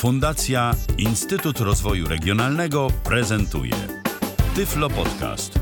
[0.00, 3.74] Fundacja Instytut Rozwoju Regionalnego prezentuje
[4.54, 5.58] Tyflo Podcast.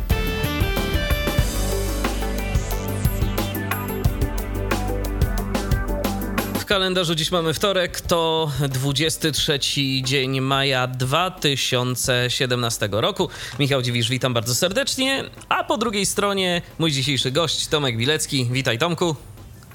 [6.55, 9.59] W kalendarzu dziś mamy wtorek, to 23
[10.03, 13.29] dzień maja 2017 roku.
[13.59, 18.49] Michał Dziwisz, witam bardzo serdecznie, a po drugiej stronie mój dzisiejszy gość Tomek Bilecki.
[18.53, 19.17] Witaj Tomku.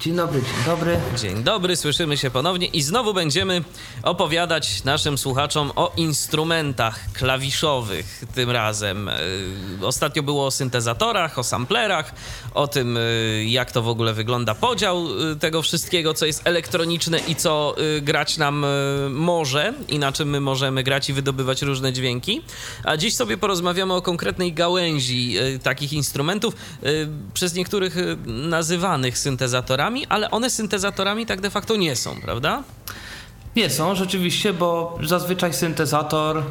[0.03, 0.99] Dzień dobry, dzień dobry.
[1.17, 3.63] Dzień dobry, słyszymy się ponownie i znowu będziemy
[4.03, 9.09] opowiadać naszym słuchaczom o instrumentach klawiszowych tym razem.
[9.09, 9.15] E,
[9.81, 12.13] ostatnio było o syntezatorach, o samplerach,
[12.53, 13.01] o tym e,
[13.43, 18.37] jak to w ogóle wygląda podział e, tego wszystkiego, co jest elektroniczne i co grać
[18.37, 18.65] nam
[19.09, 22.41] może i na czym my możemy grać i wydobywać różne dźwięki.
[22.83, 26.55] A dziś sobie porozmawiamy o konkretnej gałęzi takich instrumentów,
[27.33, 32.63] przez niektórych nazywanych syntezatorami ale one syntezatorami tak de facto nie są, prawda?
[33.55, 36.43] Nie są, rzeczywiście, bo zazwyczaj syntezator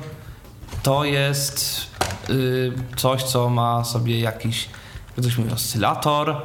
[0.82, 1.86] to jest
[2.28, 4.68] yy, coś, co ma sobie jakiś,
[5.16, 6.36] jak ktoś mówi, oscylator,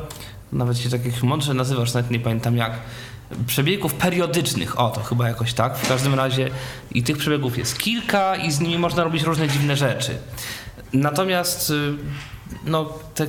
[0.52, 2.72] nawet się tak mądrze nazywasz, nawet nie pamiętam jak,
[3.48, 6.50] przebiegów periodycznych, o to chyba jakoś tak, w każdym razie
[6.92, 10.18] i tych przebiegów jest kilka i z nimi można robić różne dziwne rzeczy.
[10.94, 11.94] Natomiast y,
[12.66, 13.28] no, te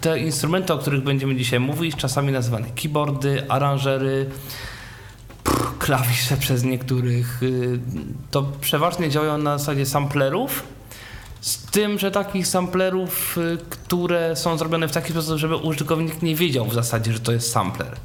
[0.00, 4.30] te instrumenty, o których będziemy dzisiaj mówić, czasami nazywane keyboardy, aranżery,
[5.78, 7.78] klawisze przez niektórych, y,
[8.30, 10.62] to przeważnie działają na zasadzie samplerów.
[11.40, 16.34] Z tym, że takich samplerów, y, które są zrobione w taki sposób, żeby użytkownik nie
[16.36, 17.96] wiedział w zasadzie, że to jest sampler.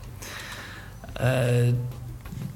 [1.20, 1.48] E,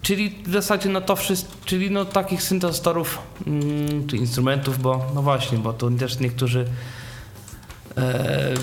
[0.01, 5.21] czyli w zasadzie no to wszystko, czyli no takich syntezatorów mm, czy instrumentów, bo no
[5.21, 6.65] właśnie, bo tu też niektórzy
[7.97, 8.53] e,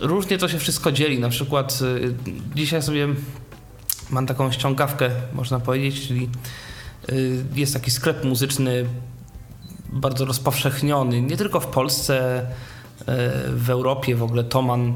[0.00, 1.18] różnie to się wszystko dzieli.
[1.18, 2.14] Na przykład y,
[2.54, 3.08] dzisiaj sobie
[4.10, 6.28] mam taką ściągawkę, można powiedzieć, czyli
[7.12, 8.84] y, jest taki sklep muzyczny
[9.92, 12.40] bardzo rozpowszechniony, nie tylko w Polsce,
[13.00, 13.04] y,
[13.48, 14.94] w Europie w ogóle Toman.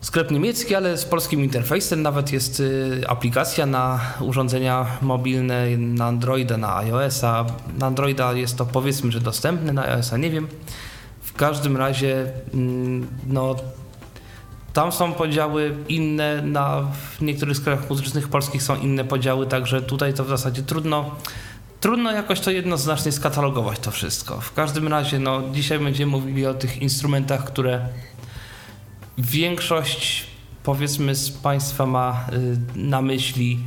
[0.00, 2.02] Sklep niemiecki, ale z polskim interfejsem.
[2.02, 2.62] Nawet jest
[3.08, 7.46] aplikacja na urządzenia mobilne, na Androida, na iOS-a.
[7.78, 10.48] Na Androida jest to powiedzmy, że dostępne, na iOS-a nie wiem.
[11.36, 13.56] Każdym razie, mm, no,
[14.72, 20.14] tam są podziały inne, na, w niektórych sklepach muzycznych polskich są inne podziały, także tutaj
[20.14, 21.10] to w zasadzie trudno,
[21.80, 24.40] trudno jakoś to jednoznacznie skatalogować to wszystko.
[24.40, 27.88] W każdym razie, no, dzisiaj będziemy mówili o tych instrumentach, które
[29.18, 30.26] większość,
[30.62, 33.58] powiedzmy, z Państwa ma y, na myśli,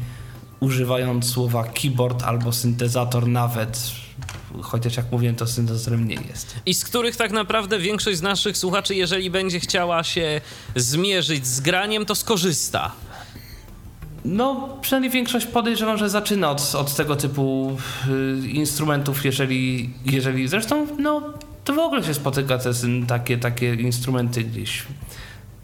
[0.60, 3.92] używając słowa keyboard albo syntezator nawet
[4.62, 6.56] chociaż jak mówiłem, to syntezatorem nie jest.
[6.66, 10.42] I z których tak naprawdę większość z naszych słuchaczy, jeżeli będzie chciała się
[10.76, 12.92] zmierzyć z graniem, to skorzysta.
[14.26, 17.78] No, przynajmniej większość podejrzewam, że zaczyna od, od tego typu
[18.44, 21.22] y, instrumentów, jeżeli, jeżeli zresztą, no,
[21.64, 22.72] to w ogóle się spotyka te,
[23.08, 24.84] takie, takie instrumenty gdzieś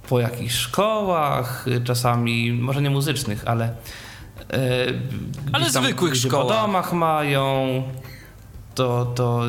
[0.10, 3.70] po jakichś szkołach, y, czasami, może nie muzycznych, ale.
[3.70, 3.74] Y,
[5.54, 6.48] ale zwykłych szkołach.
[6.48, 7.84] Po domach mają
[8.76, 9.44] to, to,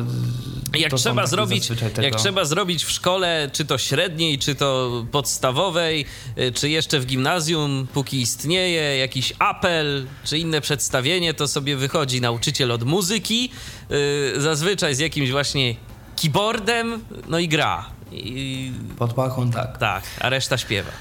[0.73, 1.69] jak, to trzeba zrobić,
[2.01, 6.05] jak trzeba zrobić w szkole, czy to średniej, czy to podstawowej,
[6.37, 12.21] y, czy jeszcze w gimnazjum, póki istnieje jakiś apel, czy inne przedstawienie, to sobie wychodzi
[12.21, 13.51] nauczyciel od muzyki,
[13.89, 15.75] yy, zazwyczaj z jakimś właśnie
[16.21, 17.85] keyboardem, no i gra.
[18.11, 18.71] I...
[18.97, 19.77] Pod pachą, tak.
[19.77, 20.91] Tak, a reszta śpiewa.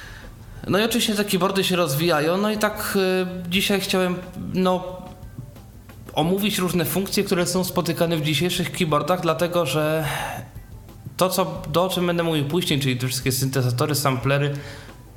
[0.67, 4.17] No i oczywiście te keyboardy się rozwijają, no i tak y, dzisiaj chciałem,
[4.55, 4.96] no
[6.17, 10.05] omówić różne funkcje, które są spotykane w dzisiejszych keyboardach, dlatego że
[11.17, 14.55] to, co, do o czym będę mówił później, czyli te wszystkie syntezatory, samplery,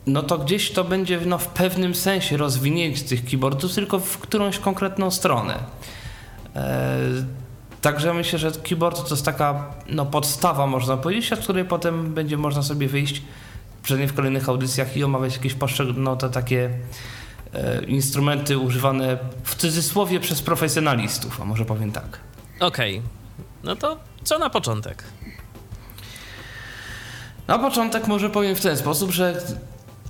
[0.08, 4.60] no to gdzieś to będzie no, w pewnym sensie rozwinięcie tych keyboardów, tylko w którąś
[4.60, 5.60] konkretną stronę.
[6.56, 6.98] E,
[7.82, 12.38] także myślę, że keyboard to jest taka no, podstawa, można powiedzieć, od której potem będzie
[12.38, 13.22] można sobie wyjść
[13.84, 16.70] przynajmniej w kolejnych audycjach i omawiać jakieś poszczególne no, takie
[17.88, 22.20] instrumenty używane w cudzysłowie przez profesjonalistów, a może powiem tak.
[22.60, 23.10] Okej, okay.
[23.64, 25.04] no to co na początek?
[27.48, 29.42] Na początek może powiem w ten sposób, że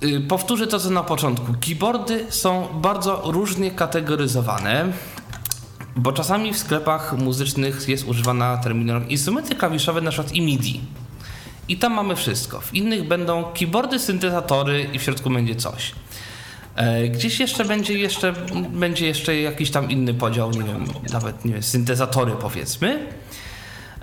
[0.02, 1.54] y, powtórzę to, co na początku.
[1.60, 4.92] Keyboardy są bardzo różnie kategoryzowane,
[5.96, 10.80] bo czasami w sklepach muzycznych jest używana terminologia instrumenty klawiszowe, na przykład i MIDI.
[11.68, 12.60] I tam mamy wszystko.
[12.60, 15.92] W innych będą keyboardy, syntezatory i w środku będzie coś.
[16.76, 18.32] E, gdzieś jeszcze będzie jeszcze,
[18.70, 23.06] będzie jeszcze jakiś tam inny podział, nie wiem, nawet nie wiem, syntezatory powiedzmy.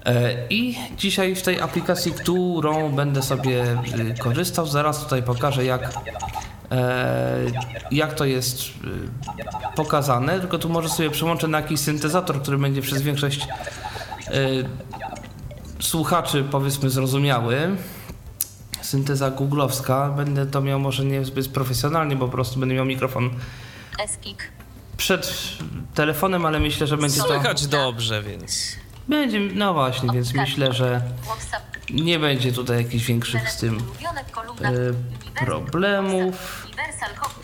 [0.05, 5.93] E, I dzisiaj w tej aplikacji, którą będę sobie y, korzystał, zaraz tutaj pokażę jak
[6.71, 7.37] e,
[7.91, 12.81] jak to jest e, pokazane, tylko tu może sobie przełączę na jakiś syntezator, który będzie
[12.81, 13.47] przez większość
[14.27, 14.31] e,
[15.79, 17.75] słuchaczy powiedzmy zrozumiały.
[18.87, 20.09] Synteza googlowska.
[20.09, 23.29] Będę to miał może nie zbyt profesjonalnie, bo po prostu będę miał mikrofon
[23.99, 24.51] Eskik.
[24.97, 25.33] przed
[25.93, 27.27] telefonem, ale myślę, że będzie to...
[27.27, 28.75] Słychać dobrze, więc...
[29.07, 31.01] Będzie, no właśnie, więc myślę, że
[31.89, 33.77] nie będzie tutaj jakichś większych z tym
[34.61, 36.67] e, problemów.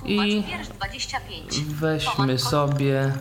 [0.06, 1.60] I tłumacz, wiersz 25.
[1.60, 3.14] Weźmy sobie.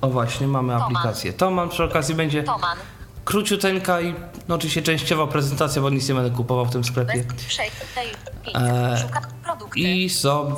[0.00, 1.68] O właśnie, mamy aplikację Toman.
[1.68, 2.78] Przy okazji będzie Toman.
[3.30, 4.14] Króciuteńka i
[4.48, 7.24] no oczywiście częściowa prezentacja, bo nic nie będę kupował w tym sklepie.
[8.54, 8.96] E.
[9.74, 10.54] I sobie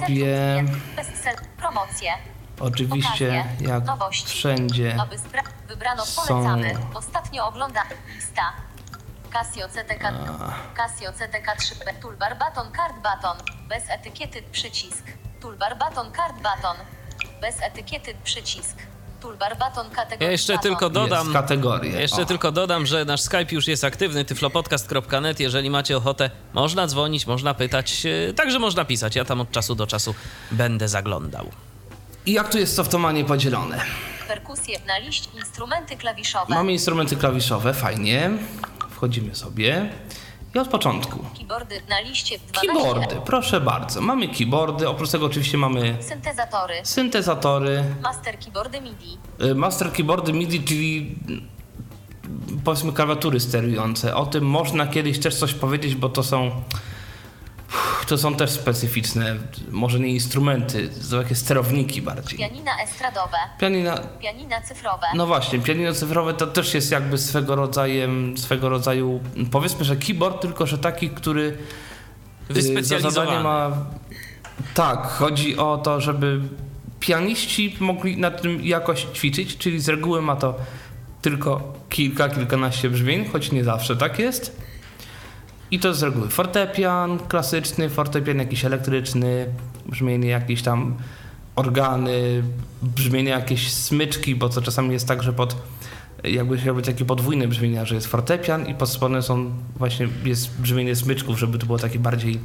[2.60, 3.84] oczywiście jak
[4.24, 4.96] wszędzie
[6.04, 6.74] są- polecamy.
[6.94, 7.82] Ostatnio ogląda
[8.14, 8.42] lista.
[9.32, 10.12] Casio CTK
[10.74, 13.36] Casio CTK 3 Toolbar Baton Card Baton.
[13.69, 15.04] Bez etykiety przycisk.
[15.40, 16.76] Toolbar Baton Card Baton.
[17.40, 18.91] Bez etykiety przycisk
[19.22, 19.86] Toolbar Baton
[20.20, 20.70] Ja jeszcze baton.
[20.70, 21.20] tylko dodam...
[21.26, 22.00] jest kategorie.
[22.00, 22.24] Jeszcze O.
[22.24, 25.40] tylko dodam, że nasz Skype już jest aktywny, tyflopodcast.net.
[25.40, 29.16] Jeżeli macie ochotę, można dzwonić, można pytać, e, także można pisać.
[29.16, 30.14] Ja tam od czasu do czasu
[30.50, 31.50] będę zaglądał.
[32.26, 33.80] I jak tu jest to w Tomanie podzielone?
[34.28, 38.30] Perkusje na liść instrumenty klawiszowe Mamy instrumenty klawiszowe, fajnie.
[38.90, 39.92] Wchodzimy sobie.
[40.54, 41.19] I od początku.
[41.38, 44.00] keyboardy na liście 12 Keyboardy, proszę bardzo.
[44.00, 50.62] Mamy keyboardy, oprócz tego oczywiście mamy syntezatory syntezatory, master keyboardy MIDI y, master keyboardy MIDI,
[50.62, 51.49] czyli mm,
[52.64, 54.16] powiedzmy klawiatury sterujące.
[54.16, 56.50] O tym można kiedyś też coś powiedzieć, bo to są
[58.06, 59.36] to są też specyficzne,
[59.70, 62.38] może nie instrumenty, to są jakieś sterowniki bardziej.
[62.38, 68.36] pianina estradowe Pianina, pianina cyfrowe no właśnie, pianino cyfrowe to też jest jakby swego rodzaju,
[68.36, 69.20] swego rodzaju,
[69.50, 71.56] powiedzmy, że keyboard, tylko że taki, który y,
[72.48, 73.42] za Wyspecjalizowany.
[73.42, 73.70] ma.
[74.74, 76.40] Tak, chodzi o to, żeby
[77.00, 80.54] pianiści mogli na tym jakoś ćwiczyć, czyli z reguły ma to
[81.22, 84.61] tylko kilka, kilkanaście brzmień, choć nie zawsze tak jest.
[85.72, 89.46] I to z reguły fortepian klasyczny, fortepian jakiś elektryczny,
[89.86, 90.96] brzmienie jakieś tam
[91.56, 92.42] organy,
[92.82, 95.56] brzmienie jakieś smyczki, bo to czasami jest tak, że pod
[96.24, 98.90] jakby chciał być takie podwójne brzmienia, że jest fortepian i pod
[99.20, 102.38] są właśnie jest brzmienie smyczków, żeby to było takie bardziej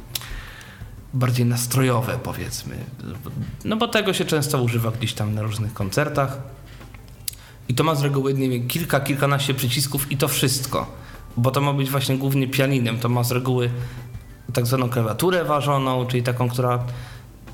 [1.14, 2.76] bardziej nastrojowe powiedzmy.
[3.64, 6.38] No bo tego się często używa gdzieś tam na różnych koncertach.
[7.68, 11.07] I to ma z reguły, nie wiem, kilka, kilkanaście przycisków i to wszystko.
[11.36, 12.98] Bo to ma być właśnie głównie pianinem.
[12.98, 13.70] To ma z reguły
[14.54, 16.78] tak zwaną klawiaturę ważoną, czyli taką, która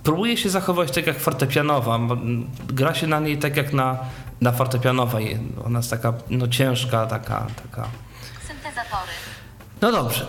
[0.02, 1.98] próbuje się zachować tak jak fortepianowa.
[2.68, 3.98] Gra się na niej tak jak na,
[4.40, 5.38] na fortepianowej.
[5.64, 7.88] Ona jest taka no, ciężka, taka, taka.
[8.46, 9.12] syntezatory
[9.82, 10.26] No dobrze.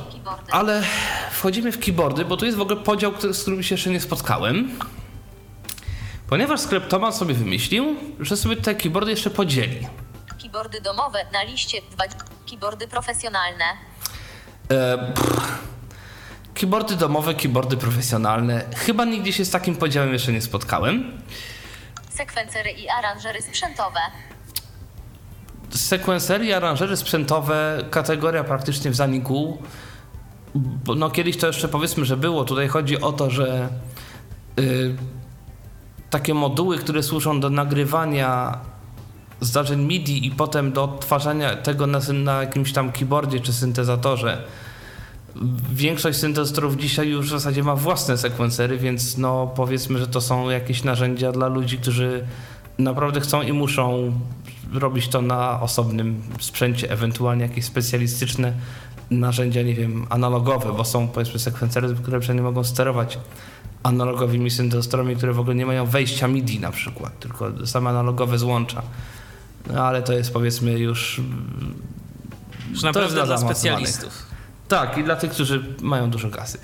[0.51, 0.83] Ale
[1.31, 3.99] wchodzimy w keyboardy, bo tu jest w ogóle podział, który, z którym się jeszcze nie
[4.01, 4.79] spotkałem.
[6.29, 9.87] Ponieważ sklep Toman sobie wymyślił, że sobie te keyboardy jeszcze podzieli.
[10.41, 12.03] keyboardy domowe na liście 2
[12.49, 13.65] keyboardy profesjonalne
[14.71, 15.13] E,
[16.53, 18.65] keyboardy domowe, keyboardy profesjonalne.
[18.75, 21.21] Chyba nigdzie się z takim podziałem jeszcze nie spotkałem.
[22.09, 23.99] sekwencery i aranżery sprzętowe
[25.69, 29.57] Sekwensery i aranżery sprzętowe, kategoria praktycznie w zaniku.
[30.95, 32.45] No kiedyś to jeszcze powiedzmy, że było.
[32.45, 33.69] Tutaj chodzi o to, że
[34.59, 34.95] y,
[36.09, 38.59] takie moduły, które służą do nagrywania
[39.45, 44.43] zdarzeń MIDI i potem do odtwarzania tego na, na jakimś tam keyboardzie czy syntezatorze.
[45.73, 50.49] Większość syntezatorów dzisiaj już w zasadzie ma własne sekwensery, więc no powiedzmy, że to są
[50.49, 52.25] jakieś narzędzia dla ludzi, którzy
[52.77, 54.11] naprawdę chcą i muszą
[54.73, 58.53] robić to na osobnym sprzęcie, ewentualnie jakieś specjalistyczne
[59.11, 63.19] narzędzia, nie wiem, analogowe, bo są powiedzmy sekwencery, które przynajmniej mogą sterować
[63.83, 68.81] analogowymi syntezatorami, które w ogóle nie mają wejścia MIDI na przykład, tylko same analogowe złącza.
[69.67, 71.21] No ale to jest powiedzmy już
[72.71, 74.23] Już To naprawdę jest dla dla specjalistów.
[74.67, 76.59] tak i dla tych, którzy mają dużo kasy.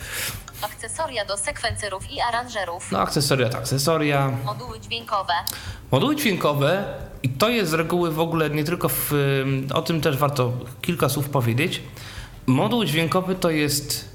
[0.62, 5.34] akcesoria do sekwencerów i aranżerów No akcesoria to akcesoria, moduły dźwiękowe
[5.92, 6.84] Moduły dźwiękowe,
[7.24, 9.12] i to jest z reguły w ogóle nie tylko w.
[9.74, 11.82] O tym też warto kilka słów powiedzieć.
[12.46, 14.10] Moduł dźwiękowy to jest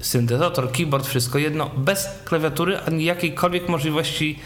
[0.00, 4.38] syntezator, keyboard, wszystko jedno, bez klawiatury ani jakiejkolwiek możliwości,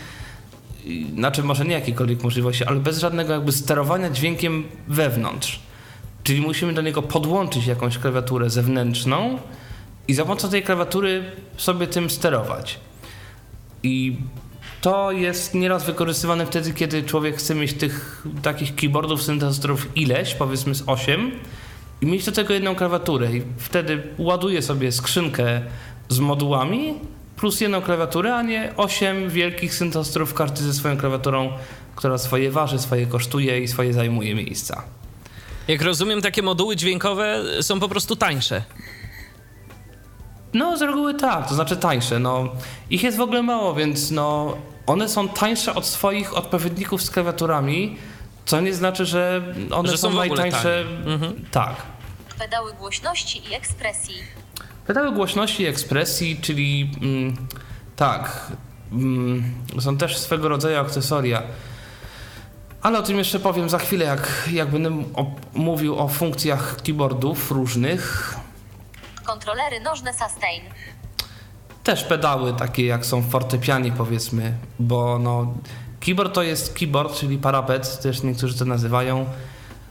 [1.14, 5.61] znaczy może nie jakiejkolwiek możliwości, ale bez żadnego jakby sterowania dźwiękiem wewnątrz.
[6.23, 9.38] Czyli musimy do niego podłączyć jakąś klawiaturę zewnętrzną
[10.09, 11.25] i za pomocą tej klawiatury
[11.57, 12.81] sobie tym sterować.
[13.83, 14.17] I
[14.81, 20.75] to jest nieraz wykorzystywane wtedy, kiedy człowiek chce mieć tych takich keyboardów, syntezatorów ileś, powiedzmy
[20.75, 21.31] z 8
[22.00, 25.61] i mieć do tego jedną klawiaturę i wtedy ładuje sobie skrzynkę
[26.09, 26.95] z modułami,
[27.45, 31.53] plus jedną klawiaturę, a nie osiem wielkich syntezatorów, każdy ze swoją klawiaturą,
[31.97, 34.83] która swoje waży, swoje kosztuje i swoje zajmuje miejsca.
[35.69, 38.63] Jak rozumiem, takie moduły dźwiękowe są po prostu tańsze.
[40.55, 42.19] No, z reguły tak, to znaczy tańsze.
[42.19, 42.49] No,
[42.91, 47.97] ich jest w ogóle mało, więc no, one są tańsze od swoich odpowiedników z klawiaturami,
[48.45, 50.85] co nie znaczy, że one Że są, są najtańsze.
[51.07, 51.45] Mhm.
[51.51, 51.75] Tak.
[52.39, 54.44] Pedały głośności i ekspresji.
[54.87, 57.37] Pedały głośności i ekspresji, czyli mm,
[57.97, 58.53] tak,
[58.93, 61.43] mm, są też swego rodzaju akcesoria.
[62.83, 67.50] Ale o tym jeszcze powiem za chwilę, jak, jak będę o, mówił o funkcjach keyboardów
[67.50, 68.35] różnych.
[69.25, 70.62] Kontrolery nożne sustain.
[71.85, 75.55] Też pedały takie jak są w fortepianie powiedzmy, bo no
[76.00, 79.26] keyboard to jest keyboard, czyli parapet, też niektórzy to nazywają.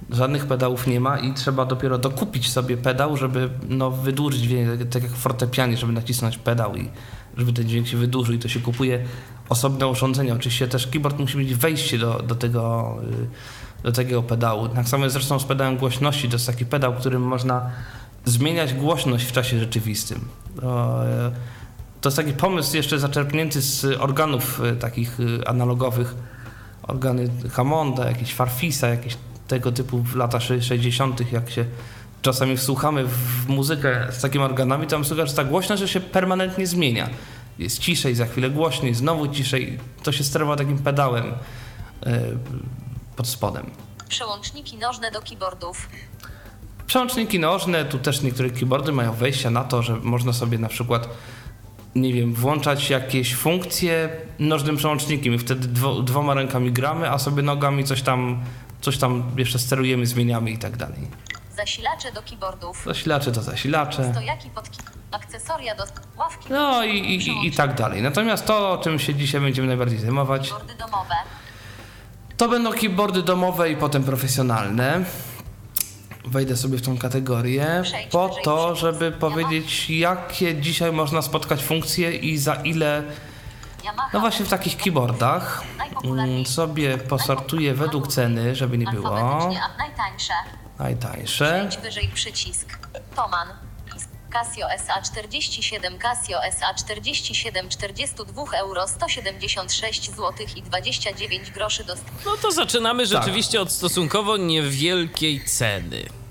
[0.10, 5.04] Żadnych pedałów nie ma i trzeba dopiero dokupić sobie pedał, żeby no, wydłużyć dźwięk, tak
[5.04, 6.90] jak w fortepianie, żeby nacisnąć pedał i
[7.38, 9.06] żeby ten dźwięk się wydłużył i to się kupuje
[9.50, 10.34] osobne urządzenie.
[10.34, 14.68] Oczywiście też keyboard musi mieć wejście do, do tego y, do tego pedału.
[14.68, 16.30] Tak samo jest zresztą z pedałem głośności.
[16.30, 17.70] To jest taki pedał, którym można
[18.26, 20.20] zmieniać głośność w czasie rzeczywistym.
[20.62, 21.32] To, e,
[22.02, 26.16] to jest taki pomysł jeszcze zaczerpnięty z organów e, takich e, analogowych.
[26.84, 31.66] Organy Hammonda, jakieś Farfisa, jakieś tego typu w latach 60., jak się
[32.22, 36.00] czasami wsłuchamy w muzykę z takimi organami, to tam słychać, że ta głośność że się
[36.00, 37.10] permanentnie zmienia.
[37.60, 39.80] Jest ciszej, za chwilę głośniej, znowu ciszej.
[40.04, 42.22] To się sterowa takim pedałem e,
[43.16, 43.70] pod spodem.
[44.10, 45.90] Przełączniki nożne do keyboardów.
[46.88, 51.10] Przełączniki nożne, tu też niektóre keyboardy mają wejścia na to, że można sobie na przykład,
[51.96, 54.10] nie wiem, włączać jakieś funkcje
[54.40, 58.44] nożnym przełącznikiem i wtedy dwo, dwoma rękami gramy, a sobie nogami coś tam,
[58.84, 61.00] coś tam jeszcze sterujemy, zmieniamy i tak dalej.
[61.58, 62.84] Zasilacze do keyboardów.
[62.86, 64.12] Zasilacze to zasilacze.
[64.12, 64.70] Stojaki pod
[65.12, 65.84] akcesoria do
[66.18, 66.48] ławki.
[66.50, 68.02] No i, i, i, tak dalej.
[68.02, 71.16] Natomiast to, o czym się dzisiaj będziemy najbardziej zajmować, Keyboardy domowe.
[72.38, 75.06] to będą keyboardy domowe i potem profesjonalne.
[76.26, 82.38] Wejdę sobie w tą kategorię po to, żeby powiedzieć, jakie dzisiaj można spotkać funkcje i
[82.38, 83.04] za ile.
[84.14, 85.64] No właśnie w takich keyboardach
[86.04, 89.10] mm, sobie posortuję według ceny, żeby nie było.
[89.78, 90.34] Najtańsze.
[90.80, 91.68] Najtańsze.
[91.70, 92.80] Przejdź wyżej przycisk.
[93.16, 93.48] Toman.
[94.34, 101.94] Casio SA47 Casio SA47 42 euro 176 zł i 29 groszy do
[102.26, 103.12] No to zaczynamy Tak.
[103.12, 106.23] rzeczywiście od stosunkowo niewielkiej ceny.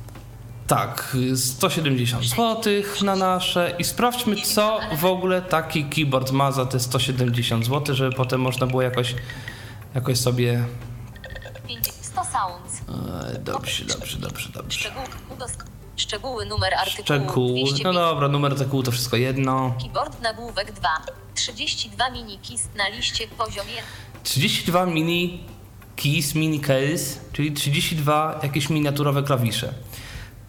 [0.66, 6.80] Tak, 170 zł na nasze i sprawdźmy co w ogóle taki keyboard ma za te
[6.80, 9.14] 170 zł, żeby potem można było jakoś,
[9.94, 10.64] jakoś sobie...
[12.02, 12.82] 100 sounds.
[13.34, 14.90] E, Dobrze, dobrze, dobrze, dobrze.
[15.96, 17.82] Szczegóły numer artykułu Szczegół, 205.
[17.84, 19.74] no dobra, numer artykułu to wszystko jedno.
[19.82, 20.88] Keyboard nagłówek 2.
[21.34, 23.72] 32 mini kist na liście poziomie
[24.24, 25.44] 32 mini
[25.96, 29.74] keys, mini case, czyli 32 jakieś miniaturowe klawisze.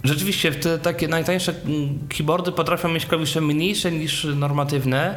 [0.04, 5.16] Rzeczywiście te takie najtańsze mm, keyboardy potrafią mieć klawisze mniejsze niż normatywne,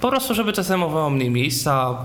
[0.00, 1.98] po prostu żeby to zajmowało mniej miejsca,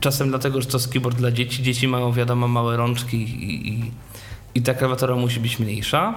[0.00, 3.92] czasem dlatego, że to jest keyboard dla dzieci, dzieci mają wiadomo małe rączki i, i,
[4.54, 6.14] i ta klawiatura musi być mniejsza.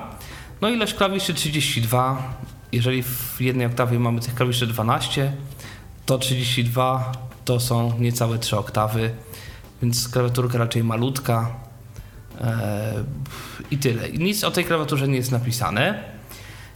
[0.62, 1.34] No ilość klawiszy?
[1.34, 2.34] 32,
[2.72, 5.34] jeżeli w jednej oktawie mamy tych klawiszy 12,
[6.06, 7.12] to 32
[7.46, 9.12] to są niecałe 3 oktawy,
[9.82, 11.65] więc klawiaturka raczej malutka
[13.72, 14.10] i tyle.
[14.10, 16.04] Nic o tej klawiaturze nie jest napisane.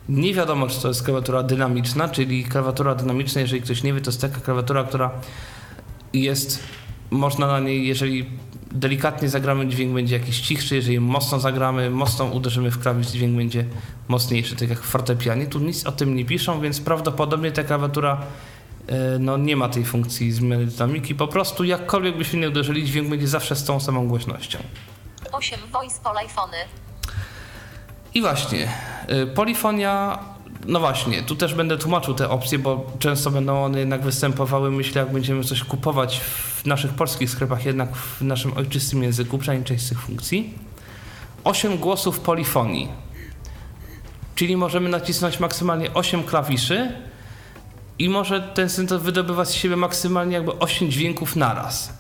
[0.09, 4.09] Nie wiadomo, czy to jest klawiatura dynamiczna, czyli klawiatura dynamiczna, jeżeli ktoś nie wie, to
[4.09, 5.11] jest taka klawiatura, która
[6.13, 6.63] jest,
[7.11, 8.25] można na niej, jeżeli
[8.71, 13.65] delikatnie zagramy, dźwięk będzie jakiś cichszy, jeżeli mocno zagramy, mocno uderzymy w klawisz, dźwięk będzie
[14.07, 15.47] mocniejszy, tak jak w fortepianie.
[15.47, 18.21] Tu nic o tym nie piszą, więc prawdopodobnie ta klawiatura
[18.87, 21.15] e, no, nie ma tej funkcji zmiany dynamiki.
[21.15, 24.59] Po prostu jakkolwiek byśmy nie uderzyli, dźwięk będzie zawsze z tą samą głośnością.
[25.31, 26.57] 8 voice polifony.
[28.13, 28.71] I właśnie,
[29.09, 30.19] y, polifonia,
[30.65, 35.01] no właśnie, tu też będę tłumaczył te opcje, bo często będą one jednak występowały, myślę,
[35.01, 39.86] jak będziemy coś kupować w naszych polskich sklepach, jednak w naszym ojczystym języku, przynajmniej część
[39.86, 40.53] z tych funkcji.
[41.43, 42.89] 8 głosów polifonii,
[44.36, 46.91] czyli możemy nacisnąć maksymalnie 8 klawiszy
[48.00, 51.93] i może ten syntet wydobywać z siebie maksymalnie jakby 8 dźwięków naraz.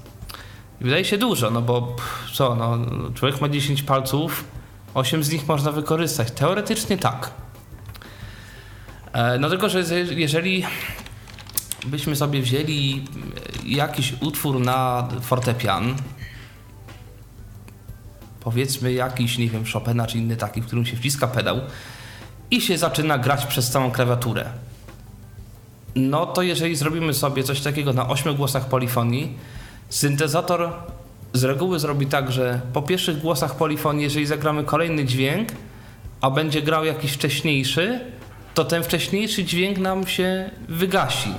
[0.81, 2.77] I wydaje się dużo, no bo pff, co, no,
[3.13, 4.43] człowiek ma 10 palców,
[4.93, 6.31] 8 z nich można wykorzystać.
[6.31, 7.31] Teoretycznie tak.
[9.13, 9.83] E, No tylko, że
[10.15, 10.65] jeżeli
[11.85, 13.05] byśmy sobie wzięli
[13.65, 15.95] jakiś utwór na fortepian,
[18.39, 21.59] powiedzmy jakiś, nie wiem, Chopina czy inny taki, w którym się wciska pedał
[22.51, 24.45] i się zaczyna grać przez całą klawiaturę.
[25.95, 29.37] no to jeżeli zrobimy sobie coś takiego na 8 głosach polifonii,
[29.89, 30.71] syntezator
[31.33, 35.49] z reguły zrobi tak, że po pierwszych głosach polifonii, jeżeli zagramy kolejny dźwięk,
[36.21, 37.99] a będzie grał jakiś wcześniejszy,
[38.53, 41.29] to ten wcześniejszy dźwięk nam się wygasi.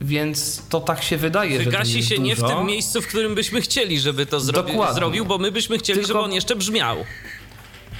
[0.00, 2.56] Więc to tak się wydaje, że Wygasi jest się nie w dużo.
[2.56, 4.94] tym miejscu, w którym byśmy chcieli, żeby to zrobi- Dokładnie.
[4.94, 6.96] zrobił, bo my byśmy chcieli, Tylko- żeby on jeszcze brzmiał.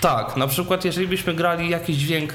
[0.01, 2.35] Tak, na przykład jeżeli byśmy grali jakiś dźwięk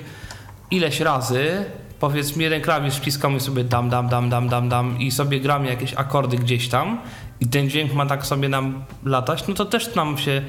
[0.71, 1.65] ileś razy,
[1.99, 5.93] powiedzmy jeden klawisz wciskamy sobie dam, dam, dam, dam, dam, dam i sobie gramy jakieś
[5.93, 7.01] akordy gdzieś tam
[7.39, 10.41] i ten dźwięk ma tak sobie nam latać, no to też nam się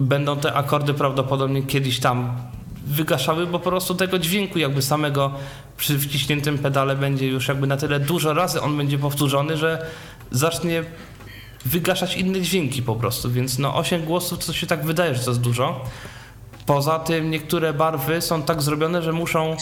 [0.00, 2.36] będą te akordy prawdopodobnie kiedyś tam
[2.86, 5.32] wygaszały, bo po prostu tego dźwięku jakby samego
[5.76, 9.86] przy wciśniętym pedale będzie już jakby na tyle dużo razy on będzie powtórzony, że
[10.30, 10.84] zacznie
[11.64, 15.30] wygaszać inne dźwięki po prostu, więc no 8 głosów to się tak wydaje, że to
[15.30, 15.84] jest dużo.
[16.66, 19.56] Poza tym niektóre barwy są tak zrobione, że muszą e,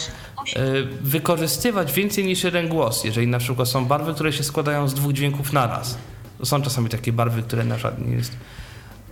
[1.01, 3.05] wykorzystywać więcej niż jeden głos.
[3.05, 5.99] Jeżeli na przykład są barwy, które się składają z dwóch dźwięków naraz.
[6.39, 8.37] To są czasami takie barwy, które na przykład nie jest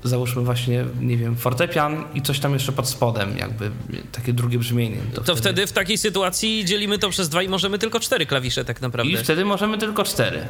[0.04, 3.70] załóżmy właśnie, nie wiem, fortepian i coś tam jeszcze pod spodem, jakby
[4.12, 4.96] takie drugie brzmienie.
[5.24, 8.80] To wtedy w takiej sytuacji dzielimy to przez dwa i możemy tylko cztery klawisze tak
[8.80, 9.12] naprawdę.
[9.12, 10.46] I wtedy możemy tylko cztery.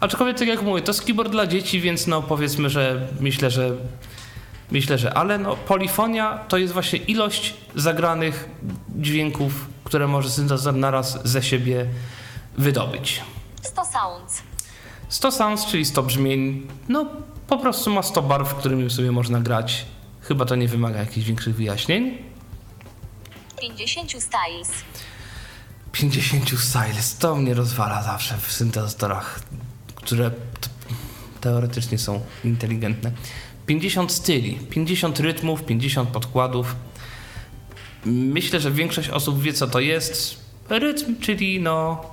[0.00, 3.76] Aczkolwiek, tak jak mówię, to jest keyboard dla dzieci, więc no powiedzmy, że myślę, że
[4.70, 8.48] myślę, że ale no polifonia to jest właśnie ilość zagranych
[8.96, 11.86] dźwięków, które może syntezator naraz ze siebie
[12.58, 13.22] wydobyć.
[13.62, 14.42] 100 sounds.
[15.08, 17.06] 100 sounds, czyli 100 brzmień, no
[17.48, 19.86] po prostu ma 100 barw, którymi sobie można grać.
[20.20, 22.18] Chyba to nie wymaga jakichś większych wyjaśnień.
[23.60, 24.70] 50 styles.
[25.92, 29.40] 50 styles, to mnie rozwala zawsze w syntezatorach,
[29.94, 30.30] które
[31.40, 33.12] teoretycznie są inteligentne.
[33.66, 36.76] 50 styli, 50 rytmów, 50 podkładów.
[38.04, 40.40] Myślę, że większość osób wie, co to jest.
[40.68, 42.04] Rytm, czyli no.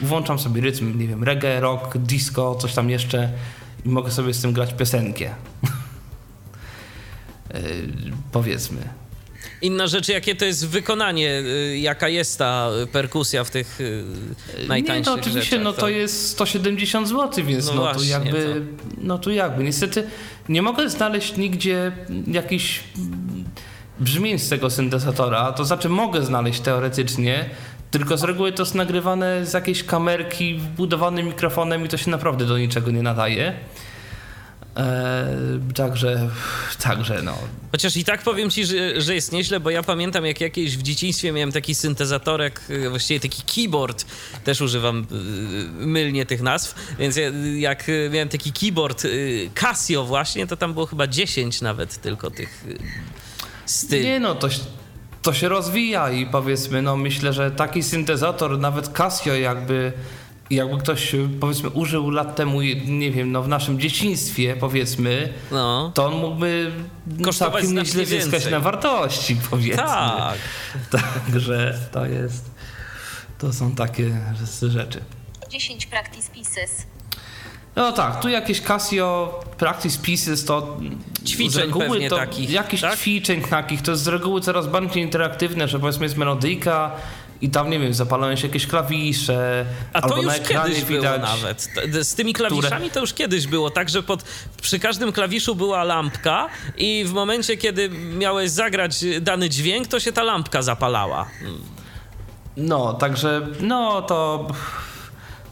[0.00, 3.32] Włączam sobie rytm, nie wiem, reggae, rock, disco, coś tam jeszcze
[3.84, 5.24] i mogę sobie z tym grać piosenkę.
[5.24, 5.30] Yy,
[8.32, 9.05] powiedzmy.
[9.62, 11.42] Inna rzecz, jakie to jest wykonanie,
[11.72, 14.04] y, jaka jest ta perkusja w tych y,
[14.68, 15.64] najtańszych Nie, no oczywiście, rzeczach.
[15.64, 18.62] no to jest 170 zł, więc No no, to właśnie, jakby,
[18.98, 19.64] no to jakby.
[19.64, 20.06] Niestety
[20.48, 21.92] nie mogę znaleźć nigdzie
[22.26, 22.80] jakichś
[24.00, 27.50] brzmień z tego syntezatora, to znaczy mogę znaleźć teoretycznie,
[27.90, 32.44] tylko z reguły to jest nagrywane z jakiejś kamerki, wbudowanym mikrofonem i to się naprawdę
[32.44, 33.54] do niczego nie nadaje.
[34.76, 34.84] Eee,
[35.74, 36.28] także,
[36.82, 37.38] także no.
[37.72, 40.82] Chociaż i tak powiem ci, że, że jest nieźle, bo ja pamiętam, jak jakieś w
[40.82, 44.04] dzieciństwie miałem taki syntezatorek, y, właściwie taki keyboard,
[44.44, 47.22] też używam y, mylnie tych nazw, więc ja,
[47.58, 49.02] jak y, miałem taki keyboard
[49.54, 52.64] Casio właśnie, to tam było chyba 10 nawet tylko tych
[53.66, 54.04] styli.
[54.04, 54.60] Nie no, to, się-
[55.22, 59.92] to się rozwija i powiedzmy, no myślę, że taki syntezator, nawet Casio jakby,
[60.50, 65.92] jakby ktoś powiedzmy użył lat temu, nie wiem, no w naszym dzieciństwie powiedzmy, No.
[65.94, 66.72] to on mógłby
[67.24, 69.82] Kosztować całkiem nieźle zyskać na wartości powiedzmy.
[69.82, 70.38] Tak.
[71.00, 72.50] Także to jest,
[73.38, 74.20] to są takie
[74.62, 75.00] rzeczy.
[75.50, 76.86] 10 practice pieces.
[77.76, 80.78] No tak, tu jakieś Casio Practice Pieces to
[81.26, 82.98] Ćwiczeń z reguły to takich, jakichś tak?
[82.98, 86.90] ćwiczeń takich, to jest z reguły coraz bardziej interaktywne, że powiedzmy jest melodyjka
[87.40, 90.84] i tam nie wiem, zapalają się jakieś klawisze, A albo to na już ekranie kiedyś
[90.84, 91.22] było widać.
[91.22, 91.68] nawet.
[91.92, 94.22] T- Z tymi klawiszami to już kiedyś było, tak, że pod,
[94.62, 100.12] przy każdym klawiszu była lampka i w momencie, kiedy miałeś zagrać dany dźwięk, to się
[100.12, 101.26] ta lampka zapalała.
[102.56, 104.46] No, także no to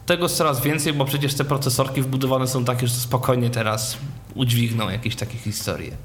[0.06, 3.96] tego jest coraz więcej, bo przecież te procesorki wbudowane są takie, że spokojnie teraz
[4.34, 5.96] udźwigną jakieś takie historie.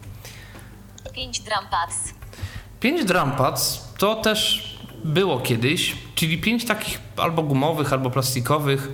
[1.13, 1.95] 5 drum pads.
[2.79, 4.68] 5 drumpads to też
[5.03, 8.88] było kiedyś, czyli 5 takich albo gumowych, albo plastikowych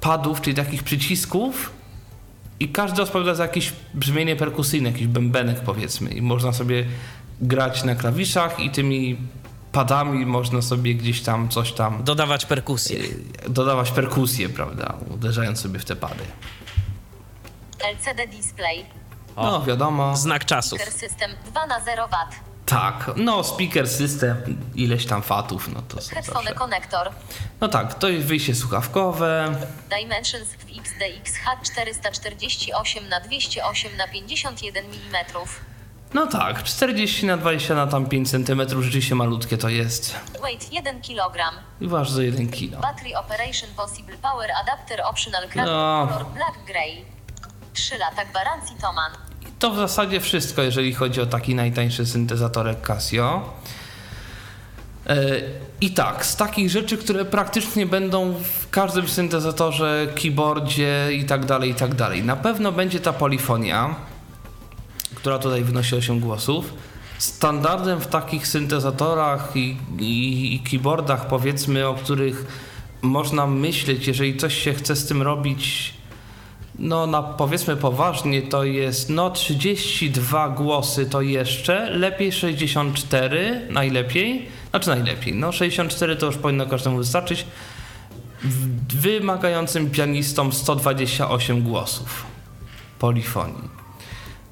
[0.00, 1.72] padów, czyli takich przycisków
[2.60, 6.86] i każdy odpowiada za jakieś brzmienie perkusyjne, jakiś bębenek powiedzmy i można sobie
[7.40, 9.16] grać na klawiszach i tymi
[9.72, 12.98] padami można sobie gdzieś tam coś tam Dodawać perkusję.
[13.48, 16.24] dodawać perkusję, prawda, uderzając sobie w te pady.
[17.98, 18.84] LCD display.
[19.36, 19.44] O.
[19.44, 20.80] No wiadomo, Znak czasów.
[20.82, 22.51] System 2 na 0 W.
[22.66, 24.36] tak, no speaker system,
[24.74, 26.54] ileś tam fatów, no to są Headphone zawsze.
[26.58, 27.10] konektor.
[27.60, 29.54] No tak, to jest wyjście słuchawkowe,
[29.90, 35.24] Dimensions w XDX H448 na 208 na 51 mm.
[36.14, 40.16] No tak, 40 na 20 na tam 5 cm, rzeczywiście malutkie to jest.
[40.42, 41.36] Weight 1 kg.
[41.80, 42.80] I waży za 1 kg.
[42.80, 46.06] Battery operation possible power adapter optional No.
[46.08, 47.04] color black gray.
[47.74, 49.12] 3 lata gwarancji Toman.
[49.42, 53.54] I to w zasadzie wszystko, jeżeli chodzi o taki najtańszy syntezatorek Casio.
[55.06, 55.40] E,
[55.80, 61.70] I tak, z takich rzeczy, które praktycznie będą w każdym syntezatorze, keyboardzie i tak dalej,
[61.70, 62.22] i tak dalej.
[62.24, 63.94] Na pewno będzie ta polifonia,
[65.14, 66.74] która tutaj wynosi 8 głosów.
[67.18, 72.46] Standardem w takich syntezatorach i, i, i keyboardach, powiedzmy, o których
[73.02, 75.94] można myśleć, jeżeli coś się chce z tym robić,
[76.82, 84.88] no na powiedzmy poważnie, to jest no 32 głosy to jeszcze, lepiej 64, najlepiej, znaczy
[84.88, 87.46] najlepiej, no 64 to już powinno każdemu wystarczyć,
[88.94, 92.26] wymagającym pianistom 128 głosów
[92.98, 93.82] polifonii.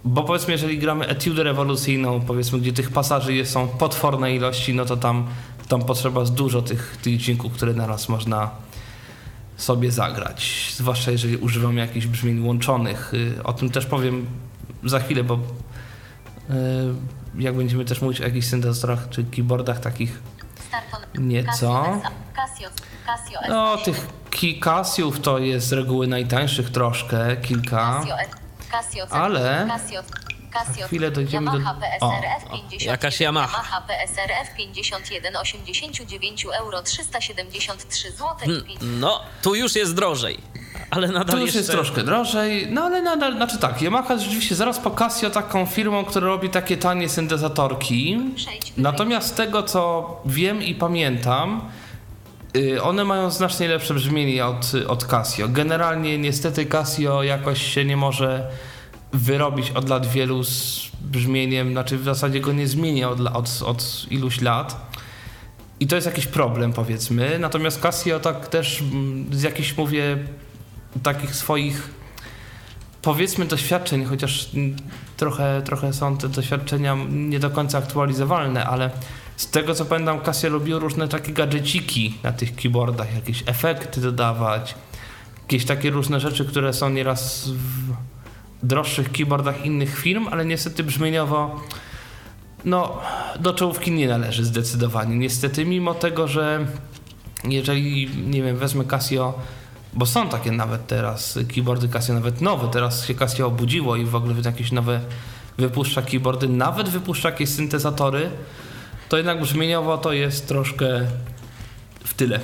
[0.05, 4.97] Bo powiedzmy, jeżeli gramy etiudę rewolucyjną, powiedzmy, gdzie tych pasaży są potworne ilości, no to
[4.97, 5.27] tam,
[5.69, 8.51] tam potrzeba dużo tych, tych dźwięków, które naraz można
[9.61, 10.71] sobie zagrać.
[10.75, 13.15] Zwłaszcza jeżeli używam jakichś brzmień łączonych.
[13.15, 14.27] Y, o tym też powiem
[14.85, 15.39] za chwilę, bo y,
[17.39, 20.23] jak będziemy też mówić o jakichś syntezatorach czy keyboardach takich
[21.19, 22.01] nieco.
[23.49, 24.07] No, tych
[24.61, 28.03] Casiów to jest z reguły najtańszych troszkę, kilka.
[29.11, 29.69] Ale
[30.51, 31.81] Casio, chwilę dojdziemy Yamaha do...
[31.81, 33.57] PSRF 50, jakaś Yamaha.
[33.59, 38.27] Yamaha PSRF 51 89 euro 373 zł.
[38.47, 40.39] Mm, No, tu już jest drożej.
[40.91, 41.59] Ale nadal Tu już jeszcze...
[41.59, 45.67] jest troszkę drożej, no ale nadal, znaczy tak, Yamaha jest rzeczywiście zaraz po Casio taką
[45.67, 48.19] firmą, która robi takie tanie syntezatorki.
[48.77, 51.71] Natomiast z tego co wiem i pamiętam,
[52.57, 55.49] y, one mają znacznie lepsze brzmienie od, od Casio.
[55.49, 58.51] Generalnie niestety Casio jakoś się nie może
[59.13, 64.07] wyrobić od lat wielu z brzmieniem, znaczy w zasadzie go nie zmienia od, od, od
[64.11, 64.91] iluś lat.
[65.81, 67.39] I to jest jakiś problem, powiedzmy.
[67.39, 70.19] Natomiast Casio tak też mm, z jakichś, mówię,
[71.03, 71.91] takich swoich
[73.03, 74.51] powiedzmy doświadczeń, chociaż
[75.17, 78.91] trochę, trochę są te doświadczenia nie do końca aktualizowalne, ale
[79.37, 84.75] z tego co pamiętam Casio lubił różne takie gadżeciki na tych keyboardach, jakieś efekty dodawać,
[85.43, 87.93] jakieś takie różne rzeczy, które są nieraz w
[88.63, 91.61] droższych keyboardach innych firm, ale niestety brzmieniowo
[92.65, 93.01] no,
[93.41, 95.17] do czołówki nie należy zdecydowanie.
[95.17, 96.67] Niestety, mimo tego, że
[97.45, 99.35] jeżeli, nie wiem, wezmę Casio,
[99.93, 104.15] bo są takie nawet teraz keyboardy Casio, nawet nowe, teraz się Casio obudziło i w
[104.15, 105.01] ogóle jakieś nowe
[105.59, 108.31] wypuszcza keyboardy, nawet wypuszcza jakieś syntezatory,
[109.09, 111.07] to jednak brzmieniowo to jest troszkę
[112.05, 112.41] w tyle.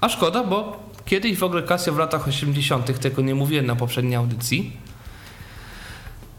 [0.00, 4.14] A szkoda, bo kiedyś w ogóle Casio w latach 80., tego nie mówiłem na poprzedniej
[4.14, 4.76] audycji,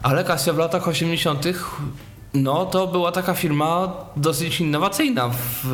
[0.03, 1.45] ale Casio w latach 80.
[2.33, 5.29] No, to była taka firma dosyć innowacyjna,
[5.63, 5.73] w,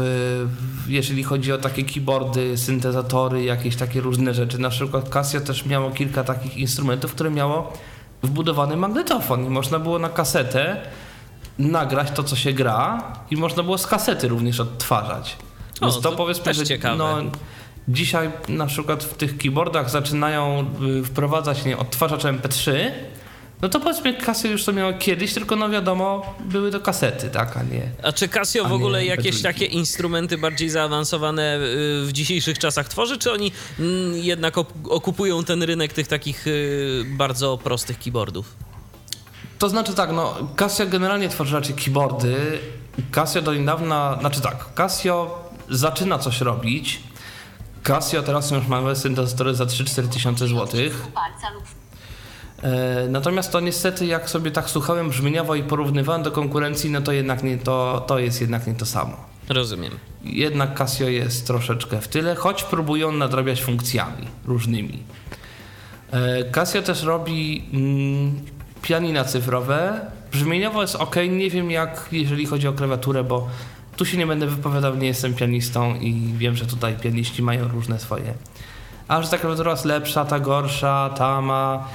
[0.87, 4.59] jeżeli chodzi o takie keyboardy, syntezatory, jakieś takie różne rzeczy.
[4.59, 7.73] Na przykład Casio też miało kilka takich instrumentów, które miało
[8.23, 10.81] wbudowany magnetofon i można było na kasetę
[11.59, 15.37] nagrać to, co się gra i można było z kasety również odtwarzać.
[15.81, 16.95] O, Więc to, to powiedzmy, że ciekawe.
[16.97, 17.17] no,
[17.87, 20.65] dzisiaj na przykład w tych keyboardach zaczynają
[20.99, 22.71] y, wprowadzać nie, odtwarzacz MP3,
[23.61, 27.57] no to powiedzmy Casio już to miało kiedyś, tylko no wiadomo, były to kasety, tak,
[27.57, 27.81] a nie...
[28.03, 29.43] A czy Casio A w ogóle jakieś MP3?
[29.43, 31.59] takie instrumenty bardziej zaawansowane y,
[32.05, 34.57] w dzisiejszych czasach tworzy, czy oni mm, jednak
[34.89, 38.55] okupują ten rynek tych takich y, bardzo prostych keyboardów?
[39.59, 42.35] To znaczy tak, no Casio generalnie tworzy raczej keyboardy.
[43.11, 46.99] Casio do niedawna, znaczy tak, Casio zaczyna coś robić.
[47.83, 51.07] Casio teraz już mamy syntezatory za 3-4 tysiące złotych.
[52.63, 57.11] E, Natomiast to niestety, jak sobie tak słuchałem brzmieniowo i porównywałem do konkurencji, no to
[57.11, 59.17] jednak nie to, to jest jednak nie to samo.
[59.49, 59.91] Rozumiem.
[60.23, 65.03] Jednak Casio jest troszeczkę w tyle, choć próbują nadrabiać funkcjami różnymi.
[66.11, 68.41] E, Casio też robi mm,
[68.81, 70.01] pianina cyfrowe.
[70.31, 73.47] Brzmieniowo jest ok, nie wiem jak jeżeli chodzi o klawiaturę, bo
[73.95, 77.99] tu się nie będę wypowiadał, nie jestem pianistą i wiem, że tutaj pianiści mają różne
[77.99, 78.33] swoje.
[79.07, 81.87] A że ta klawiatura jest lepsza, ta gorsza, ta ma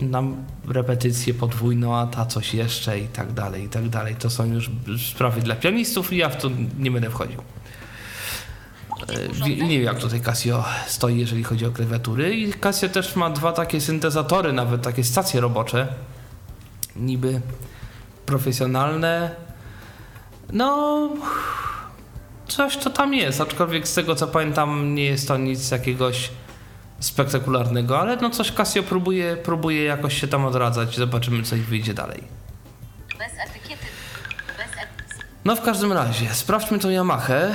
[0.00, 4.16] nam repetycję podwójną, a ta coś jeszcze i tak dalej, i tak dalej.
[4.16, 4.70] To są już
[5.10, 7.42] sprawy dla pianistów i ja w to nie będę wchodził.
[9.08, 12.34] E, Nie wiem jak tutaj Casio stoi, jeżeli chodzi o klawiatury.
[12.36, 15.88] I Casio też ma dwa takie syntezatory, nawet takie stacje robocze.
[16.96, 17.40] Niby
[18.26, 19.30] profesjonalne.
[20.52, 21.08] No,
[22.48, 26.30] coś to tam jest, aczkolwiek z tego co pamiętam nie jest to nic jakiegoś
[27.00, 30.96] spektakularnego, ale no coś Casio próbuje, próbuje jakoś się tam odradzać.
[30.96, 32.22] Zobaczymy co ich wyjdzie dalej.
[33.18, 33.86] bez etykiety.
[34.58, 34.66] Bez.
[35.44, 37.54] No w każdym razie, sprawdźmy tą Yamahę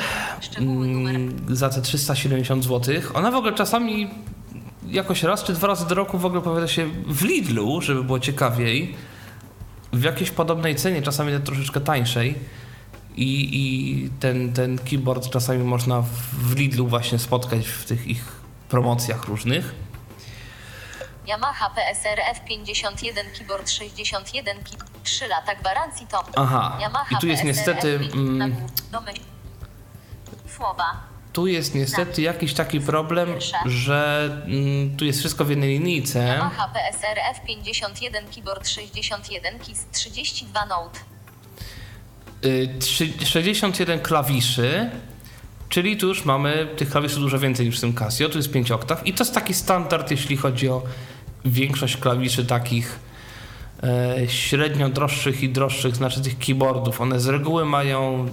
[0.58, 2.96] mm, za te 370 zł.
[3.14, 4.10] Ona w ogóle czasami
[4.88, 8.20] jakoś raz czy dwa razy do roku w ogóle pojawia się w Lidlu, żeby było
[8.20, 8.96] ciekawiej.
[9.94, 12.36] W jakiejś podobnej cenie, czasami troszeczkę tańszej.
[13.16, 18.41] I, i ten, ten keyboard czasami można w Lidlu właśnie spotkać w tych ich
[18.72, 19.76] promocjach różnych.
[21.28, 26.24] Yamaha PSR F51 keyboard 61 ki 3 lata gwarancji to.
[26.36, 28.56] Aha, Yamaha i tu jest PSR niestety, F50 mm.
[31.34, 33.30] Tu jest niestety jakiś taki problem,
[33.66, 36.20] że mm, tu jest wszystko w jednej linijce.
[36.20, 41.00] Yamaha PSR F51 keyboard 61 KIS 32 Note.
[42.46, 44.90] Y, trzy- 61 klawiszy,
[45.72, 48.30] czyli tu już mamy tych klawiszy dużo więcej niż w tym Casio.
[48.30, 50.84] Tu jest 5 oktaw i to jest taki standard, jeśli chodzi o
[51.46, 53.00] większość klawiszy takich
[53.84, 57.02] e, średnio droższych i droższych, znaczy tych keyboardów.
[57.02, 58.28] One z reguły mają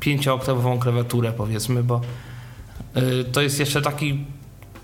[0.00, 2.00] 5-oktawową klawiaturę, powiedzmy, bo
[2.96, 4.24] y, to jest jeszcze taki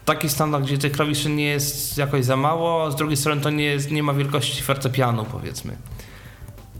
[0.04, 3.64] taki standard, gdzie tych klawiszy nie jest jakoś za mało, z drugiej strony to nie,
[3.64, 5.76] jest, nie ma wielkości fortepianu, powiedzmy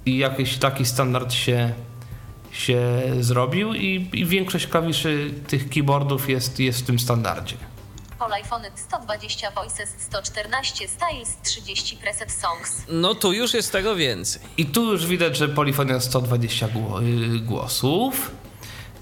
[0.07, 1.73] i jakiś taki standard się,
[2.53, 7.57] się zrobił i, i większość klawiszy tych keyboardów jest, jest w tym standardzie.
[8.19, 12.83] Polifony 120 Voices 114 Styles 30 Preset Songs.
[12.89, 14.43] No tu już jest tego więcej.
[14.57, 18.31] I tu już widać, że polifonia 120 gło- y, głosów.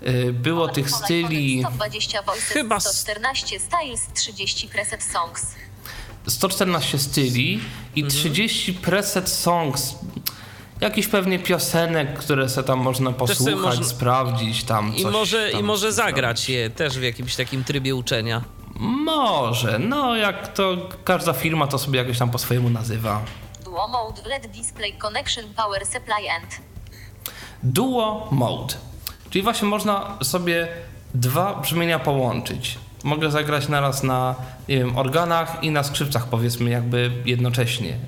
[0.09, 5.47] Y, Było tych Polifony styli 120 Voices Chyba s- 114 Styles 30 Preset Songs.
[6.29, 7.61] 114 styli
[7.95, 9.95] i 30 preset songs.
[10.81, 14.97] Jakiś pewnie piosenek, które se tam można posłuchać, można- sprawdzić tam.
[14.97, 18.43] I coś może, tam I może zagrać je też w jakimś takim trybie uczenia.
[18.81, 23.23] Może, no jak to każda firma to sobie jakoś tam po swojemu nazywa.
[23.65, 26.61] Duo Mode LED Display Connection Power Supply End.
[27.63, 28.75] Duo Mode.
[29.31, 30.69] Czyli właśnie można sobie
[31.15, 32.79] dwa brzmienia połączyć.
[33.05, 34.35] Mogę zagrać naraz na
[34.69, 37.99] nie wiem, organach i na skrzypcach, powiedzmy, jakby jednocześnie.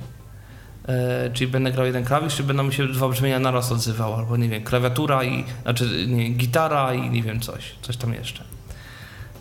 [0.88, 4.36] E, czyli będę grał jeden klawisz, czy będą mi się dwa brzmienia naraz odzywały, albo
[4.36, 8.44] nie wiem, klawiatura i, znaczy nie, gitara i nie wiem, coś, coś tam jeszcze.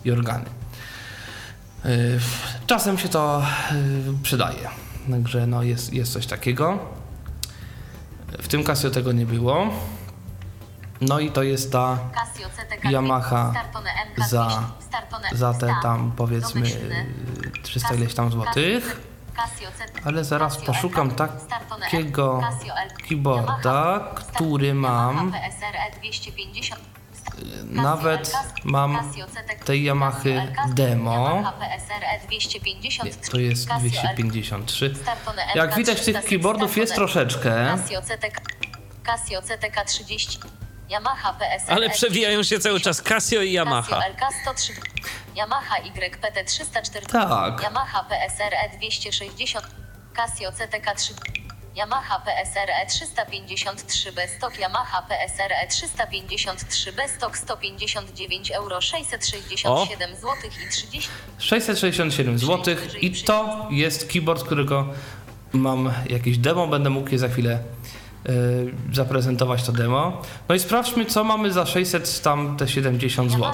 [0.04, 0.44] I organy.
[1.84, 1.88] E,
[2.66, 3.74] czasem się to e,
[4.22, 4.68] przydaje.
[5.10, 6.78] Także no jest, jest coś takiego.
[8.42, 9.70] W tym Casio tego nie było.
[11.00, 11.98] No i to jest ta
[12.92, 13.52] Yamaha
[14.28, 14.70] za-
[15.38, 17.06] za te tam powiedzmy Domyślny.
[17.62, 19.00] 300 ileś tam złotych.
[20.04, 22.40] Ale zaraz poszukam takiego
[23.08, 25.32] keyboarda, który mam.
[25.32, 26.80] PSRE 250
[27.64, 28.32] Nawet
[28.64, 29.12] mam
[29.64, 31.28] tej Yamahy demo.
[31.28, 34.94] Yamaha PSRE 253 Nie, to jest Casio L- 253.
[35.02, 37.78] Startone Jak widać tych 300, keyboardów jest troszeczkę.
[39.04, 40.38] Casio CTK 30
[40.92, 41.36] Yamaha
[41.68, 44.00] Ale przewijają się cały czas Casio i Yamaha.
[44.00, 44.72] Casio LK 103
[45.36, 47.62] Yamaha YPT 304 Tak.
[47.62, 49.66] Yamaha PSRE 260
[50.16, 51.14] Casio CTK 3
[51.76, 60.34] Yamaha PSRE 353 stock Yamaha PSRE 353 stock 159 euro 667 zł
[60.66, 64.88] i 30 667 zł i to jest keyboard, którego
[65.52, 67.91] mam jakieś demo, będę mógł je za chwilę y,
[68.92, 70.22] zaprezentować to demo.
[70.48, 73.52] No i sprawdźmy, co mamy za 600 tam te 70 zł.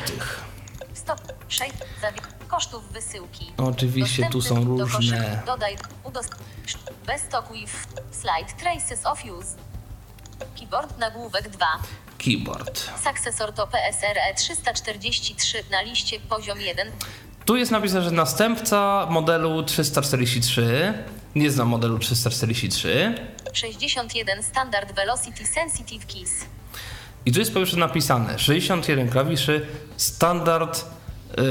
[0.95, 3.53] Stop 6 zawi- kosztów wysyłki.
[3.57, 5.43] Oczywiście tu są różne.
[5.47, 6.31] Dodaj udost...
[7.07, 7.73] Bez stock with
[8.11, 9.57] slide traces of use.
[10.59, 11.67] Keyboard nagłówek 2.
[12.19, 12.91] keyboard.
[13.05, 16.89] Successor to PSRE 343 na liście poziom 1.
[17.45, 20.95] Tu jest napisane, że następca modelu 343.
[21.35, 23.15] Nie znam modelu 343.
[23.53, 26.47] 61 Standard Velocity Sensitive Keys.
[27.27, 30.85] I tu jest po prostu napisane 61 klawiszy, standard,
[31.37, 31.45] yy,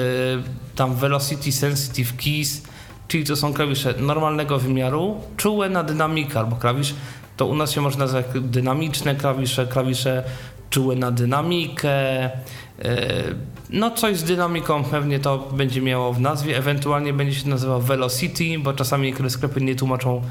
[0.76, 2.62] tam Velocity Sensitive Keys,
[3.08, 6.94] czyli to są klawisze normalnego wymiaru, czułe na dynamikę, albo klawisz,
[7.38, 10.24] to u nas się można nazywać dynamiczne klawisze, klawisze
[10.70, 13.36] czułe na dynamikę, yy,
[13.70, 18.60] no coś z dynamiką pewnie to będzie miało w nazwie, ewentualnie będzie się nazywał Velocity,
[18.60, 20.22] bo czasami niektóre sklepy nie tłumaczą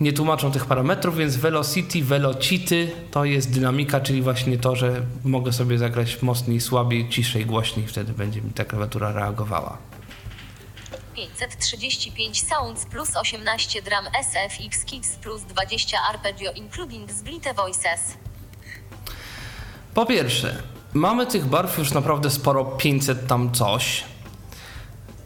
[0.00, 5.52] nie tłumaczą tych parametrów, więc Velocity, Velocity to jest dynamika, czyli właśnie to, że mogę
[5.52, 9.78] sobie zagrać mocniej, słabiej, ciszej, głośniej, wtedy będzie mi ta klawiatura reagowała.
[11.14, 18.00] 535 Sounds plus 18 drum SFX Kids plus 20 arpeggio including split voices.
[19.94, 20.62] Po pierwsze,
[20.96, 24.04] mamy tych barw już naprawdę sporo, 500 tam coś.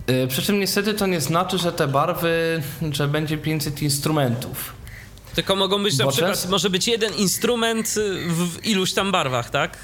[0.06, 4.72] Yy, Przy czym niestety to nie znaczy, że te barwy, że będzie 500 instrumentów.
[5.34, 9.12] Tylko mogą być na Bo przykład, często- może być jeden instrument y, w iluś tam
[9.12, 9.78] barwach, tak?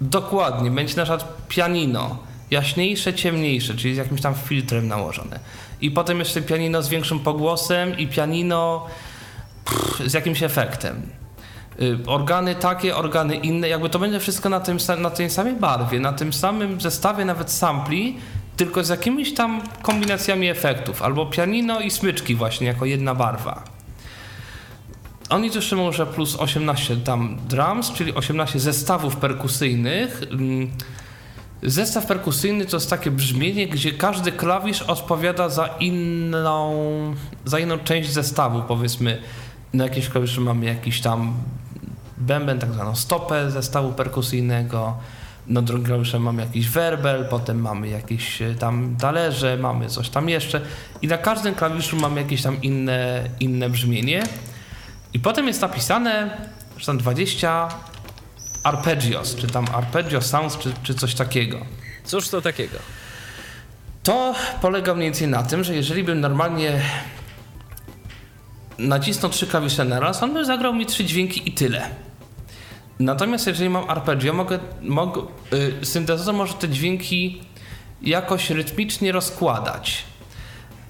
[0.00, 2.18] Dokładnie, będzie na przykład pianino,
[2.50, 5.40] jaśniejsze, ciemniejsze, czyli z jakimś tam filtrem nałożone.
[5.80, 8.86] I potem jeszcze pianino z większym pogłosem i pianino
[9.64, 11.02] pff, z jakimś efektem.
[11.80, 16.00] Y, organy takie, organy inne, jakby to będzie wszystko na, tym, na tej samej barwie,
[16.00, 18.16] na tym samym zestawie nawet sampli,
[18.56, 23.64] tylko z jakimiś tam kombinacjami efektów, albo pianino i smyczki właśnie jako jedna barwa.
[25.30, 30.22] Oni jeszcze może plus 18 tam drums, czyli 18 zestawów perkusyjnych.
[30.30, 30.70] Mm,
[31.62, 36.74] zestaw perkusyjny to jest takie brzmienie, gdzie każdy klawisz odpowiada za inną,
[37.44, 39.22] za inną część zestawu, powiedzmy.
[39.72, 41.34] Na jakieś klawisze mamy jakiś tam
[42.22, 44.96] bęben, tak zwaną stopę zestawu perkusyjnego,
[45.46, 50.28] na drugim klawisze mamy jakiś werbel, potem mamy jakieś e, tam talerze, mamy coś tam
[50.28, 50.60] jeszcze
[51.02, 54.22] i na każdym klawiszu mamy jakieś tam inne, inne brzmienie
[55.12, 56.36] i potem jest napisane,
[56.76, 57.68] że tam 20
[58.64, 61.58] arpeggios, czy tam arpeggio sounds, czy, czy coś takiego.
[62.04, 62.78] Cóż to takiego?
[64.02, 66.82] To polega mniej więcej na tym, że jeżeli bym normalnie
[68.78, 71.88] nacisnął trzy klawisze na raz, on by zagrał mi trzy dźwięki i tyle.
[72.98, 77.40] Natomiast jeżeli mam arpeggio, mogę, mogę, yy, syntezator może te dźwięki
[78.02, 80.04] jakoś rytmicznie rozkładać.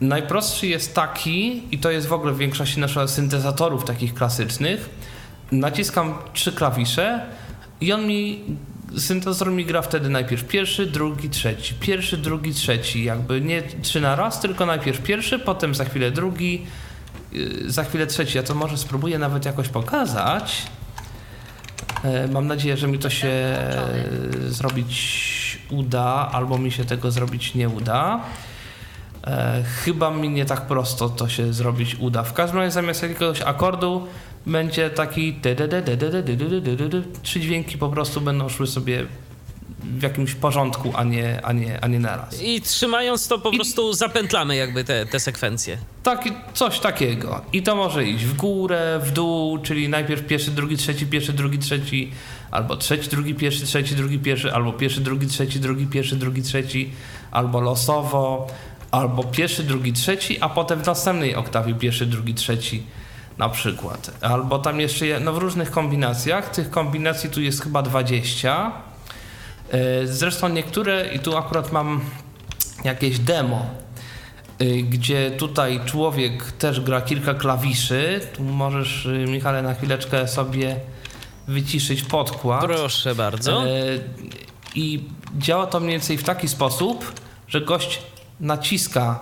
[0.01, 4.91] Najprostszy jest taki, i to jest w ogóle w większości naszych syntezatorów takich klasycznych,
[5.53, 7.27] naciskam trzy klawisze
[7.81, 8.45] i on mi,
[8.99, 14.17] syntezator mi gra wtedy najpierw pierwszy, drugi, trzeci, pierwszy, drugi, trzeci, jakby nie trzy na
[14.17, 16.67] raz, tylko najpierw pierwszy, potem za chwilę drugi,
[17.33, 18.37] yy, za chwilę trzeci.
[18.37, 20.63] Ja to może spróbuję nawet jakoś pokazać.
[22.05, 23.85] E, mam nadzieję, że mi to się e,
[24.49, 25.33] zrobić
[25.71, 28.21] uda, albo mi się tego zrobić nie uda.
[29.27, 32.23] E, chyba mi nie tak prosto to się zrobić uda.
[32.23, 34.07] W każdym razie zamiast jakiegoś akordu
[34.47, 35.41] będzie taki
[37.23, 39.07] trzy dźwięki po prostu będą szły sobie
[39.85, 42.43] w jakimś porządku, a nie, a nie, a nie naraz.
[42.43, 43.57] I trzymając to po I...
[43.57, 45.79] prostu zapętlamy jakby te, te sekwencje.
[46.03, 47.41] Tak, coś takiego.
[47.53, 51.59] I to może iść w górę, w dół, czyli najpierw pierwszy, drugi, trzeci, pierwszy, drugi,
[51.59, 52.13] trzeci,
[52.51, 56.93] albo trzeci, drugi, pierwszy, trzeci, drugi, pierwszy, albo pierwszy, drugi, trzeci, drugi, pierwszy, drugi, trzeci,
[57.31, 58.47] albo losowo,
[58.91, 62.83] albo pierwszy, drugi, trzeci, a potem w następnej oktawie pierwszy, drugi, trzeci
[63.39, 64.11] na przykład.
[64.21, 68.92] Albo tam jeszcze, no w różnych kombinacjach, tych kombinacji tu jest chyba 20 E,
[70.05, 72.01] zresztą niektóre, i tu akurat mam
[72.85, 73.67] jakieś demo,
[74.59, 78.21] e, gdzie tutaj człowiek też gra kilka klawiszy.
[78.37, 80.77] Tu możesz, e, Michale, na chwileczkę sobie
[81.49, 82.65] wyciszyć podkład.
[82.65, 83.65] Proszę bardzo.
[84.75, 85.05] I
[85.39, 87.13] działa to mniej więcej w taki sposób,
[87.49, 88.03] że gość
[88.41, 89.21] naciska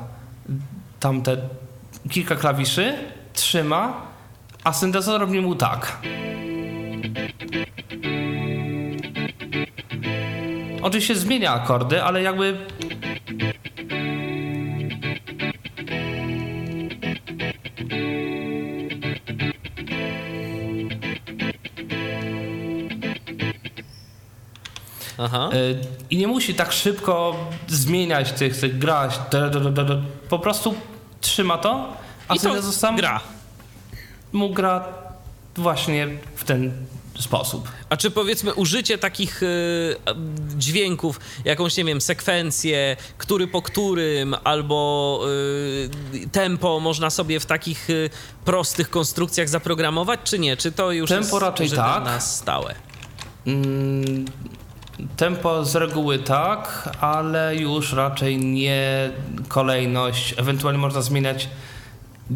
[1.00, 1.36] tam te
[2.10, 2.94] kilka klawiszy,
[3.32, 4.02] trzyma,
[4.64, 5.98] a syntezator robi mu tak.
[10.82, 12.66] Oczywiście zmienia akordy, ale jakby
[25.18, 25.50] Aha.
[25.52, 25.56] E,
[26.10, 27.36] I nie musi tak szybko
[27.68, 29.20] zmieniać tych, tych grać.
[30.28, 30.74] Po prostu
[31.20, 31.96] trzyma to,
[32.28, 33.20] a I to sam gra.
[34.32, 34.84] Mu gra
[35.56, 36.72] właśnie w ten
[37.18, 37.68] sposób.
[37.88, 39.96] A czy powiedzmy użycie takich y,
[40.58, 45.20] dźwięków, jakąś, nie wiem, sekwencję, który po którym, albo
[46.14, 48.10] y, tempo można sobie w takich y,
[48.44, 50.56] prostych konstrukcjach zaprogramować, czy nie?
[50.56, 52.04] Czy to już tempo jest raczej tak.
[52.04, 52.74] na stałe?
[53.46, 54.24] Mm,
[55.16, 59.10] tempo z reguły tak, ale już raczej nie
[59.48, 60.34] kolejność.
[60.38, 61.48] Ewentualnie można zmieniać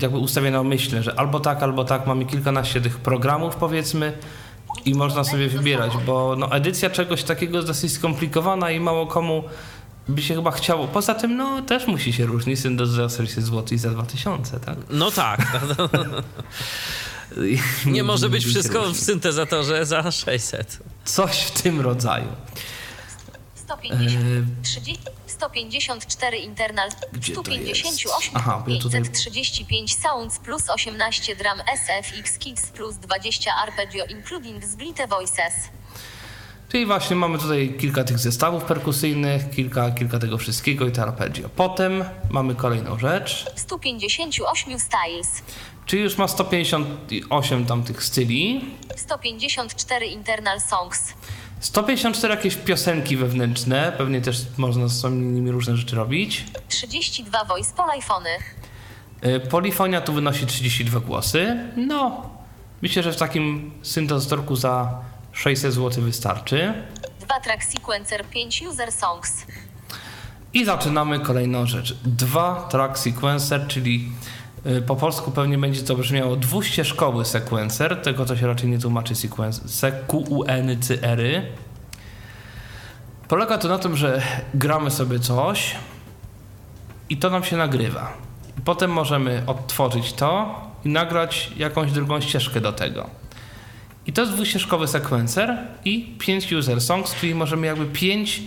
[0.00, 2.06] jakby ustawioną myślę, że albo tak, albo tak.
[2.06, 4.18] Mamy kilkanaście tych programów powiedzmy
[4.84, 9.44] i można sobie wybierać, bo no, edycja czegoś takiego jest dosyć skomplikowana i mało komu
[10.08, 10.88] by się chyba chciało.
[10.88, 14.76] Poza tym, no też musi się różnić Syndos za 600 zł i za 2000, tak?
[14.90, 15.46] No tak.
[17.86, 20.78] Nie może być wszystko w syntezatorze za 600.
[21.04, 22.26] Coś w tym rodzaju.
[23.64, 32.96] 150, 30, 154 internal, Gdzie 158, Aha, 535 sounds plus 18 drum SFX Kicks plus
[32.96, 35.54] 20 arpeggio including split voices.
[36.68, 41.48] Czyli właśnie mamy tutaj kilka tych zestawów perkusyjnych, kilka, kilka tego wszystkiego i to arpeggio.
[41.56, 43.46] Potem mamy kolejną rzecz.
[43.56, 45.42] 158 styles.
[45.86, 48.64] Czyli już ma 158 tam tych styli.
[48.96, 51.14] 154 internal songs.
[51.64, 56.44] 154 jakieś piosenki wewnętrzne, pewnie też można z nimi różne rzeczy robić.
[56.68, 58.30] 32 voice polifony.
[59.26, 61.56] Y, polifonia tu wynosi 32 głosy.
[61.76, 62.30] No,
[62.82, 65.00] myślę, że w takim syntezatorku za
[65.32, 66.74] 600 zł wystarczy.
[67.20, 69.46] 2 track sequencer, 5 user songs.
[70.54, 71.94] I zaczynamy kolejną rzecz.
[72.04, 74.12] Dwa track sequencer, czyli
[74.86, 79.14] Po polsku pewnie będzie to brzmiało dwuścieżkowy sekwencer, tego to się raczej nie tłumaczy
[79.66, 81.42] sequencery.
[83.28, 84.22] Polega to na tym, że
[84.54, 85.76] gramy sobie coś
[87.08, 88.12] i to nam się nagrywa.
[88.64, 93.10] Potem możemy odtworzyć to i nagrać jakąś drugą ścieżkę do tego.
[94.06, 98.42] I to jest dwuścieżkowy sekwencer i 5 user songs, czyli możemy jakby 5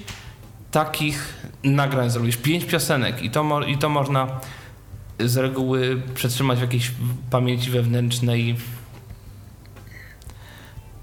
[0.71, 4.27] takich nagrań zrobić, 5 piosenek i to, i to można
[5.19, 6.91] z reguły przetrzymać w jakiejś
[7.29, 8.55] pamięci wewnętrznej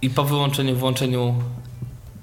[0.03, 1.43] i po wyłączeniu, włączeniu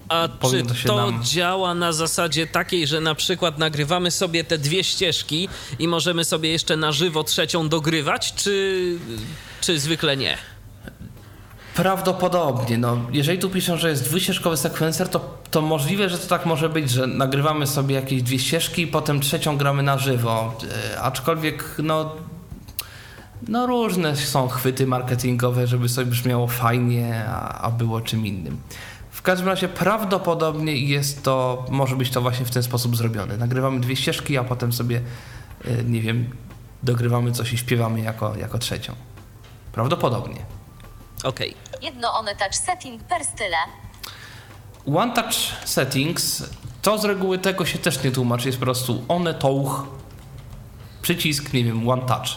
[0.10, 4.84] A czy to nam- działa na zasadzie takiej, że na przykład nagrywamy sobie te dwie
[4.84, 8.98] ścieżki i możemy sobie jeszcze na żywo trzecią dogrywać, czy,
[9.62, 10.38] czy zwykle nie?
[11.82, 16.46] Prawdopodobnie, no, jeżeli tu piszą, że jest dwuścieżkowy sekwencer, to, to możliwe, że to tak
[16.46, 20.54] może być, że nagrywamy sobie jakieś dwie ścieżki i potem trzecią gramy na żywo.
[20.94, 22.16] E, aczkolwiek, no,
[23.48, 28.58] no różne są chwyty marketingowe, żeby sobie brzmiało fajnie, a, a było czym innym.
[29.12, 33.38] W każdym razie prawdopodobnie jest to, może być to właśnie w ten sposób zrobione.
[33.38, 35.02] Nagrywamy dwie ścieżki, a potem sobie,
[35.66, 36.30] e, nie wiem,
[36.84, 38.94] dogrywamy coś i śpiewamy jako, jako trzecią.
[39.72, 40.61] Prawdopodobnie.
[41.24, 41.56] Okej.
[41.82, 43.58] Jedno one touch setting per style.
[44.86, 45.34] One Touch
[45.66, 46.44] Settings
[46.82, 49.86] to z reguły tego się też nie tłumaczy, jest po prostu one touch,
[51.02, 52.28] przycisk, nie wiem, One Touch.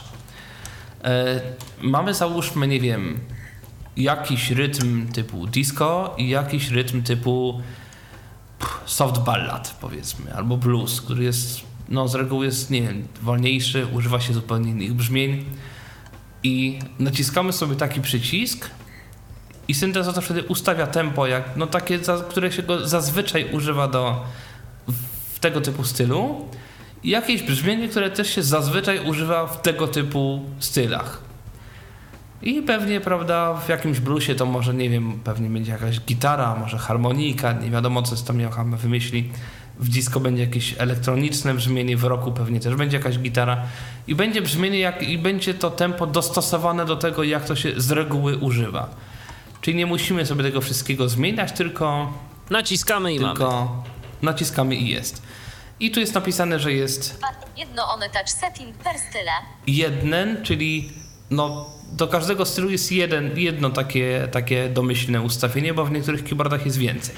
[1.05, 1.41] E,
[1.81, 3.21] mamy załóżmy, nie wiem,
[3.97, 7.63] jakiś rytm typu disco i jakiś rytm typu
[8.87, 14.21] soft ballad, powiedzmy, albo blues, który jest, no z reguły jest, nie wiem, wolniejszy, używa
[14.21, 15.45] się zupełnie innych brzmień
[16.45, 18.71] i naciskamy sobie taki przycisk
[19.69, 24.25] i syntezator wtedy ustawia tempo, jak, no takie, które się go zazwyczaj używa do
[25.35, 26.49] w tego typu stylu
[27.03, 31.23] i jakieś brzmienie, które też się zazwyczaj używa w tego typu stylach.
[32.43, 36.79] I pewnie, prawda, w jakimś bluesie to może, nie wiem, pewnie będzie jakaś gitara, może
[36.79, 39.31] harmonika, nie wiadomo co tam Joachim wymyśli.
[39.79, 43.63] W disco będzie jakieś elektroniczne brzmienie, w roku pewnie też będzie jakaś gitara.
[44.07, 47.91] I będzie brzmienie jak, i będzie to tempo dostosowane do tego, jak to się z
[47.91, 48.89] reguły używa.
[49.61, 52.13] Czyli nie musimy sobie tego wszystkiego zmieniać, tylko,
[52.51, 53.33] Naciskamy i mamy.
[53.35, 53.83] tylko
[54.23, 55.23] naciskamy i jest.
[55.81, 57.21] I tu jest napisane, że jest
[57.57, 59.31] Jedno one touch setting per style.
[59.67, 60.93] jeden, czyli
[61.31, 66.67] no, do każdego stylu jest jeden, jedno takie, takie domyślne ustawienie, bo w niektórych keyboardach
[66.67, 67.15] jest więcej.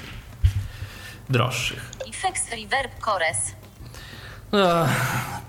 [1.29, 1.91] Droższych.
[2.17, 3.37] Effects reverb chorus.
[4.51, 4.89] Ach,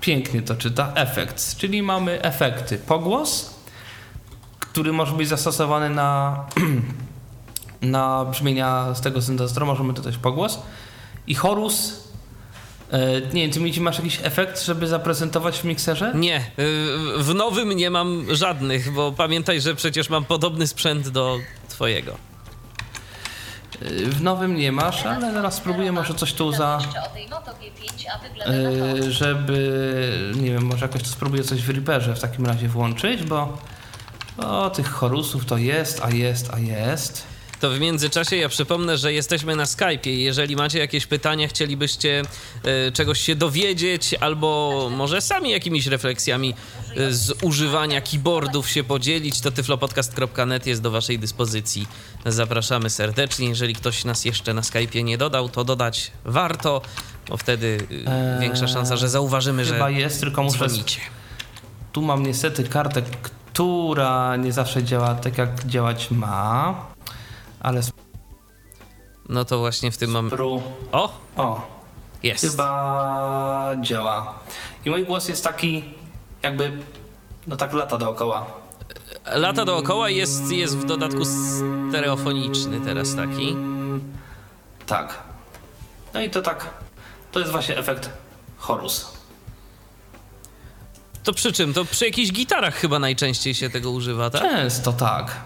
[0.01, 0.93] pięknie to czyta.
[0.95, 2.79] Effects, czyli mamy efekty.
[2.79, 3.55] Pogłos,
[4.61, 6.45] który może być zastosowany na,
[7.83, 10.63] na brzmienia z tego syntezatora, możemy dodać pogłos.
[11.27, 12.09] I chorus.
[12.91, 16.13] E, nie wiem, ty mi masz jakiś efekt, żeby zaprezentować w mikserze?
[16.15, 16.43] Nie, y,
[17.19, 21.39] w nowym nie mam żadnych, bo pamiętaj, że przecież mam podobny sprzęt do
[21.69, 22.28] twojego.
[23.83, 26.79] E, W nowym nie masz, ale zaraz spróbuję może coś tu za...
[26.85, 29.07] Jeszcze o tej Moto G5, a wygląda na to.
[29.07, 33.23] e, żeby, nie wiem, może jakoś to spróbuję coś w Reaperze w takim razie włączyć,
[33.23, 33.59] bo
[34.39, 37.27] o, tych chorusów to jest, a jest, a jest.
[37.61, 40.11] To w międzyczasie ja przypomnę, że jesteśmy na Skype'ie.
[40.11, 42.23] Jeżeli macie jakieś pytania, chcielibyście
[42.65, 46.55] e, czegoś się dowiedzieć, albo może sami jakimiś refleksjami
[46.97, 51.87] e, z używania keyboardów się podzielić, to tyflopodcast.net jest do waszej dyspozycji.
[52.27, 53.49] Zapraszamy serdecznie.
[53.49, 56.83] Jeżeli ktoś nas jeszcze na Skype'ie nie dodał, to dodać warto,
[57.29, 60.69] bo wtedy Eee, większa szansa, że zauważymy, że Chyba jest, tylko muszę...
[60.69, 61.01] dzwonicie.
[61.93, 66.87] Tu mam niestety kartę, która nie zawsze działa tak, jak działać ma,
[67.61, 67.81] ale
[69.29, 70.37] No to właśnie w tym momencie...
[70.37, 70.63] spru...
[70.93, 71.67] O, O,
[72.23, 72.51] jest.
[72.51, 74.35] chyba działa.
[74.85, 75.85] I mój głos jest taki,
[76.43, 76.73] jakby,
[77.47, 78.47] no tak lata dookoła.
[79.27, 81.23] Lata dookoła jest, jest w dodatku
[81.89, 83.57] stereofoniczny teraz taki.
[84.87, 85.19] Tak.
[86.15, 86.71] No i to tak,
[87.33, 88.11] to jest właśnie efekt
[88.59, 89.13] chorus.
[91.25, 91.73] To przy czym?
[91.75, 94.43] To przy jakichś gitarach chyba najczęściej się tego używa, tak?
[94.43, 95.37] Często tak.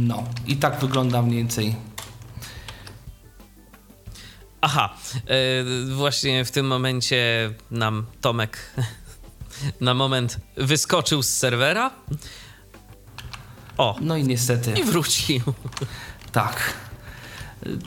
[0.00, 1.76] No, i tak wygląda mniej więcej.
[4.60, 8.58] Aha, e, właśnie w tym momencie nam Tomek
[9.80, 11.90] na moment wyskoczył z serwera.
[13.78, 15.40] O, No i niestety, i wrócił.
[16.32, 16.74] tak.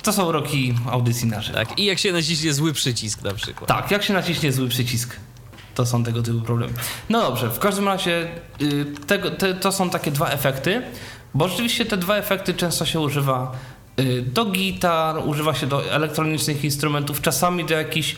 [0.04, 1.58] To są roki audycji na żywo.
[1.58, 3.68] Tak, i jak się naciśnie zły przycisk na przykład.
[3.68, 5.16] Tak, jak się naciśnie zły przycisk,
[5.76, 6.74] to są tego typu problemy.
[7.10, 8.28] No dobrze, w każdym razie
[8.62, 10.82] y, tego, te, to są takie dwa efekty,
[11.34, 13.52] bo rzeczywiście te dwa efekty często się używa
[14.00, 18.16] y, do gitar, używa się do elektronicznych instrumentów, czasami do jakichś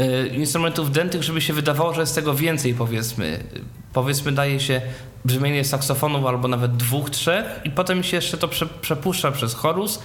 [0.00, 3.44] y, instrumentów dętych, żeby się wydawało, że jest tego więcej, powiedzmy.
[3.92, 4.80] Powiedzmy, daje się
[5.24, 10.02] brzmienie saksofonów albo nawet dwóch, trzech i potem się jeszcze to prze, przepuszcza przez chorus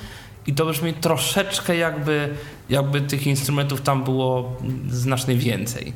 [0.48, 2.30] i to brzmi troszeczkę jakby,
[2.70, 4.56] jakby tych instrumentów tam było
[4.90, 5.94] znacznie więcej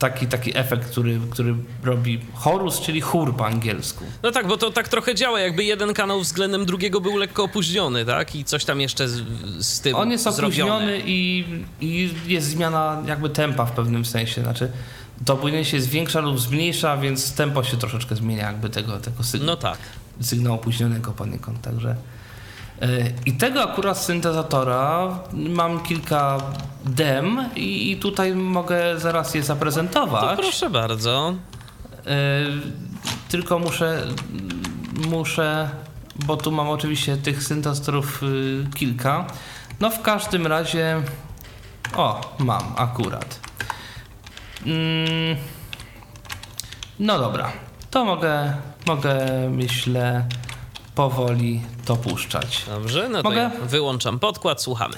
[0.00, 4.04] taki, taki efekt, który, który robi chorus, czyli chór po angielsku.
[4.22, 8.04] No tak, bo to tak trochę działa, jakby jeden kanał względem drugiego był lekko opóźniony,
[8.04, 8.34] tak?
[8.36, 9.22] I coś tam jeszcze z,
[9.66, 10.72] z tym On jest zrobione.
[10.74, 11.44] opóźniony i,
[11.80, 14.70] i jest zmiana jakby tempa w pewnym sensie, znaczy
[15.24, 19.46] to płynięcie się zwiększa lub zmniejsza, więc tempo się troszeczkę zmienia jakby tego, tego sygna
[19.46, 19.78] No tak.
[20.20, 21.96] sygnału opóźnionego poniekąd, także...
[22.80, 22.86] e,
[23.26, 26.38] I tego akurat syntezatora mam kilka
[26.84, 30.38] dem i, tutaj mogę zaraz je To zaprezentować.
[30.38, 31.34] proszę bardzo.
[32.06, 32.10] E,
[33.28, 34.06] tylko muszę,
[35.08, 35.70] muszę,
[36.26, 39.26] bo tu mam oczywiście tych syntezatorów y, kilka.
[39.80, 41.02] No w każdym razie,
[41.96, 43.40] o, mam akurat.
[44.66, 45.36] Mm,
[46.98, 47.52] no dobra,
[47.90, 48.54] to mogę,
[48.86, 49.16] mogę
[49.50, 50.24] myślę
[50.94, 52.64] powoli to puszczać.
[52.66, 53.40] Dobrze, no to Mogę?
[53.40, 54.96] ja wyłączam podkład, słuchamy.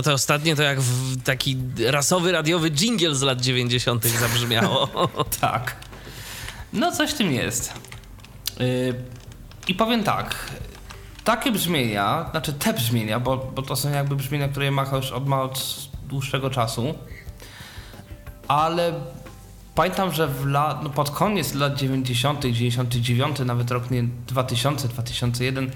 [0.00, 0.78] No to ostatnie to jak
[1.24, 4.04] taki rasowy radiowy dżingiel z lat 90.
[4.04, 4.88] zabrzmiało.
[5.40, 5.76] Tak.
[6.72, 7.72] No coś w tym jest.
[8.60, 8.94] Yy,
[9.68, 10.36] I powiem tak.
[11.24, 15.26] Takie brzmienia, znaczy te brzmienia, bo, bo to są jakby brzmienia, które Yamaha już od,
[15.26, 16.94] ma od dłuższego czasu,
[18.48, 18.92] ale
[19.74, 25.70] pamiętam, że w la, no pod koniec lat 90., 99, nawet rok nie 2000, 2001,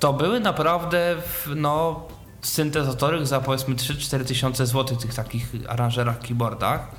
[0.00, 1.16] to były naprawdę
[1.56, 2.06] no,
[2.42, 6.90] syntezatory za powiedzmy 3-4 tysiące złotych tych takich aranżerach, keyboardach.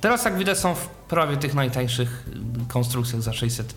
[0.00, 2.24] Teraz jak widać są w prawie tych najtańszych
[2.68, 3.74] konstrukcjach za 600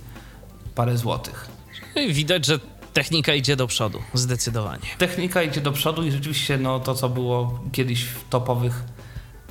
[0.75, 1.47] parę złotych.
[1.95, 2.59] I Widać, że
[2.93, 4.87] technika idzie do przodu, zdecydowanie.
[4.97, 8.83] Technika idzie do przodu i rzeczywiście no, to, co było kiedyś w topowych,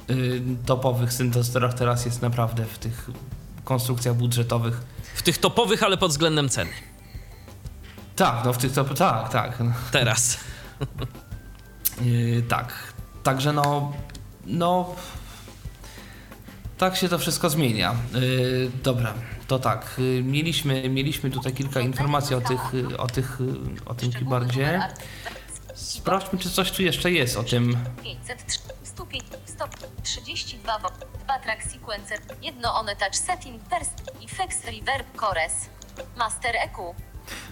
[0.09, 3.11] yy, topowych syntezatorach, teraz jest naprawdę w tych
[3.65, 4.81] konstrukcjach budżetowych.
[5.15, 6.71] W tych topowych, ale pod względem ceny.
[8.17, 9.61] Tak, no w tych top, tak, tak.
[9.61, 9.73] No.
[9.93, 10.37] Teraz.
[12.01, 12.93] Yy, tak.
[13.23, 13.93] Także no,
[14.47, 14.95] no,
[16.79, 17.95] tak się to wszystko zmienia.
[18.15, 19.15] Yy, dobra,
[19.49, 19.95] to tak.
[19.99, 23.39] Yy, mieliśmy, mieliśmy tutaj kilka informacji o tych, o tych,
[23.87, 24.83] o tym keyboardzie.
[25.75, 27.77] Sprawdźmy, czy coś tu jeszcze jest o tym.
[28.03, 30.89] 503, 105, 132 wo,
[31.25, 35.53] 2 track sequencer, jedno one touch setting, perst, effects, reverb, chorus,
[36.17, 36.95] master EQ,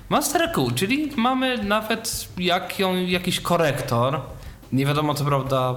[0.09, 2.75] Master EQ, czyli mamy nawet jak,
[3.07, 4.21] jakiś korektor.
[4.73, 5.77] Nie wiadomo co prawda,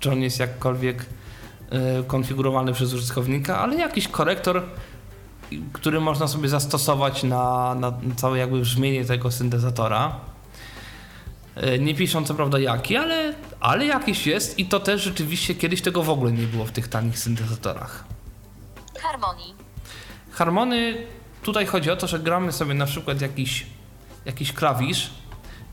[0.00, 1.06] czy on jest jakkolwiek
[2.00, 4.62] y, konfigurowany przez użytkownika, ale jakiś korektor,
[5.72, 10.16] który można sobie zastosować na, na całe jakby brzmienie tego syntezatora.
[11.62, 15.82] Y, nie piszą co prawda jaki, ale, ale jakiś jest i to też rzeczywiście kiedyś
[15.82, 18.04] tego w ogóle nie było w tych tanich syntezatorach.
[19.02, 19.54] harmonii,
[20.32, 21.06] Harmony,
[21.44, 23.66] tutaj chodzi o to, że gramy sobie na przykład jakiś,
[24.24, 25.10] jakiś klawisz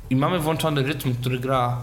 [0.10, 1.78] i mamy włączony rytm, który gra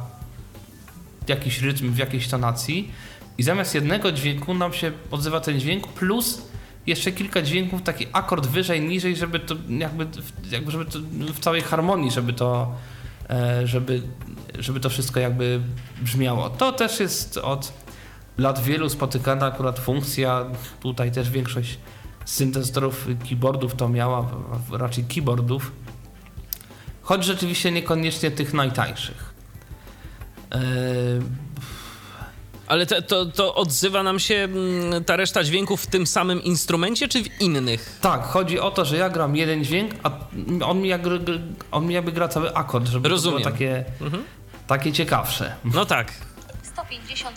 [1.28, 2.93] jakiś rytm w jakiejś tonacji
[3.39, 6.43] i zamiast jednego dźwięku nam się odzywa ten dźwięk plus
[6.86, 10.07] jeszcze kilka dźwięków, taki akord wyżej, niżej, żeby to jakby,
[10.51, 10.99] jakby żeby to
[11.34, 12.74] w całej harmonii, żeby to,
[13.30, 14.03] e, żeby,
[14.59, 15.61] żeby to wszystko jakby
[16.03, 16.51] brzmiało.
[16.51, 17.72] To też jest od
[18.39, 20.47] lat wielu spotykana akurat funkcja,
[20.80, 21.78] tutaj też większość
[22.29, 24.31] syntezatorów keyboardów to miała,
[24.72, 25.72] raczej keyboardów,
[27.03, 29.35] choć rzeczywiście niekoniecznie tych najtańszych.
[30.53, 30.59] E,
[32.66, 37.09] ale to, to, to, odzywa nam się mm, ta reszta dźwięków w tym samym instrumencie,
[37.09, 37.99] czy w innych?
[38.01, 40.11] Tak, chodzi o to, że ja gram jeden dźwięk, a
[40.64, 43.43] on mi, jakby, on mi jakby gra cały akord, żeby Rozumiem.
[43.43, 44.22] to było takie, mhm.
[44.66, 45.55] takie ciekawsze.
[45.64, 46.12] No tak.
[46.62, 47.37] 150,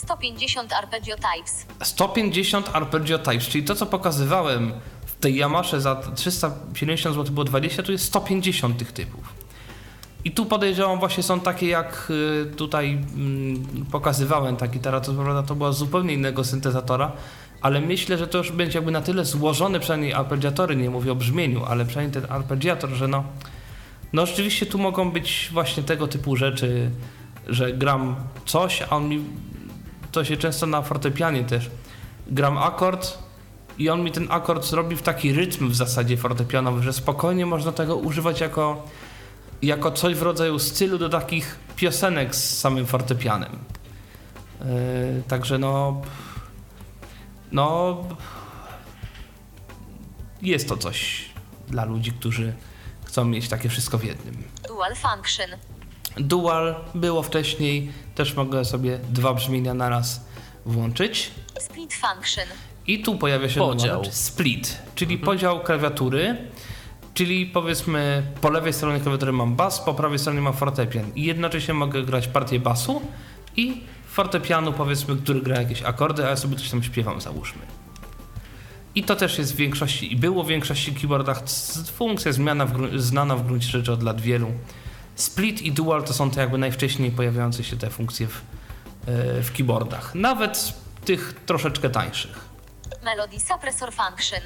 [0.00, 1.66] 150 arpeggio types.
[1.82, 4.72] 150 arpeggio types, czyli to, co pokazywałem
[5.06, 9.34] w tej Yamasze za 370 zł było 20, tu jest 150 tych typów.
[10.24, 15.42] I tu podejrzewam właśnie są takie jak y, tutaj mm, pokazywałem, ta gitara, to prawda
[15.42, 17.12] to była zupełnie innego syntezatora,
[17.60, 21.14] ale myślę, że to już będzie jakby na tyle złożony, przynajmniej arpeggiatory, nie mówię o
[21.14, 23.24] brzmieniu, ale przynajmniej ten arpeggiator, że no,
[24.12, 26.90] no rzeczywiście tu mogą być właśnie tego typu rzeczy,
[27.46, 29.24] że gram coś, a on mi,
[30.12, 31.70] to się często na fortepianie też,
[32.26, 33.18] gram akord
[33.78, 37.72] i on mi ten akord zrobi w taki rytm w zasadzie fortepianowy, że spokojnie można
[37.72, 38.86] tego używać jako
[39.62, 43.58] jako coś w rodzaju stylu do takich piosenek z samym fortepianem.
[44.60, 46.02] Yy, także no.
[47.52, 47.96] No.
[50.42, 51.30] Jest to coś
[51.68, 52.52] dla ludzi, którzy
[53.04, 54.44] chcą mieć takie wszystko w jednym.
[54.68, 55.50] Dual function.
[56.16, 60.24] Dual było wcześniej, też mogę sobie dwa brzmienia naraz
[60.66, 61.30] włączyć.
[61.60, 62.44] Split function.
[62.86, 64.02] I tu pojawia się podział.
[64.10, 65.26] split, czyli mhm.
[65.26, 66.36] podział klawiatury
[67.14, 71.74] Czyli powiedzmy po lewej stronie klawiatury mam bas, po prawej stronie mam fortepian i jednocześnie
[71.74, 73.02] mogę grać partię basu
[73.56, 77.62] i fortepianu powiedzmy, który gra jakieś akordy, a ja sobie coś tam śpiewam załóżmy.
[78.94, 81.42] I to też jest w większości i było w większości keyboardach
[81.96, 84.52] funkcja zmiana w, znana w gruncie rzeczy od lat wielu.
[85.14, 88.42] Split i dual to są te jakby najwcześniej pojawiające się te funkcje w,
[89.06, 90.14] e, w keyboardach.
[90.14, 90.72] Nawet
[91.04, 92.50] tych troszeczkę tańszych.
[93.02, 94.40] Melody Suppressor Function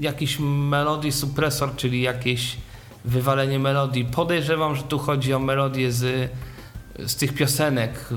[0.00, 2.56] jakiś melody suppressor, czyli jakieś
[3.04, 4.04] wywalenie melodii.
[4.04, 6.30] Podejrzewam, że tu chodzi o melodię z,
[6.98, 8.08] z tych piosenek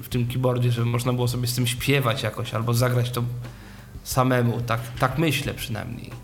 [0.00, 3.22] w tym keyboardzie, żeby można było sobie z tym śpiewać jakoś albo zagrać to
[4.04, 4.60] samemu.
[4.60, 6.21] Tak, tak myślę przynajmniej.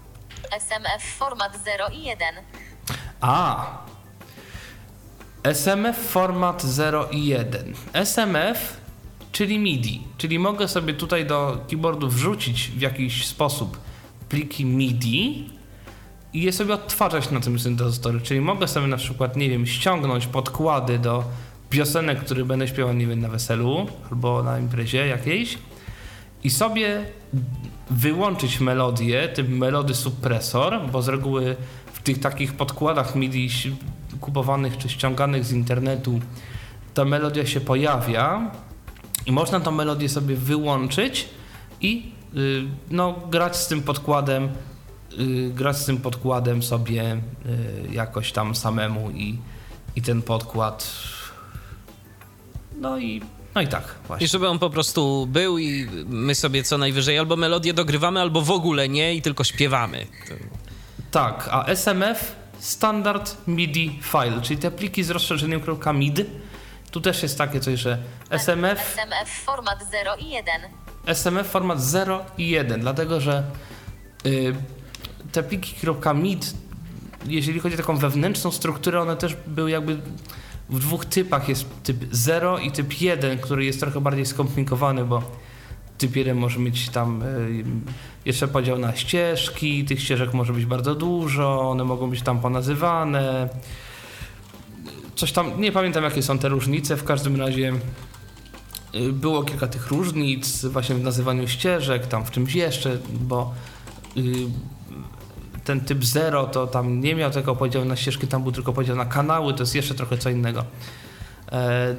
[0.51, 2.29] SMF format 0 i 1.
[3.21, 3.67] A.
[5.45, 7.75] SMF format 0 i 1.
[7.93, 8.77] SMF,
[9.33, 13.79] czyli MIDI, czyli mogę sobie tutaj do keyboardu wrzucić w jakiś sposób
[14.29, 15.51] pliki MIDI
[16.33, 18.21] i je sobie odtwarzać na tym syntezatorze.
[18.21, 21.25] Czyli mogę sobie na przykład, nie wiem, ściągnąć podkłady do
[21.71, 25.59] piosenek, które będę śpiewał, nie wiem, na weselu albo na imprezie jakiejś
[26.45, 27.05] i sobie
[27.91, 31.57] wyłączyć melodię, tym melody suppressor, bo z reguły
[31.93, 33.49] w tych takich podkładach MIDI
[34.21, 36.21] kupowanych czy ściąganych z internetu
[36.95, 38.51] ta melodia się pojawia
[39.27, 41.29] i można tą melodię sobie wyłączyć
[41.81, 44.49] i Y, no, grać z tym podkładem,
[45.19, 47.21] y, grać z tym podkładem sobie y,
[47.93, 49.39] jakoś tam samemu i,
[49.97, 50.93] i ten podkład.
[52.81, 53.23] No i,
[53.59, 54.25] no i tak właśnie.
[54.25, 58.43] I żeby on po prostu był i my sobie co najwyżej albo melodię dogrywamy, albo
[58.43, 60.07] w ogóle nie i tylko śpiewamy.
[61.11, 65.61] Tak, a SMF standard MIDI file, czyli te pliki z rozszerzeniem
[65.95, 66.21] .mid.
[66.91, 67.99] Tu też jest takie coś, że
[68.31, 68.81] SMF...
[68.81, 70.61] SMF format 0 i 1
[71.07, 73.43] SMF format 0 i 1, dlatego że
[74.27, 74.55] y,
[75.33, 75.75] te pliki
[76.15, 76.55] .mit,
[77.27, 79.99] jeżeli chodzi o taką wewnętrzną strukturę, one też były jakby
[80.71, 81.49] w dwóch typach.
[81.49, 85.23] Jest typ 0 i typ 1, który jest trochę bardziej skomplikowany, bo
[85.99, 87.65] typ 1 może mieć tam y,
[88.25, 93.49] jeszcze podział na ścieżki, tych ścieżek może być bardzo dużo, one mogą być tam ponazywane.
[95.15, 97.73] Coś tam, nie pamiętam jakie są te różnice, w każdym razie
[98.95, 103.55] Y, było kilka tych różnic właśnie w nazywaniu ścieżek, tam w czymś jeszcze, bo
[104.17, 104.21] y,
[105.69, 108.97] ten typ 0 to tam nie miał tego podziału na ścieżki, tam był tylko podział
[108.97, 110.65] na kanały, to jest jeszcze trochę co innego.
[111.53, 111.95] E,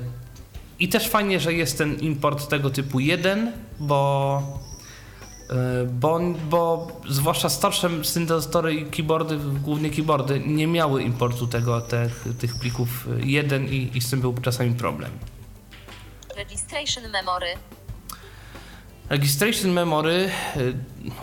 [0.80, 4.42] I też fajnie, że jest ten import tego typu 1, bo,
[5.50, 12.26] e, bo, bo zwłaszcza starsze syntezatory i keyboardy, głównie keyboardy, nie miały importu tego, tych,
[12.40, 15.12] tych plików 1 i, i z tym był czasami problem.
[16.36, 17.48] Registration Memory.
[19.10, 20.30] Registration Memory,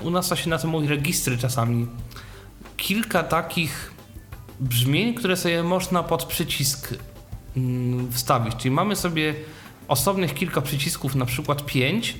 [0.03, 1.87] u nas to się na to mówi registry czasami.
[2.77, 3.91] Kilka takich
[4.61, 6.95] brzmień, które sobie można pod przycisk
[7.57, 8.57] mm, wstawić.
[8.57, 9.35] Czyli mamy sobie
[9.89, 12.15] osobnych kilka przycisków, na przykład 5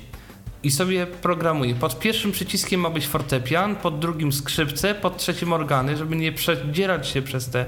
[0.63, 1.75] i sobie programuję.
[1.75, 7.07] Pod pierwszym przyciskiem ma być fortepian, pod drugim skrzypce, pod trzecim organy, żeby nie przedzierać
[7.07, 7.65] się przez te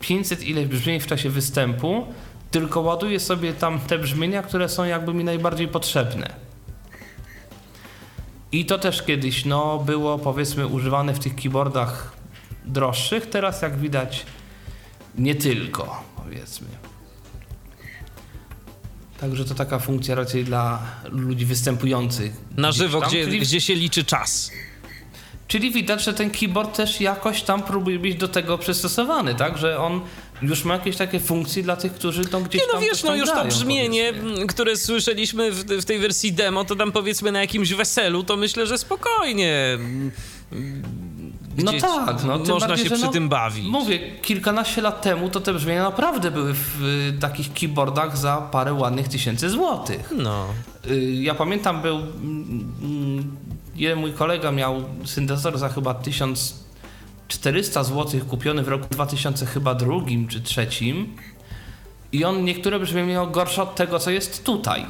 [0.00, 2.06] 500 ileś brzmień w czasie występu,
[2.50, 6.34] tylko ładuję sobie tam te brzmienia, które są jakby mi najbardziej potrzebne.
[8.52, 12.17] I to też kiedyś no, było powiedzmy używane w tych keyboardach
[12.68, 14.26] droższych, teraz jak widać
[15.18, 16.66] nie tylko powiedzmy.
[19.20, 22.32] Także to taka funkcja raczej dla ludzi występujących.
[22.56, 24.50] Na żywo, tam, gdzie, czyli, gdzie się liczy czas.
[25.48, 29.58] czyli widać, że ten keyboard też jakoś tam próbuje być do tego przystosowany, tak?
[29.58, 30.00] Że on
[30.42, 33.08] już ma jakieś takie funkcje dla tych, którzy to gdzieś Nie no tam wiesz, no
[33.08, 34.46] tam już to brzmienie, powiedzmy.
[34.46, 38.66] które słyszeliśmy w, w tej wersji demo, to tam powiedzmy na jakimś weselu, to myślę,
[38.66, 39.78] że spokojnie.
[41.64, 43.66] No tak, no, można bardziej, się przy no, tym bawić.
[43.66, 48.74] Mówię, kilkanaście lat temu to te brzmienia naprawdę były w y, takich keyboardach za parę
[48.74, 50.12] ładnych tysięcy złotych.
[50.16, 50.46] No.
[50.90, 53.36] Y, ja pamiętam, był mm, mm,
[53.76, 60.28] jeden mój kolega miał syntezator za chyba 1400 zł kupiony w roku 2000 chyba drugim
[60.28, 61.16] czy trzecim
[62.12, 64.86] i on niektóre brzmienia miał gorsze od tego, co jest tutaj.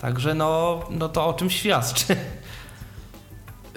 [0.00, 2.16] Także no, no to o czym świadczy.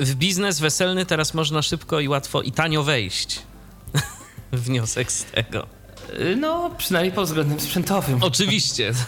[0.01, 3.41] W biznes weselny teraz można szybko i łatwo i tanio wejść.
[4.51, 5.67] Wniosek z tego.
[6.19, 8.23] Y, No, przynajmniej pod względem sprzętowym.
[8.23, 8.93] Oczywiście.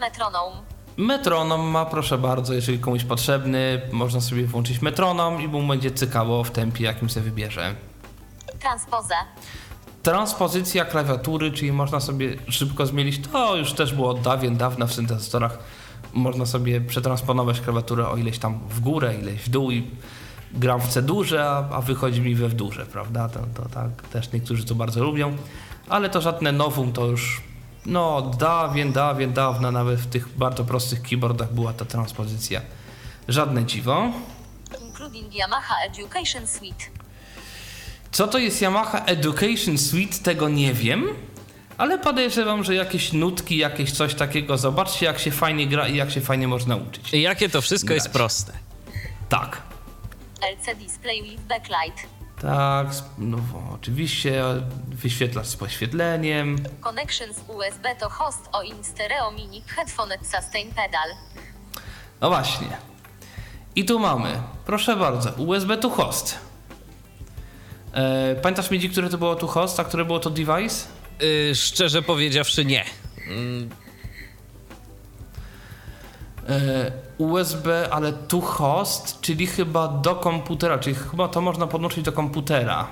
[0.00, 0.52] Metronom.
[0.96, 6.44] Metronom ma, proszę bardzo, jeżeli komuś potrzebny, można sobie włączyć metronom i mu będzie cykało
[6.44, 7.74] w tempie, jakim sobie wybierze.
[8.60, 9.14] Transpoze.
[10.02, 14.94] Transpozycja klawiatury, czyli można sobie szybko zmienić, to już też było od dawien dawna w
[14.94, 15.58] syntezatorach.
[16.12, 19.90] Można sobie przetransponować klawiaturę o ileś tam w górę, ileś w dół i
[20.52, 23.28] gram w C-durze, a, a wychodzi mi we w durze, prawda?
[23.28, 25.36] To, to tak też niektórzy to bardzo lubią,
[25.88, 27.42] ale to żadne nowum, to już
[27.86, 32.60] no dawien, dawien, dawna, nawet w tych bardzo prostych keyboardach była ta transpozycja.
[33.28, 34.12] Żadne dziwo.
[34.80, 36.84] Including Yamaha Education Suite.
[38.10, 41.04] Co to jest Yamaha Education Suite, tego nie wiem,
[41.78, 44.58] ale podejrzewam, że jakieś nutki, jakieś coś takiego.
[44.58, 47.14] Zobaczcie, jak się fajnie gra i jak się fajnie można uczyć.
[47.14, 48.14] I Jakie to wszystko jest Grać.
[48.16, 48.52] proste.
[49.28, 49.62] Tak.
[50.56, 52.06] LC Display with Backlight.
[52.42, 52.86] Tak,
[53.18, 53.38] no
[53.74, 54.42] oczywiście
[54.88, 56.58] wyświetlacz z poświetleniem.
[56.80, 61.08] Connections USB to host o in stereo mini headphone sustain pedal.
[62.20, 62.68] No właśnie.
[63.76, 66.38] I tu mamy, proszę bardzo, USB to host.
[67.92, 70.86] E, pamiętasz Midzi, które to było to host, a które było to device?
[71.20, 72.84] Yy, szczerze powiedziawszy, nie.
[76.48, 82.12] E, USB, ale to host, czyli chyba do komputera, czyli chyba to można podłączyć do
[82.12, 82.88] komputera.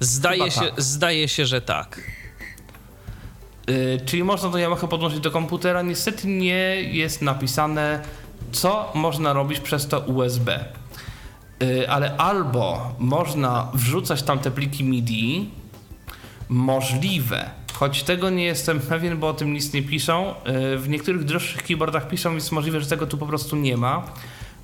[0.00, 0.82] Zdaje Chyba się, tak.
[0.82, 2.00] zdaje się, że tak.
[3.70, 5.82] Y, czyli można to Yamaha podłączyć do komputera.
[5.82, 8.02] Niestety nie jest napisane,
[8.52, 10.64] co można robić przez to USB.
[11.62, 15.50] Y, ale albo można wrzucać tam te pliki MIDI,
[16.48, 20.34] możliwe, choć tego nie jestem pewien, bo o tym nic nie piszą.
[20.74, 24.06] y, w niektórych droższych keyboardach piszą, więc możliwe, że tego tu po prostu nie ma.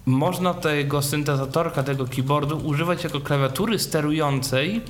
[0.07, 4.80] Można tego syntezatorka, tego keyboardu używać jako klawiatury sterującej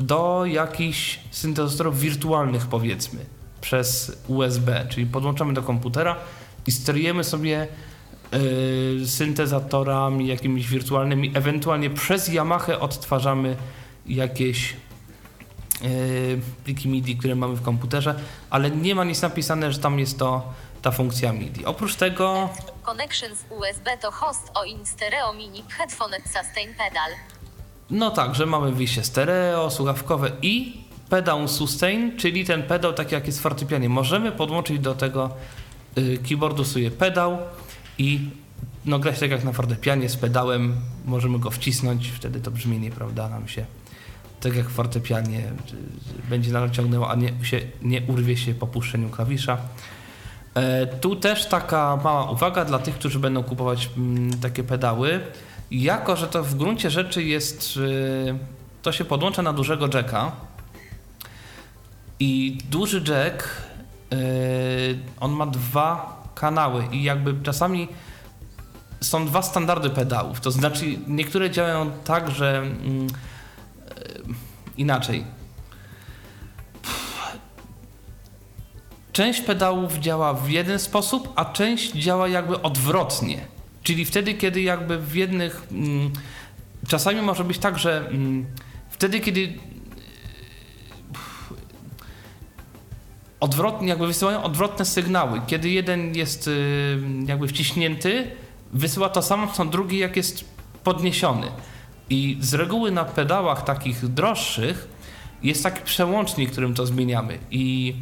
[0.00, 3.20] do jakichś syntezatorów wirtualnych, powiedzmy,
[3.60, 6.16] przez USB, czyli podłączamy do komputera
[6.66, 7.68] i sterujemy sobie
[8.98, 13.56] yy, syntezatorami jakimiś wirtualnymi, ewentualnie przez Yamaha odtwarzamy
[14.06, 14.76] jakieś
[16.64, 18.14] pliki MIDI, które mamy w komputerze,
[18.50, 20.52] ale nie ma nic napisane, że tam jest to
[20.82, 21.64] ta funkcja MIDI.
[21.64, 22.48] Oprócz tego
[22.82, 27.10] Connections USB to host o in stereo mini headphone sustain pedal.
[27.90, 33.26] No tak, że mamy wyjście stereo, słuchawkowe i pedał sustain, czyli ten pedał taki jak
[33.26, 33.88] jest w fortepianie.
[33.88, 35.30] Możemy podłączyć do tego
[35.98, 37.38] y, keyboardu sobie pedał
[37.98, 38.30] i
[38.84, 43.28] no grać tak jak na fortepianie z pedałem, możemy go wcisnąć, wtedy to brzmienie, prawda,
[43.28, 43.66] nam się
[44.42, 45.52] tak jak fortepianie
[46.30, 49.58] będzie nadal ciągnęło, a nie, się, nie urwie się po puszczeniu klawisza.
[50.54, 55.20] E, Tu też taka mała uwaga dla tych, którzy będą kupować mm, takie pedały.
[55.70, 58.38] Jako, że to w gruncie rzeczy jest, y,
[58.82, 60.32] to się podłącza na dużego jacka
[62.20, 63.48] i duży jack,
[64.12, 67.88] y, on ma dwa kanały i jakby czasami
[69.00, 70.40] są dwa standardy pedałów.
[70.40, 73.06] To znaczy niektóre działają tak, że mm,
[74.76, 75.24] inaczej.
[79.12, 83.46] Część pedałów działa w jeden sposób, a część działa jakby odwrotnie.
[83.82, 85.66] Czyli wtedy, kiedy jakby w jednych.
[85.72, 86.10] Mm,
[86.88, 88.46] czasami może być tak, że mm,
[88.90, 89.58] wtedy, kiedy
[93.40, 95.40] odwrotnie, jakby wysyłają odwrotne sygnały.
[95.46, 98.30] Kiedy jeden jest y, jakby wciśnięty,
[98.72, 100.44] wysyła to samo, co drugi jak jest
[100.84, 101.46] podniesiony.
[102.12, 104.88] I z reguły na pedałach takich droższych
[105.42, 107.38] jest taki przełącznik, którym to zmieniamy.
[107.50, 107.94] I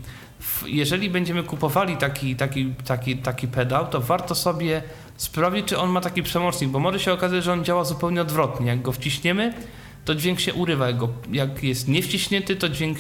[0.67, 4.83] jeżeli będziemy kupowali taki, taki, taki, taki pedał, to warto sobie
[5.17, 8.67] sprawdzić, czy on ma taki przełącznik, bo może się okazać, że on działa zupełnie odwrotnie.
[8.67, 9.55] Jak go wciśniemy,
[10.05, 10.87] to dźwięk się urywa.
[10.87, 12.99] Jak, go, jak jest niewciśnięty, to dźwięk,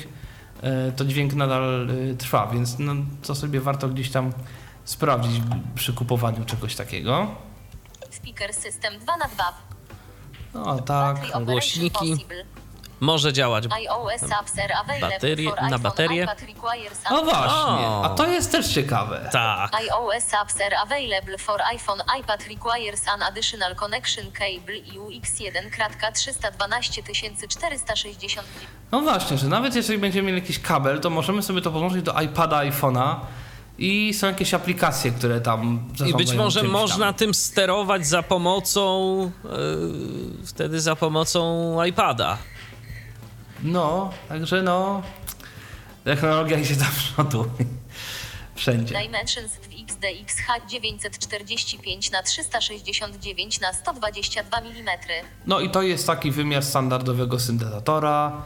[0.62, 4.32] e, to dźwięk nadal e, trwa, więc no, to sobie warto gdzieś tam
[4.84, 5.42] sprawdzić
[5.74, 7.26] przy kupowaniu czegoś takiego.
[8.10, 9.70] Speaker system 2 na 2
[10.54, 11.16] No tak.
[11.44, 12.26] Głośniki.
[13.00, 13.64] Może działać.
[15.00, 16.26] Baterie- for na baterię?
[17.10, 18.04] No właśnie, O.
[18.04, 19.28] a to jest też ciekawe.
[19.32, 19.70] Tak.
[19.74, 28.46] iOS apps are available for iPhone, iPad requires an additional connection cable UX 1.312 460
[28.92, 32.20] No właśnie, że nawet jeżeli będziemy mieli jakiś kabel, to możemy sobie to podłączyć do
[32.20, 33.16] iPada, iPhone'a
[33.80, 37.14] i są jakieś aplikacje, które tam I być może można Tam.
[37.14, 42.38] tym sterować za pomocą yy, wtedy za pomocą iPada.
[43.62, 45.02] No, także no,
[46.04, 47.44] technologia idzie do przodu.
[48.54, 48.94] Wszędzie.
[49.02, 54.88] Dimensions w XDXH 945 na 369 na 122 mm.
[55.46, 58.42] No i to jest taki wymiar standardowego syntezatora.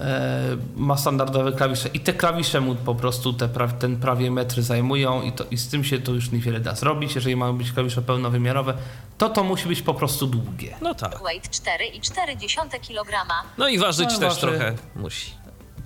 [0.00, 4.62] E, ma standardowe klawisze i te klawisze mu po prostu te pra, ten prawie metry
[4.62, 7.14] zajmują i, to, i z tym się to już niewiele da zrobić.
[7.14, 8.74] Jeżeli mają być klawisze pełnowymiarowe,
[9.18, 10.76] to to musi być po prostu długie.
[10.82, 11.22] No tak.
[11.22, 13.26] Weight 4,4 kg.
[13.58, 15.32] No i ważyć No, też waży- trochę musi.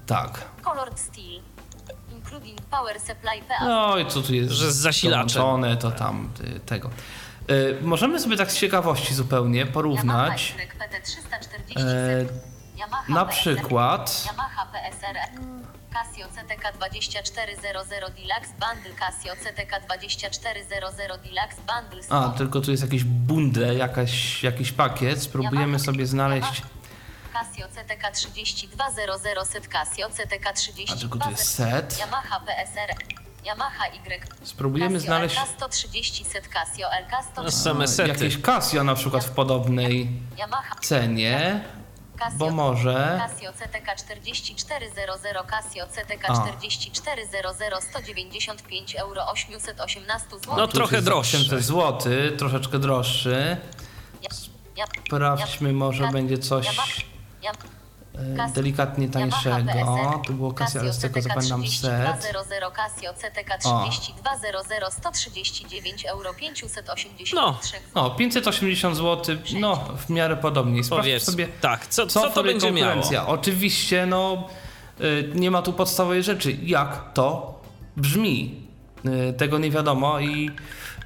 [0.06, 0.44] Tak.
[0.64, 1.40] Colored steel.
[2.12, 3.64] Including power supply PA.
[3.64, 5.42] No i co tu jest Że z zasilaczem.
[5.80, 6.90] to tam y, tego.
[7.50, 10.54] Y, możemy sobie tak z ciekawości zupełnie porównać.
[10.58, 12.51] YPT 340 E,
[12.82, 15.16] Yamaha na przykład Yamaha PSR
[15.92, 17.66] Casio CTK 2400
[18.10, 24.72] Deluxe Bundle Casio CTK 2400 Deluxe Bundle A, tylko tu jest jakiś bundle, jakaś, jakiś
[24.72, 25.22] pakiet.
[25.22, 26.62] Spróbujemy Yamaha- sobie znaleźć.
[27.32, 31.98] Casio CTK 3200 set Casio CTK A 32 tylko tu jest set.
[32.00, 32.94] Yamaha PSR
[33.44, 38.08] Yamaha Y Spróbujemy Casio znaleźć LK 130 set Casio LK No, 130 same sety.
[38.08, 41.64] jakieś Casio na przykład w podobnej Yamaha cenie,
[42.22, 43.20] Casio bo może.
[43.28, 46.34] Casio CTK 4400 Casio CTK A.
[46.34, 50.54] 4400 195 euro 818 zł.
[50.56, 51.36] No trochę droższy.
[51.36, 53.56] 800 zł, troszeczkę droższy.
[55.06, 56.76] Sprawdźmy, może będzie coś
[58.54, 60.20] delikatnie tańszego.
[60.26, 62.22] Tu było Casio, ale z tego co pamiętam set.
[62.48, 63.88] 00 Casio CTK O.
[63.88, 67.58] 3200 139 euro 583 No.
[67.94, 70.82] No, 580 zł, no w miarę podobnie.
[70.90, 71.24] Powiedz.
[71.24, 73.02] sobie, Tak, co, co, co to będzie miało?
[73.26, 74.48] Oczywiście, no
[75.00, 76.56] y, nie ma tu podstawowej rzeczy.
[76.62, 77.60] Jak to
[77.96, 78.62] brzmi?
[79.06, 80.50] Y, Tego nie wiadomo i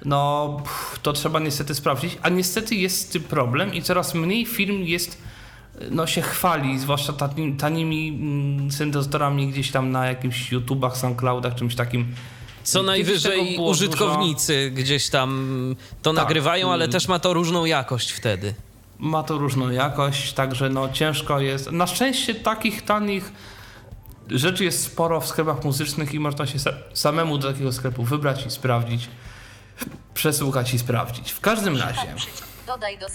[0.04, 0.56] no
[1.02, 2.18] to trzeba niestety sprawdzić.
[2.22, 5.18] A niestety jest problem i coraz mniej firm jest
[5.90, 11.74] no się chwali, zwłaszcza tani, tanimi mm, syntezatorami gdzieś tam na jakimś YouTubach, SoundCloudach, czymś
[11.74, 12.14] takim.
[12.62, 15.48] Co najwyżej użytkownicy gdzieś tam
[16.02, 16.22] to Tak.
[16.24, 18.54] nagrywają, ale też ma to różną jakość wtedy.
[18.98, 21.72] Ma to różną jakość, także no ciężko jest.
[21.72, 23.32] Na szczęście takich tanich
[24.30, 28.46] rzeczy jest sporo w sklepach muzycznych i można się sa- samemu do takiego sklepu wybrać
[28.46, 29.08] i sprawdzić,
[30.14, 31.32] przesłuchać i sprawdzić.
[31.32, 32.14] W każdym razie,
[32.66, 33.06] Dodaj do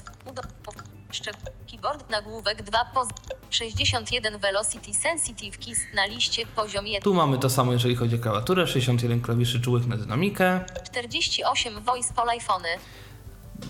[1.12, 3.08] szczep- keyboard nagłówek 2 poz
[3.50, 8.20] 61 velocity sensitive keys na liście poziom 1 tu mamy to samo, jeżeli chodzi o
[8.20, 12.68] klawiaturę, 61 klawiszy czułych na dynamikę, 48 voice polifony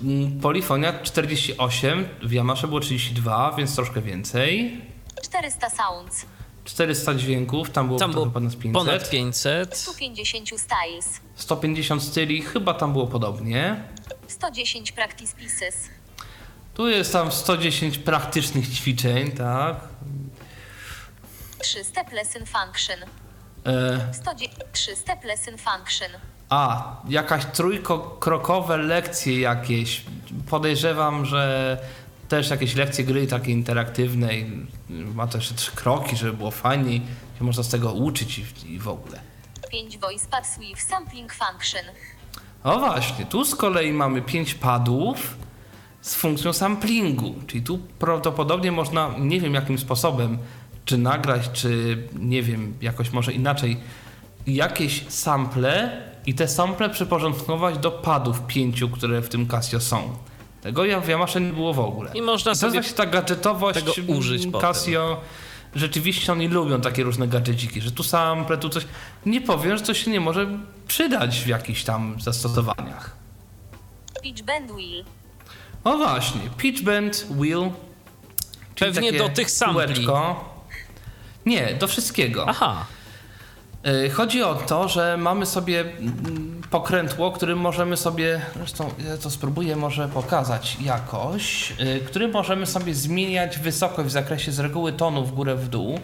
[0.04, 4.82] Mm, Polifonia 48, w Yamasze było 32, więc troszkę więcej.
[5.24, 6.26] 400 sounds.
[6.66, 8.74] 400 dźwięków, tam było, Tam było ponad 500.
[8.74, 9.78] ponad 500.
[9.78, 11.22] 150 styles.
[11.36, 13.84] 150 styli, chyba tam było podobnie.
[14.28, 15.90] 110 practice pieces
[16.74, 19.76] Tu jest tam 110 praktycznych ćwiczeń, tak.
[21.60, 22.98] 3 step lesson function
[23.66, 24.12] E,
[24.72, 26.10] 3 step lesson function
[26.50, 30.04] a, jakaś trójkrokowe lekcje jakieś.
[30.50, 31.78] Podejrzewam, że
[32.30, 34.68] też jakieś lekcje gry takiej interaktywnej.
[34.90, 37.02] Ma też trzy kroki, żeby było fajniej.
[37.40, 39.20] Się można z tego uczyć i, i w ogóle.
[39.72, 41.82] 5 voice pads with sampling function
[42.64, 45.36] O właśnie, tu z kolei mamy 5 padów
[46.02, 50.38] z funkcją samplingu, czyli tu prawdopodobnie można, nie wiem jakim sposobem,
[50.86, 53.78] czy nagrać, czy nie wiem, jakoś może inaczej,
[54.48, 60.18] jakieś sample i te sample przyporządkować do padów pięciu, które w tym Casio są.
[60.62, 62.12] Tego ja w Yamasze nie było w ogóle.
[62.14, 64.62] I można I to sobie ta gadżetowość tego użyć potem.
[64.62, 65.22] Casio
[65.76, 68.88] rzeczywiście oni lubią takie różne gadżeciki, że tu sample, tu coś.
[69.26, 70.48] Nie powiem, że to się nie może
[70.88, 73.16] przydać w jakichś tam zastosowaniach.
[74.24, 75.06] Pitch Bend Wheel.
[75.84, 77.70] O właśnie, pitch bend wheel.
[78.80, 80.46] Pewnie do tych kółeczko.
[81.46, 82.46] Nie, do wszystkiego.
[82.50, 82.86] Aha,
[83.88, 89.30] Y, Chodzi o to, że mamy sobie mm, pokrętło, którym możemy sobie, zresztą ja to
[89.30, 95.26] spróbuję może pokazać jakoś, y, którym możemy sobie zmieniać wysokość w zakresie z reguły tonu
[95.26, 96.00] w górę w dół.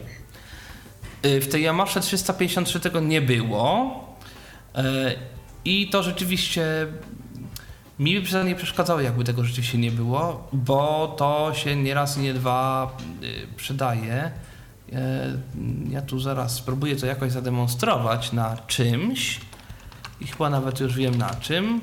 [1.26, 4.00] Y, W tej Yamaha 353 tego nie było
[5.66, 6.88] i to rzeczywiście
[8.00, 12.22] mi by nie przeszkadzało, jakby tego rzeczywiście nie było, bo to się nie raz i
[12.22, 12.92] nie dwa
[13.24, 14.32] y, przydaje.
[14.94, 15.38] E,
[15.90, 19.40] Ja tu zaraz spróbuję to jakoś zademonstrować na czymś
[20.22, 21.82] i chyba nawet już wiem na czym.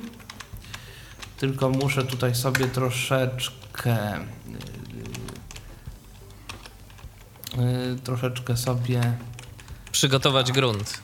[1.38, 4.22] Tylko muszę tutaj sobie troszeczkę y,
[7.60, 9.00] y, troszeczkę sobie
[9.92, 11.02] przygotować grunt.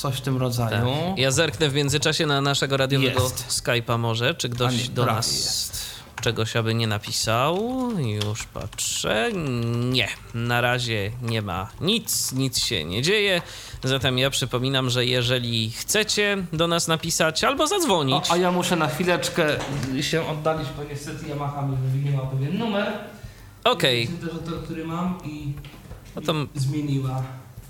[0.00, 0.70] Coś w tym rodzaju.
[1.08, 1.18] Tak.
[1.18, 3.48] Ja zerknę w międzyczasie na naszego radiowego Jest.
[3.48, 5.88] Skype'a może, czy ktoś nie, do nas jest.
[6.20, 7.58] czegoś aby nie napisał.
[7.98, 9.30] Już patrzę.
[9.74, 13.42] Nie, na razie nie ma nic, nic się nie dzieje.
[13.84, 18.76] Zatem ja przypominam, że jeżeli chcecie do nas napisać albo zadzwonić, O, a ja muszę
[18.76, 19.46] na chwileczkę
[20.00, 22.92] się oddalić, bo niestety Yamaha mi wymieniła pewien numer.
[23.64, 25.52] okej, Syntezator, który mam i
[26.16, 27.22] No to- zmieniła.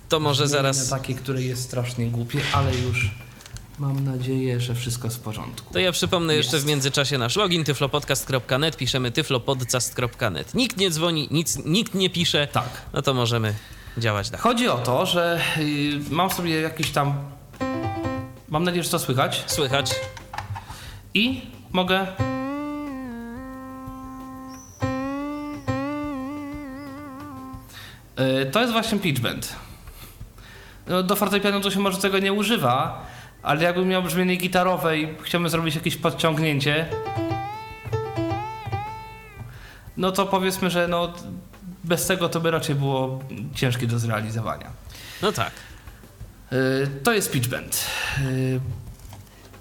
[0.08, 0.88] To może zaraz...
[0.88, 3.10] Takie, które jest strasznie głupie, ale już
[3.78, 5.72] mam nadzieję, że wszystko w porządku.
[5.72, 6.66] To ja przypomnę jeszcze Jest.
[6.66, 10.54] w międzyczasie nasz login tyflopodcast.net, piszemy tyflopodcast.net.
[10.54, 12.68] Nikt nie dzwoni, nic, nikt nie pisze, Tak.
[12.92, 13.54] no to możemy
[13.98, 14.42] działać dalej.
[14.42, 17.14] Chodzi o to, że y, mam sobie jakiś tam.
[18.48, 19.44] Mam nadzieję, że to słychać.
[19.46, 19.94] Słychać?
[21.14, 21.42] I
[21.72, 22.06] mogę.
[28.42, 29.52] Y, To jest właśnie pitch bend.
[30.88, 33.06] No, Do fortepianu to się może tego nie używa,
[33.42, 36.86] ale jakbym miał brzmienie gitarowe i chciałbym zrobić jakieś podciągnięcie,
[39.96, 41.12] no to powiedzmy, że no,
[41.84, 43.20] bez tego to by raczej było
[43.54, 44.70] ciężkie do zrealizowania.
[45.22, 45.50] No tak.
[46.52, 47.86] Y, To jest pitch bend.
[48.26, 48.60] Y,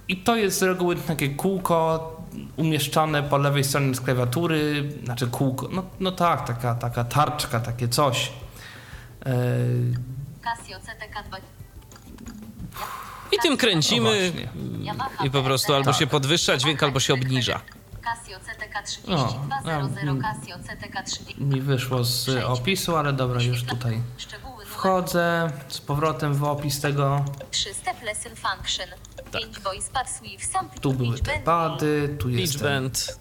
[0.07, 2.13] I to jest z reguły takie kółko
[2.57, 7.87] umieszczane po lewej stronie z klawiatury, znaczy kółko, no, no tak, taka, taka tarczka, takie
[7.87, 8.31] coś.
[10.47, 11.37] Casio CTK2.
[13.31, 14.31] I tym No kręcimy
[15.23, 15.99] i po prostu albo Tak.
[15.99, 17.61] się podwyższa dźwięk, albo się obniża.
[18.01, 20.21] Casio CTK O, 3200 mm.
[20.21, 21.43] Casio CTK 30.
[21.43, 24.01] mi wyszło z opisu, ale dobra, już tutaj
[24.65, 27.25] wchodzę z powrotem w opis tego.
[27.51, 28.87] 3 Step Lesson Function.
[29.31, 32.63] 5 Voice Pads with Sample Tu były te pady, tu jest.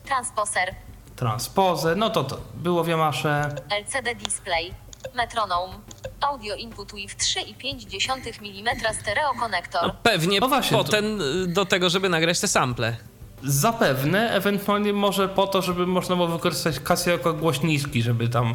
[0.05, 0.74] Transposer.
[1.16, 3.55] transpozę, no to to było w Yamasze.
[3.70, 4.86] LCD Display.
[5.14, 5.72] Metronome.
[6.20, 9.92] Audio input with 3,5 mm stereo No, konektor.
[10.02, 12.96] pewnie O właśnie, to- potem y, do tego, żeby nagrać te sample.
[13.44, 18.54] Zapewne, ewentualnie może po to, żeby można było wykorzystać Casio jako głośniczki, żeby tam,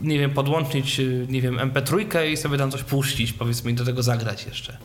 [0.00, 3.84] nie wiem, podłączyć, y, nie wiem, MP3 i sobie tam coś puścić, powiedzmy, i do
[3.84, 4.76] tego zagrać jeszcze.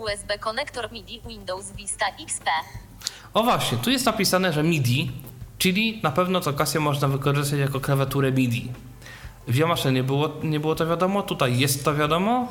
[0.00, 2.44] USB konektor MIDI Windows Vista XP.
[3.34, 5.12] O właśnie, tu jest napisane, że MIDI,
[5.58, 8.68] czyli na pewno to Casio można wykorzystać jako klawiaturę MIDI.
[9.48, 12.48] W Yamaha nie było, nie było to wiadomo, tutaj jest to wiadomo.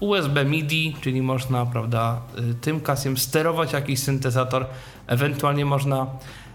[0.00, 2.20] USB MIDI, czyli można, prawda,
[2.50, 4.66] y, tym Casiem sterować jakiś syntezator,
[5.06, 6.06] ewentualnie można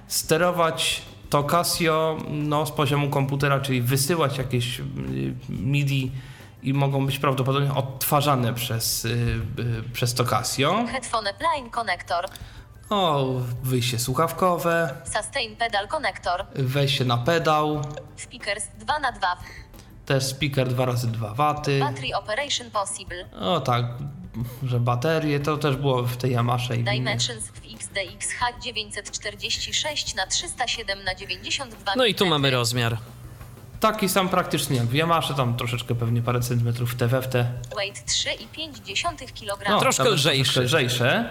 [0.07, 4.83] sterować to Casio no, z poziomu komputera, czyli wysyłać jakieś y,
[5.49, 6.11] MIDI
[6.63, 9.39] i mogą być prawdopodobnie odtwarzane przez, y,
[9.93, 10.85] przez to Casio.
[10.91, 12.25] Headphone Line konektor.
[12.89, 16.45] O, wyjście słuchawkowe, Sustain Pedal konektor.
[16.55, 17.81] wejście na pedał,
[18.15, 19.37] Speakers 2 na 2
[20.05, 21.79] też speaker 2x2 waty.
[21.79, 23.29] Battery Operation Possible.
[23.39, 23.85] O tak,
[24.63, 26.83] że baterie, to też było w tej Yamasze i.
[26.83, 32.97] Dimensions w XDXH 946 na 307 na 92 No i tu mamy rozmiar.
[33.79, 37.51] Taki sam praktycznie jak w Yamasze, tam troszeczkę pewnie parę centymetrów w te w te.
[37.75, 39.69] Weight 3,5 kg.
[39.69, 40.53] No, troszkę tam lżejszy.
[40.53, 41.29] Troszkę lżejsze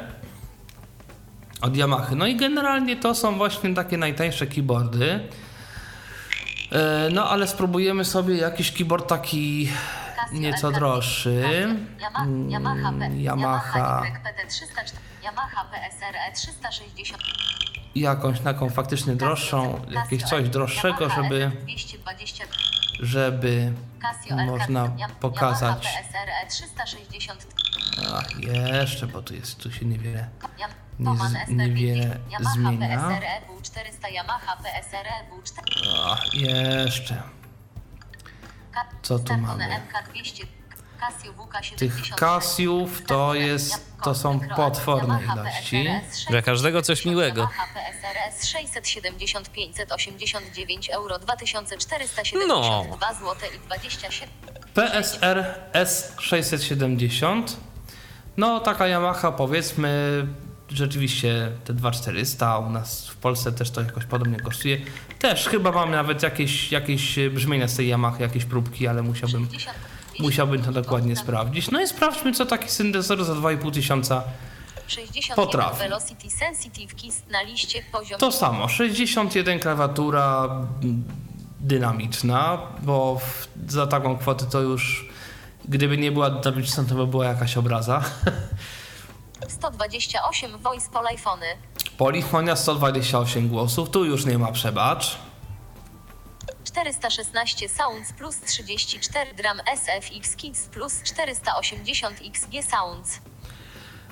[1.61, 2.16] od Yamahy.
[2.16, 5.29] No i generalnie to są właśnie takie najtańsze keyboardy.
[6.75, 9.68] E, No ale spróbujemy sobie jakiś keyboard taki
[10.33, 11.43] nieco droższy.
[12.01, 14.03] Yamaha, Yamaha, Mm, Yamaha Yamaha.
[14.07, 17.22] YPT 304, Yamaha PSRE 360.
[17.95, 22.45] Jakąś taką faktycznie droższą, jakieś coś droższego, żeby, 220,
[23.01, 23.72] żeby
[24.47, 25.89] można pokazać.
[26.49, 27.47] 360,
[28.14, 30.29] Ach, jeszcze, bo tu jest, tu się niewiele.
[30.99, 32.88] Nie z- ST50, niewiele Yamaha zmienia.
[32.99, 35.62] PSRE W400, Yamaha PSRE W400.
[36.07, 37.22] Ach, jeszcze.
[38.72, 39.64] Ka- Co tu mamy?
[39.64, 40.47] MK200,
[41.01, 45.88] Casio WK76, Tych Casiów to jest- to są potworne ilości.
[46.30, 47.40] Dla każdego coś miłego.
[47.42, 52.84] Yamaha PSRS 670 589 euro 2472 No.
[53.20, 54.28] zł i 27
[54.74, 57.42] PSR S670.
[58.36, 60.26] No, taka Yamaha, powiedzmy,
[60.69, 64.79] rzeczywiście te 2400, u nas w Polsce też to jakoś podobnie kosztuje.
[65.19, 69.79] Też chyba mam nawet jakieś, jakieś brzmienia z tej Yamaha, jakieś próbki, ale musiałbym, 60
[70.19, 71.71] musiałbym to dokładnie sprawdzić.
[71.71, 74.23] No i sprawdźmy, co taki syntezator za 2,5 tysiąca
[74.87, 75.79] 61 Potrafi.
[75.79, 80.45] Velocity Sensitive Keys na liście poziom To samo, 61 klawiatura
[80.83, 81.05] mm,
[81.61, 85.09] dynamiczna, bo w, za taką kwotę to już,
[85.69, 88.03] gdyby nie była dynamiczna, to by była jakaś obraza.
[89.49, 91.47] 128 voice polifony
[91.99, 95.18] Polifonia 128 głosów, tu już nie ma przebacz.
[96.64, 103.20] 416 Sounds plus 34 drum SFX Kids plus 480 XG Sounds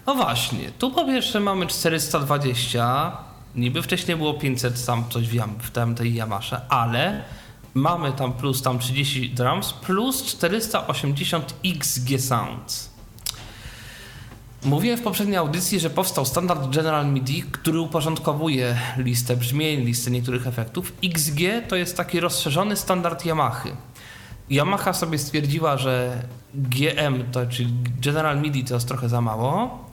[0.07, 3.17] No właśnie, tu po pierwsze mamy 420,
[3.55, 7.25] niby wcześniej było 500, tam coś wiem, w tamtej Yamasze, ale
[7.75, 12.92] mamy tam plus tam 30 drums plus 480 XG Sounds.
[14.65, 20.47] Mówiłem w poprzedniej audycji, że powstał standard General MIDI, który uporządkowuje listę brzmień, listę niektórych
[20.47, 20.93] efektów.
[21.05, 23.77] XG to jest taki rozszerzony standard Yamahy.
[24.51, 26.23] Yamaha sobie stwierdziła, że
[26.55, 29.85] GM, to czyli General MIDI to jest trochę za mało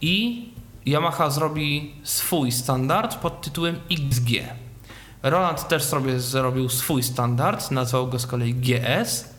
[0.00, 0.48] i
[0.86, 4.30] Yamaha zrobi swój standard pod tytułem XG.
[5.22, 9.34] Roland też sobie zrobił swój standard, nazwał go z kolei GS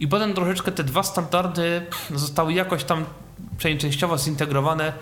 [0.00, 3.04] i potem troszeczkę te dwa standardy zostały jakoś tam
[3.58, 4.92] przynajmniej częściowo zintegrowane y,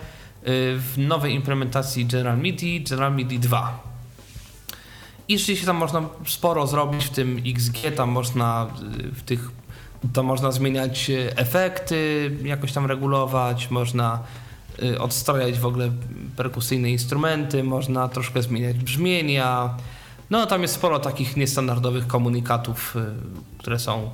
[0.78, 3.82] w nowej implementacji General MIDI, General MIDI 2.
[5.28, 8.66] I rzeczywiście tam można sporo zrobić w tym XG, tam można
[9.00, 9.50] y, w tych
[10.12, 14.22] to można zmieniać y, efekty, jakoś tam regulować, można
[14.98, 15.90] odstrajać w ogóle
[16.36, 19.74] perkusyjne instrumenty, można troszkę zmieniać brzmienia.
[20.30, 22.96] No tam jest sporo takich niestandardowych komunikatów,
[23.58, 24.10] które są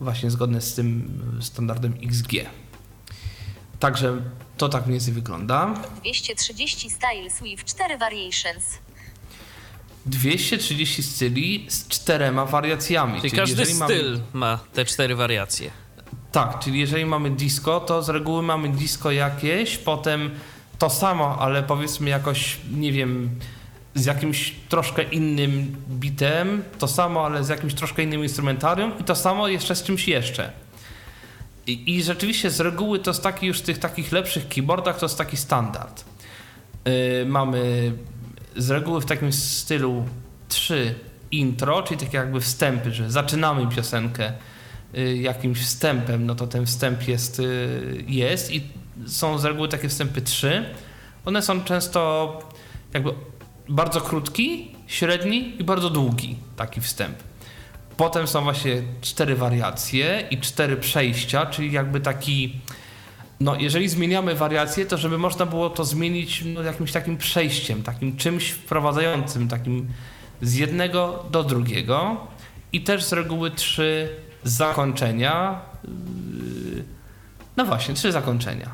[0.00, 2.32] właśnie zgodne z tym standardem XG.
[3.80, 4.16] Także
[4.56, 5.74] to tak mniej więcej wygląda.
[6.02, 8.78] 230 Styles with 4 Variations
[10.06, 13.20] 230 styli z czterema wariacjami.
[13.20, 15.70] Czyli każdy jeżeli mamy- styl ma te cztery wariacje.
[16.32, 20.30] Tak, czyli jeżeli mamy disco, to z reguły mamy disco jakieś, potem
[20.78, 23.30] to samo, ale powiedzmy jakoś, nie wiem,
[23.94, 29.14] z jakimś troszkę innym bitem, to samo, ale z jakimś troszkę innym instrumentarium i to
[29.14, 30.52] samo jeszcze z czymś jeszcze.
[31.68, 35.06] I, I rzeczywiście z reguły to jest taki już w tych takich lepszych keyboardach to
[35.06, 36.04] jest taki standard.
[36.84, 37.92] Yy, mamy
[38.56, 40.04] z reguły w takim stylu
[40.48, 40.94] trzy
[41.30, 44.32] intro, czyli takie jakby wstępy, że zaczynamy piosenkę
[44.98, 48.62] y, jakimś wstępem, no to ten wstęp jest, y, jest i
[49.06, 50.64] są z reguły takie wstępy trzy.
[51.24, 52.42] One są często
[52.94, 53.10] jakby
[53.68, 57.27] bardzo krótki, średni i bardzo długi taki wstęp.
[57.98, 62.60] Potem są właśnie cztery wariacje i cztery przejścia, czyli jakby taki
[63.40, 68.16] no, jeżeli zmieniamy wariację, to żeby można było to zmienić no, jakimś takim przejściem, takim
[68.16, 69.88] czymś wprowadzającym, takim
[70.42, 72.26] z jednego do drugiego.
[72.72, 75.60] I też z reguły trzy zakończenia.
[75.84, 76.84] Yy,
[77.56, 78.70] No właśnie, trzy zakończenia.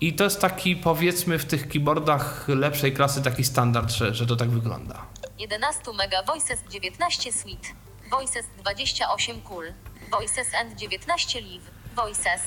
[0.00, 4.36] I to jest taki, powiedzmy, w tych keyboardach lepszej klasy taki standard, że, że to
[4.36, 5.06] tak wygląda.
[5.38, 7.68] 11 Mega Voices 19 Suite
[8.10, 9.72] Voices 28 Cool
[10.10, 12.40] Voices and 19 Live Voices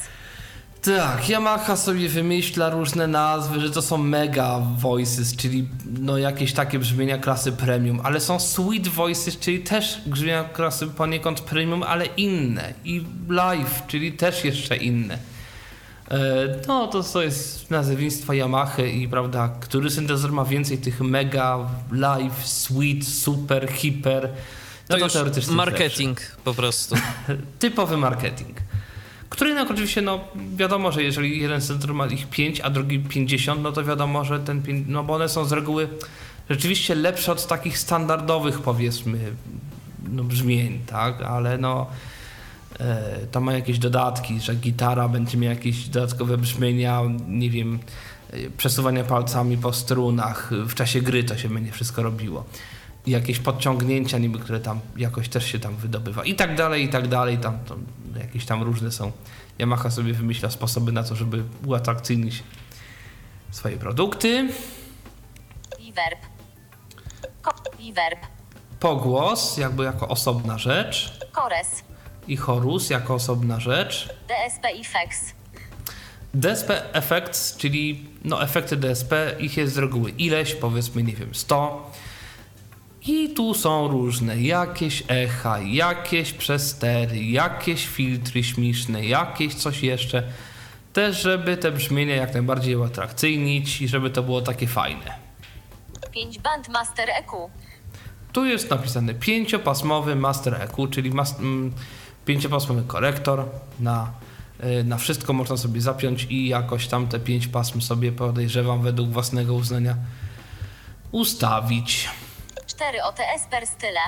[0.81, 5.67] Tak, Yamaha sobie wymyśla różne nazwy, że to są mega voices, czyli
[5.99, 11.41] no jakieś takie brzmienia klasy premium, ale są sweet voices, czyli też brzmienia klasy poniekąd
[11.41, 12.73] premium, ale inne.
[12.85, 15.17] I live, czyli też jeszcze inne.
[16.11, 16.17] E,
[16.67, 21.59] No, to, to jest nazewnictwo Yamaha i prawda, który syntezator ma więcej tych mega,
[21.91, 24.29] live, sweet, super, hiper.
[24.87, 26.95] To, No teoretycznie jest marketing po prostu.
[27.59, 28.57] typowy marketing.
[29.29, 30.19] Który jednak oczywiście, no
[30.55, 34.39] wiadomo, że jeżeli jeden centrum ma ich 5, a drugi 50, no to wiadomo, że
[34.39, 35.89] ten, pięć- no bo one są z reguły
[36.49, 39.19] rzeczywiście lepsze od takich standardowych powiedzmy
[40.09, 41.87] no, brzmień, tak, ale no
[42.79, 47.79] e, to ma jakieś dodatki, że gitara będzie miała jakieś dodatkowe brzmienia, nie wiem,
[48.31, 52.45] e, przesuwania palcami po strunach, w czasie gry to się będzie wszystko robiło.
[53.05, 56.89] I jakieś podciągnięcia niby, które tam jakoś też się tam wydobywa i tak dalej, i
[56.89, 57.59] tak dalej, tam,
[58.19, 59.11] jakieś tam różne są.
[59.59, 62.43] Yamaha sobie wymyśla sposoby na to, żeby uatrakcyjnić
[63.51, 64.49] swoje produkty.
[65.79, 66.19] Reverb
[67.79, 68.19] Reverb
[68.79, 71.19] Pogłos, jakby jako osobna rzecz.
[71.33, 71.83] Chores
[72.27, 74.09] i chorus jako osobna rzecz.
[74.27, 75.33] DSP Effects.
[76.33, 81.91] DSP Effects, czyli no efekty DSP, ich jest z reguły ileś, powiedzmy, nie wiem, 100.
[83.07, 90.23] I tu są różne, jakieś echa, jakieś przestery, jakieś filtry śmieszne, jakieś coś jeszcze.
[90.93, 95.13] Też, żeby te brzmienia jak najbardziej uatrakcyjnić i żeby to było takie fajne.
[96.11, 97.49] 5 band Master EQ.
[98.33, 101.73] Tu jest napisane pięciopasmowy Master EQ, czyli mas- mm,
[102.25, 103.45] pięciopasmowy korektor.
[103.79, 104.11] Na,
[104.79, 109.09] y, na wszystko można sobie zapiąć i jakoś tam te pięć pasm sobie podejrzewam według
[109.09, 109.95] własnego uznania
[111.11, 112.09] ustawić.
[112.83, 113.99] 4 OTS per style.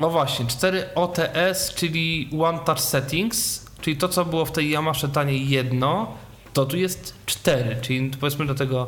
[0.00, 5.08] No właśnie, 4 OTS, czyli One Touch Settings, czyli to co było w tej Yamaha
[5.08, 6.12] tanie jedno,
[6.52, 8.86] to tu jest 4, czyli powiedzmy do tego,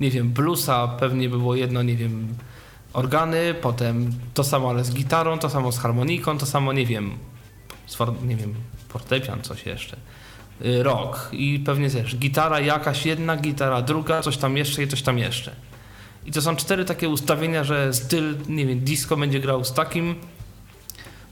[0.00, 2.34] nie wiem, bluesa pewnie by było jedno, nie wiem,
[2.92, 7.18] organy, potem to samo ale z gitarą, to samo z harmoniką, to samo, nie wiem,
[7.86, 8.54] z nie wiem,
[8.88, 9.96] fortepian, coś jeszcze.
[10.64, 15.02] Y, Rock i pewnie też gitara jakaś jedna, gitara druga, coś tam jeszcze i coś
[15.02, 15.56] tam jeszcze.
[16.26, 20.14] I to są cztery takie ustawienia, że styl, nie wiem, disco będzie grał z takim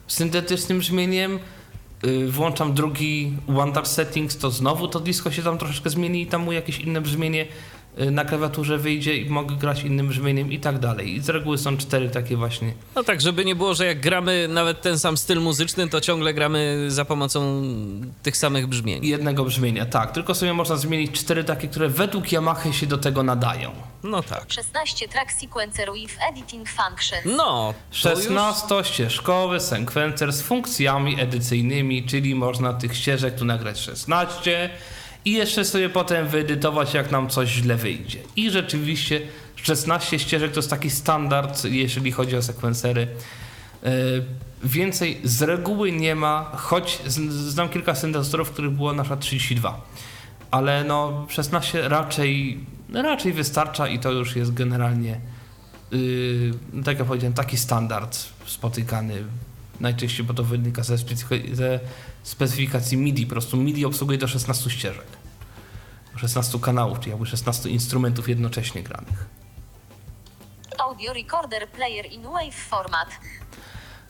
[0.06, 1.38] syntetycznym brzmieniem.
[2.02, 6.42] Yy, włączam drugi One Settings, to znowu to disco się tam troszeczkę zmieni i tam
[6.42, 7.46] mu jakieś inne brzmienie
[7.96, 11.14] na klawiaturze wyjdzie i mogę grać innym brzmieniem i tak dalej.
[11.14, 12.72] I z reguły są cztery takie właśnie.
[12.94, 16.34] No tak, żeby nie było, że jak gramy nawet ten sam styl muzyczny, to ciągle
[16.34, 17.62] gramy za pomocą
[18.22, 19.06] tych samych brzmień.
[19.06, 20.12] Jednego brzmienia, tak.
[20.12, 23.70] Tylko sobie można zmienić cztery takie, które według Yamaha się do tego nadają.
[24.02, 24.44] No tak.
[24.48, 27.36] 16 track sequencer with editing functions.
[27.36, 34.70] No, to już 16-ścieżkowy sekwencer z funkcjami edycyjnymi, czyli można tych ścieżek tu nagrać 16
[35.24, 38.18] i jeszcze sobie potem wyedytować, jak nam coś źle wyjdzie.
[38.36, 39.20] I rzeczywiście
[39.56, 43.08] 16 ścieżek to jest taki standard, jeżeli chodzi o sekwencery.
[43.82, 43.90] Yy,
[44.64, 49.80] Więcej z reguły nie ma, choć znam kilka syntezatorów, których było na przykład 32.
[50.50, 52.58] Ale no 16 raczej,
[52.92, 55.20] raczej wystarcza i to już jest generalnie
[55.90, 59.24] yy, tak jak powiedziałem, taki standard spotykany
[59.80, 60.96] najczęściej, bo to wynika ze,
[61.52, 61.80] ze
[62.22, 63.26] specyfikacji MIDI.
[63.26, 65.06] Po prostu MIDI obsługuje do 16 ścieżek.
[66.16, 69.26] 16 kanałów, czyli jakby 16 instrumentów jednocześnie granych.
[70.78, 73.08] Audio recorder player in wave format.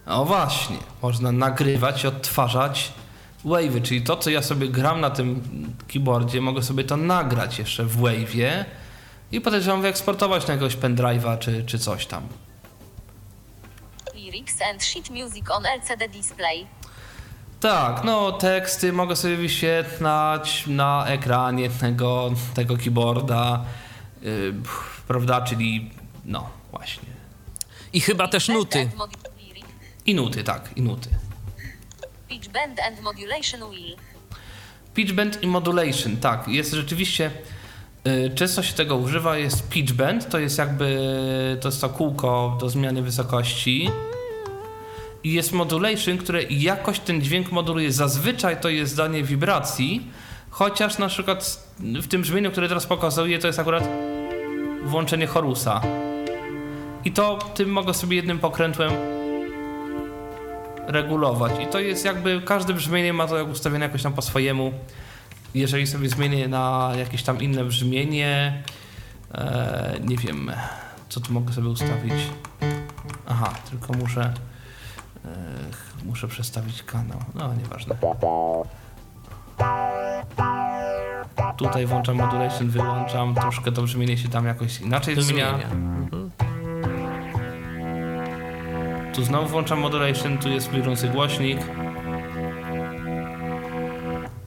[0.07, 2.93] No właśnie, można nagrywać i odtwarzać
[3.45, 5.43] wave'y, czyli to, co ja sobie gram na tym
[5.89, 8.65] keyboardzie, mogę sobie to nagrać jeszcze w wave'ie
[9.33, 12.23] i podejrzewam wyeksportować na jakiegoś pendrive'a czy, czy coś tam.
[14.33, 16.67] Lyrics and sheet music on LCD display.
[17.61, 23.65] Tak, no teksty mogę sobie wyświetlać na ekranie tego, tego keyboarda,
[24.23, 24.55] yy,
[25.09, 25.91] prawda, czyli
[26.25, 27.09] no właśnie.
[27.93, 28.91] I chyba też nuty.
[30.07, 31.09] I nuty, tak, i nuty.
[32.29, 33.97] Pitch bend and modulation wheel.
[34.95, 37.31] Pitch bend i modulation, tak, jest rzeczywiście,
[38.07, 42.57] y, często się tego używa, jest pitch bend, to jest jakby, to jest to kółko
[42.61, 43.91] do zmiany wysokości
[45.25, 50.11] jest modulation, które jakoś ten dźwięk moduluje, zazwyczaj to jest zdanie wibracji,
[50.51, 53.89] chociaż na przykład w tym brzmieniu, które teraz pokazuję, to jest akurat
[54.85, 55.81] włączenie chorusa
[57.05, 58.93] i to tym mogę sobie jednym pokrętłem
[60.87, 61.53] regulować.
[61.63, 64.73] I to jest jakby, każde brzmienie ma to ustawione jakoś tam po swojemu.
[65.55, 68.63] Jeżeli sobie zmienię na jakieś tam inne brzmienie,
[69.35, 70.53] e, nie wiem,
[71.09, 72.15] co tu mogę sobie ustawić.
[73.29, 74.35] Aha, tylko muszę,
[76.05, 77.19] muszę przestawić kanał.
[77.35, 77.97] No, nieważne.
[81.57, 85.49] Tutaj włączam modulation, wyłączam, troszkę to brzmienie się tam jakoś inaczej zmienia.
[85.49, 85.71] Zmienia.
[85.73, 86.31] Mhm.
[89.15, 91.59] Tu znowu włączam modulation, tu jest flirujący głośnik.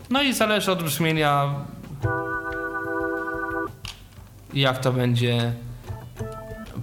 [0.09, 1.53] No i zależy od brzmienia,
[4.53, 5.53] jak to będzie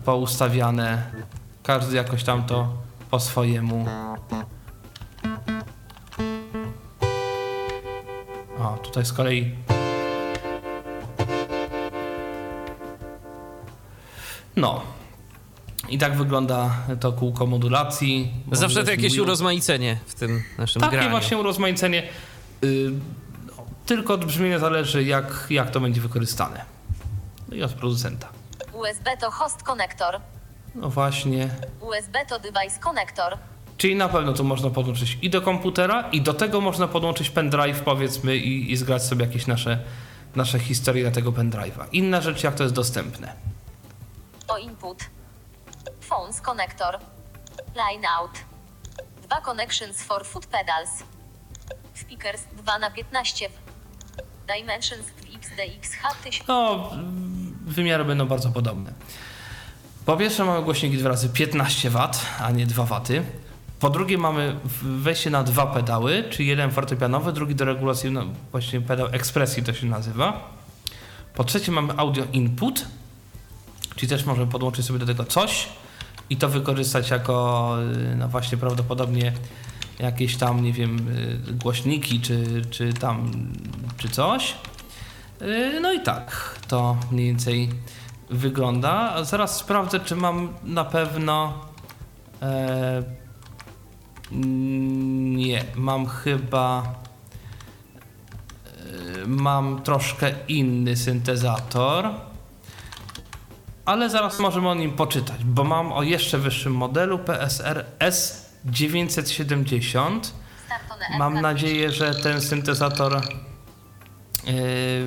[0.05, 1.03] poustawiane.
[1.63, 2.82] Każdy jakoś tam to
[3.13, 3.87] po swojemu.
[8.59, 9.55] O, tutaj z kolei.
[14.57, 14.83] No.
[15.89, 16.71] I tak wygląda
[17.01, 18.33] to kółko modulacji.
[18.53, 19.23] Zawsze to jakieś wheel.
[19.23, 21.11] urozmaicenie w tym naszym Takie graniu.
[21.11, 22.03] właśnie urozmaicenie.
[22.65, 22.91] Y,
[23.47, 23.53] no,
[23.87, 26.65] tylko od brzmienia zależy, jak, jak to będzie wykorzystane.
[27.49, 28.29] No i od producenta.
[28.73, 30.21] USB to host connector.
[30.75, 31.49] No właśnie.
[31.81, 33.39] USB to device connector.
[33.77, 37.81] Czyli na pewno tu można podłączyć i do komputera, i do tego można podłączyć pendrive,
[37.81, 39.79] powiedzmy, i, i zgrać sobie jakieś nasze,
[40.37, 41.87] nasze historie na tego pendrive'a.
[41.93, 43.33] Inna rzecz, jak to jest dostępne.
[44.49, 44.99] O input.
[46.01, 46.99] Phones connector.
[47.77, 48.31] Line out.
[49.23, 51.03] Dwa connections for foot pedals.
[51.95, 53.49] Speakers 2 na 15
[54.57, 56.91] Dimensions w XDXH 1000 No,
[57.67, 58.93] wymiary będą bardzo podobne.
[60.07, 61.99] Po pierwsze mamy głośniki dwa razy 15 W,
[62.41, 63.01] a nie 2 W.
[63.81, 68.81] Po drugie mamy wejście na dwa pedały, czyli jeden fortepianowy, drugi do regulacji, no właśnie
[68.81, 70.51] pedał ekspresji to się nazywa.
[71.35, 72.87] Po trzecie mamy audio input,
[73.97, 75.69] czyli też możemy podłączyć sobie do tego coś
[76.31, 77.77] i to wykorzystać jako,
[78.13, 79.33] y, no właśnie prawdopodobnie
[79.99, 81.09] jakieś tam, nie wiem,
[81.49, 83.31] y, głośniki czy, czy tam,
[83.97, 84.55] czy coś.
[85.43, 87.69] Y, No i tak to mniej więcej
[88.33, 89.25] wygląda.
[89.25, 91.53] Zaraz sprawdzę, czy mam na pewno.
[92.43, 93.03] E,
[94.33, 96.83] nie, mam chyba.
[99.23, 102.09] e, Mam troszkę inny syntezator.
[103.85, 110.21] Ale zaraz możemy o nim poczytać, bo mam o jeszcze wyższym modelu PSR S970.
[110.67, 113.21] Startone Mam nadzieję, że ten syntezator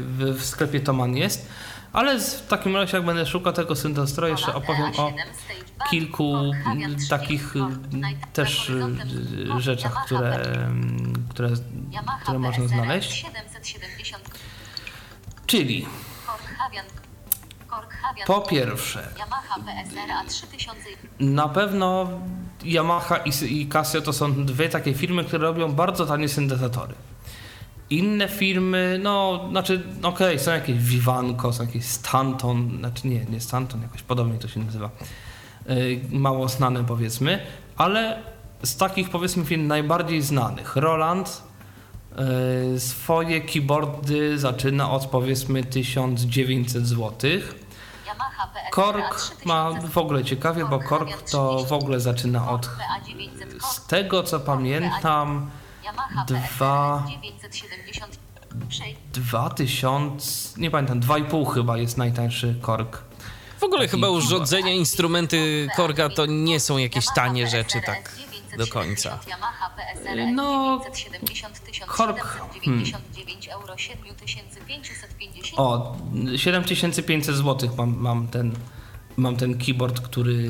[0.02, 1.50] w, w sklepie Toman jest.
[1.96, 5.12] Ale w takim razie, jak będę szukał tego syntezatora, jeszcze opowiem o
[5.90, 6.52] kilku
[7.10, 7.60] takich y,
[8.34, 10.40] też y, rzeczach, które,
[11.30, 11.50] które,
[12.24, 13.12] które można znaleźć.
[13.12, 14.24] 770
[15.46, 15.86] Czyli
[18.26, 20.90] po pierwsze, Yamaha PSR A 3000
[21.20, 22.10] na pewno
[22.64, 26.94] Yamaha i, i Casio to są dwie takie firmy, które robią bardzo tanie syntezatory.
[27.90, 33.82] Inne firmy, no, znaczy, okej, są jakieś Vivanco, są jakieś Stanton, znaczy nie, nie Stanton,
[33.82, 34.90] jakoś podobnie to się nazywa.
[35.66, 37.40] Yy, mało znane powiedzmy,
[37.78, 38.24] ale
[38.64, 41.44] z takich powiedzmy firm najbardziej znanych, Roland
[42.72, 47.56] yy, swoje keyboardy zaczyna od powiedzmy 1900 złotych.
[48.08, 52.50] Yamaha PSR A Kork 3000 ma w ogóle ciekawie, bo Kork to w ogóle zaczyna
[52.50, 55.50] od, PA 900 Kork z tego co pamiętam,
[56.28, 58.20] dwa- PSR 970
[58.70, 63.02] Przejdź 2000, nie pamiętam, 2,5 chyba jest najtańszy Kork.
[63.60, 68.12] W ogóle chyba urządzenia, instrumenty Korga to nie są jakieś tanie rzeczy tak
[68.58, 69.20] do końca.
[70.34, 72.18] No, 970 Kork,
[72.54, 75.98] 1799 euro 7550 O,
[76.36, 78.56] 7500 zł mam, mam, ten,
[79.18, 80.50] mam ten keyboard, który,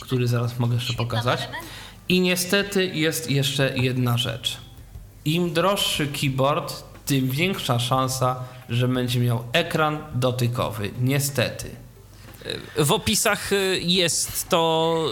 [0.00, 1.48] który zaraz mogę jeszcze pokazać.
[2.08, 4.65] I niestety jest jeszcze jedna rzecz.
[5.26, 8.36] Im droższy keyboard, tym większa szansa,
[8.68, 10.90] że będzie miał ekran dotykowy.
[11.00, 11.70] Niestety.
[12.76, 15.04] W opisach y, jest to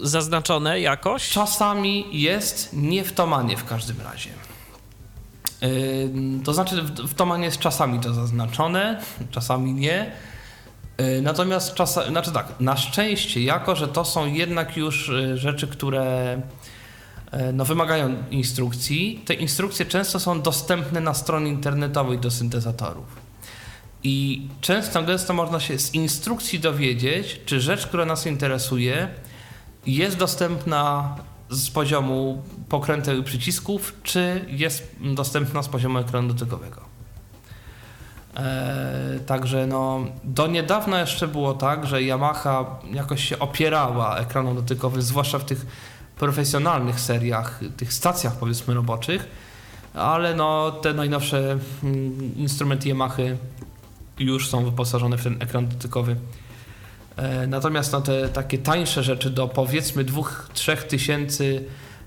[0.00, 1.28] y, zaznaczone jakoś?
[1.28, 4.30] Czasami jest, nie w Tomanie w każdym razie.
[6.44, 10.12] To znaczy, w, Tomanie jest czasami to zaznaczone, czasami nie.
[10.98, 16.40] Yy, natomiast czasami, znaczy tak, na szczęście, jako że to są jednak już rzeczy, które
[17.52, 23.28] no, wymagają instrukcji, te instrukcje często są dostępne na stronie internetowej do syntezatorów.
[24.02, 29.08] I często gęsto można się z instrukcji dowiedzieć, czy rzecz, która nas interesuje,
[29.86, 31.16] jest dostępna
[31.50, 36.80] z poziomu pokręteł przycisków, czy jest dostępna z poziomu ekranu dotykowego.
[38.36, 45.02] Eee, także no, do niedawna jeszcze było tak, że Yamaha jakoś się opierała ekranom dotykowym,
[45.02, 45.66] zwłaszcza w tych
[46.18, 49.28] profesjonalnych seriach, tych stacjach powiedzmy roboczych,
[49.94, 53.36] ale no, te najnowsze mm, instrumenty Yamahy
[54.18, 56.16] już są wyposażone w ten ekran dotykowy.
[57.16, 61.64] E, Natomiast no, te takie tańsze rzeczy do powiedzmy 2-3 tysięcy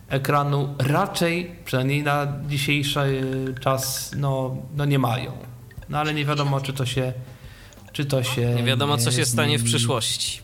[0.09, 5.31] ekranu raczej, przynajmniej na dzisiejszy e, czas, no, no nie mają.
[5.89, 7.13] No ale nie wiadomo, czy to się.
[7.91, 8.53] Czy to się.
[8.55, 10.41] Nie wiadomo, co się stanie w przyszłości.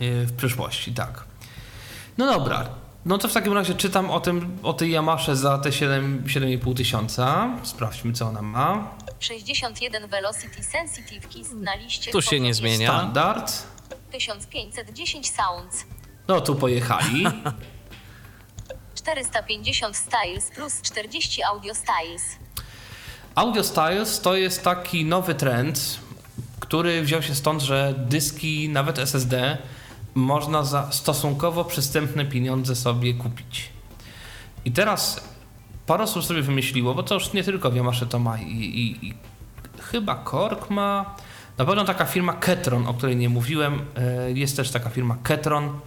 [0.00, 1.24] e, W przyszłości, tak.
[2.18, 2.68] No dobra.
[3.04, 6.76] No to w takim razie czytam o tym, o tej Yamasze za te 7 7,5
[6.76, 7.50] tysiąca.
[7.62, 8.94] Sprawdźmy, co ona ma.
[9.20, 12.88] 61 Velocity Sensitive Keys na liście Tu się nie zmienia.
[12.88, 13.52] Standard.
[14.10, 15.84] 1510 Sounds
[16.28, 17.24] No tu pojechali.
[18.94, 22.22] 450 Styles plus 40 Audio Styles
[23.34, 25.98] Audio Styles to jest taki nowy trend,
[26.60, 29.58] który wziął się stąd, że dyski, nawet SSD,
[30.14, 33.68] można za stosunkowo przystępne pieniądze sobie kupić.
[34.64, 35.28] I teraz
[35.86, 39.14] parę osób sobie wymyśliło, bo to już nie tylko Yamaha to ma i, i, i
[39.80, 41.14] chyba Korg ma,
[41.58, 45.80] na pewno taka firma Ketron, o której nie mówiłem, e, jest też taka firma Ketron.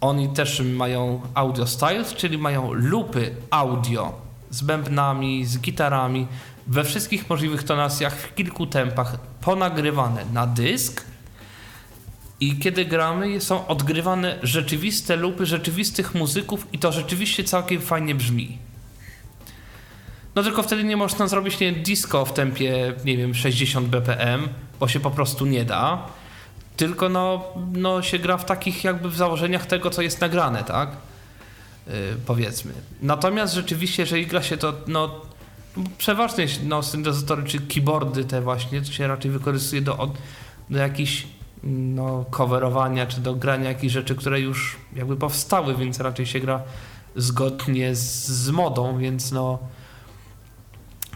[0.00, 4.12] Oni też mają audio styles, czyli mają lupy audio
[4.50, 6.26] z bębnami, z gitarami,
[6.66, 11.11] we wszystkich możliwych tonacjach, w kilku tempach, ponagrywane na dysk.
[12.42, 18.58] I kiedy gramy, są odgrywane rzeczywiste lupy rzeczywistych muzyków, i to rzeczywiście całkiem fajnie brzmi.
[20.34, 24.48] No tylko wtedy nie można zrobić nie disco w tempie, nie wiem, 60 bpm,
[24.80, 26.06] bo się po prostu nie da.
[26.76, 30.96] Tylko no, no się gra w takich jakby w założeniach tego, co jest nagrane, tak?
[31.86, 31.92] Yy,
[32.26, 32.72] powiedzmy.
[33.02, 35.20] Natomiast rzeczywiście, jeżeli gra się to, no
[35.98, 40.12] przeważnie no, syntezatory czy keyboardy te właśnie, to się raczej wykorzystuje do,
[40.70, 41.26] do jakichś
[41.64, 46.62] no, coverowania, czy do grania jakichś rzeczy, które już jakby powstały, więc raczej się gra
[47.16, 49.58] zgodnie z, z modą, więc no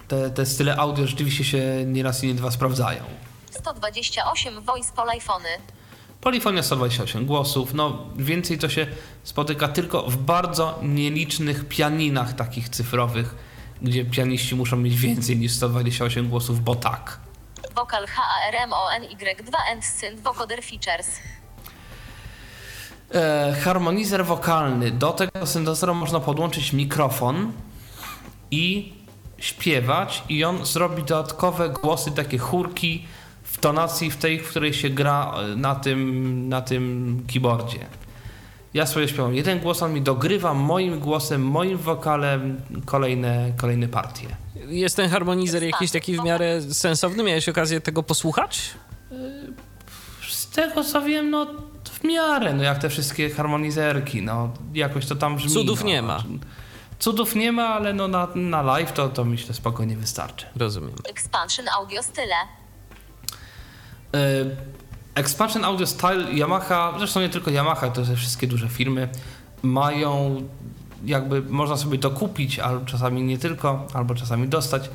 [0.09, 3.02] te, te style audio rzeczywiście się nieraz i nie dwa sprawdzają.
[3.51, 5.48] 128 voice polifony.
[6.20, 8.86] Polifonia 128 głosów, no więcej to się
[9.23, 13.35] spotyka tylko w bardzo nielicznych pianinach takich cyfrowych,
[13.82, 17.26] gdzie pianiści muszą mieć więcej niż 128 głosów, bo tak.
[17.77, 21.20] Vocal HARMONY2 and Synth Vocoder Features.
[23.15, 24.90] E, harmonizer wokalny.
[24.90, 27.53] Do tego syntezatora można podłączyć mikrofon
[28.51, 28.93] i
[29.39, 33.07] śpiewać i on zrobi dodatkowe głosy, takie chórki
[33.43, 37.86] w tonacji w tej, w której się gra e, na tym, na tym keyboardzie.
[38.77, 44.27] Ja sobie śpiewam jeden głos, on mi dogrywa moim głosem, moim wokalem kolejne, kolejne partie.
[44.69, 47.23] Jest ten harmonizer jakiś taki w miarę sensowny?
[47.23, 48.70] Miałeś okazję tego posłuchać?
[50.28, 51.47] Z tego co wiem, no
[51.85, 55.51] w miarę, no jak te wszystkie harmonizerki, no jakoś to tam brzmi.
[55.51, 55.86] Cudów no.
[55.86, 56.24] nie ma.
[56.98, 60.47] Cudów nie ma, ale no na, na live to, to myślę spokojnie wystarczy.
[60.57, 60.94] Rozumiem.
[61.05, 62.35] Expansion Audio Style.
[64.15, 64.44] E,
[65.16, 69.09] Expansion Audio Style Yamaha, zresztą nie tylko Yamaha, to te wszystkie duże firmy
[69.62, 70.43] mają
[71.05, 74.90] jakby można sobie to kupić, albo czasami nie tylko, albo czasami dostać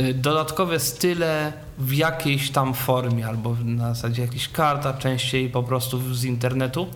[0.00, 6.14] y, dodatkowe style w jakiejś tam formie, albo na zasadzie jakichś karta, częściej po prostu
[6.14, 6.86] z internetu.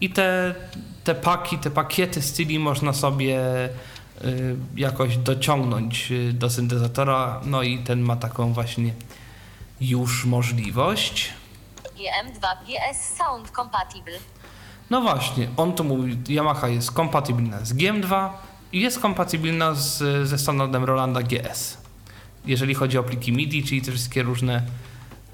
[0.00, 0.54] I te,
[1.04, 3.40] te paki, te pakiety styli można sobie
[4.24, 8.94] y, jakoś dociągnąć y, do syntezatora, no i ten ma taką właśnie
[9.80, 11.41] już możliwość.
[12.02, 14.18] GM2 GS Sound Compatible.
[14.90, 18.28] No właśnie, on tu mówi, Yamaha jest kompatybilna z GM2
[18.72, 21.78] i jest kompatybilna z, ze standardem Rolanda GS.
[22.46, 24.62] Jeżeli chodzi o pliki MIDI, czyli te wszystkie różne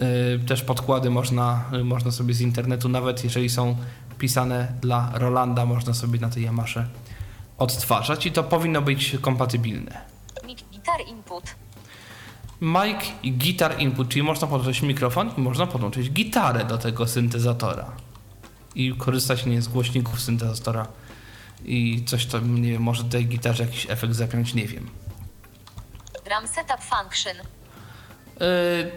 [0.03, 3.77] y, też podkłady można, y, można sobie z internetu, nawet jeżeli są
[4.19, 6.89] pisane dla Rolanda, można sobie na tej Yamasze
[7.59, 10.01] odtwarzać i to powinno być kompatybilne.
[10.47, 11.45] Mic Guitar Input.
[12.61, 17.93] Mic i Guitar Input, czyli można podłączyć mikrofon i można podłączyć gitarę do tego syntezatora
[18.75, 20.87] i korzystać nie z głośników syntezatora
[21.65, 24.91] i coś tam, nie wiem, może tej gitarze jakiś efekt zapiąć, nie wiem.
[26.25, 27.37] Drum Setup Function.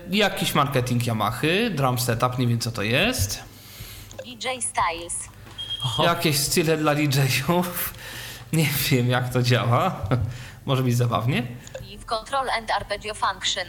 [0.10, 3.44] Yy, jakiś marketing Yamahy, drum setup, nie wiem co to jest.
[4.26, 5.30] DJ Styles.
[6.04, 7.94] Jakieś style dla DJ-ów,
[8.54, 10.02] nie wiem jak to działa,
[10.66, 11.48] może być zabawnie.
[12.12, 13.68] Leave Control and Arpeggio Function.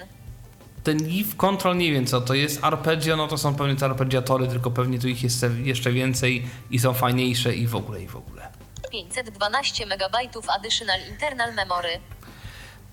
[0.85, 4.48] Ten Leaf Control nie wiem co to jest, arpeggio, no to są pewnie te arpeggiatory,
[4.48, 8.16] tylko pewnie tu ich jest jeszcze więcej i są fajniejsze i w ogóle, i w
[8.16, 8.48] ogóle.
[8.90, 10.16] 512 MB
[10.48, 11.89] Additional Internal Memory.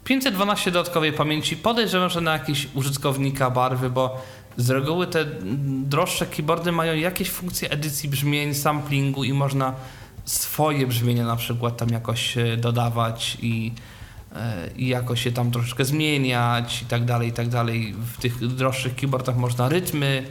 [0.03, 1.57] 512 dodatkowej pamięci.
[1.57, 4.21] Podejrzewam, że na jakieś użytkownika barwy, bo
[4.57, 5.25] z reguły te
[5.83, 9.73] droższe keyboardy mają jakieś funkcje edycji brzmień, samplingu i można
[10.25, 13.73] swoje brzmienia na przykład tam jakoś e, dodawać i,
[14.75, 17.93] i jakoś się tam troszeczkę zmieniać i tak dalej, i tak dalej.
[17.93, 20.25] W tych droższych keyboardach można rytmy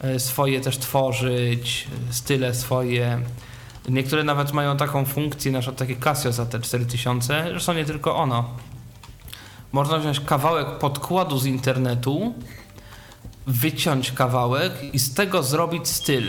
[0.00, 3.20] e, swoje też tworzyć, style swoje.
[3.88, 8.16] Niektóre nawet mają taką funkcję, na przykład takie Casio za te 4000, zresztą nie tylko
[8.16, 8.50] ono.
[9.72, 12.34] Można wziąć kawałek podkładu z internetu,
[13.46, 16.24] wyciąć kawałek i z tego zrobić styl.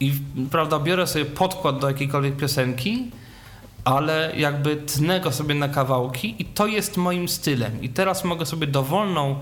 [0.00, 0.12] I
[0.50, 3.10] prawda, biorę sobie podkład do jakiejkolwiek piosenki,
[3.84, 7.82] ale jakby tnę go sobie na kawałki i to jest moim stylem.
[7.82, 9.38] I teraz mogę sobie dowolną,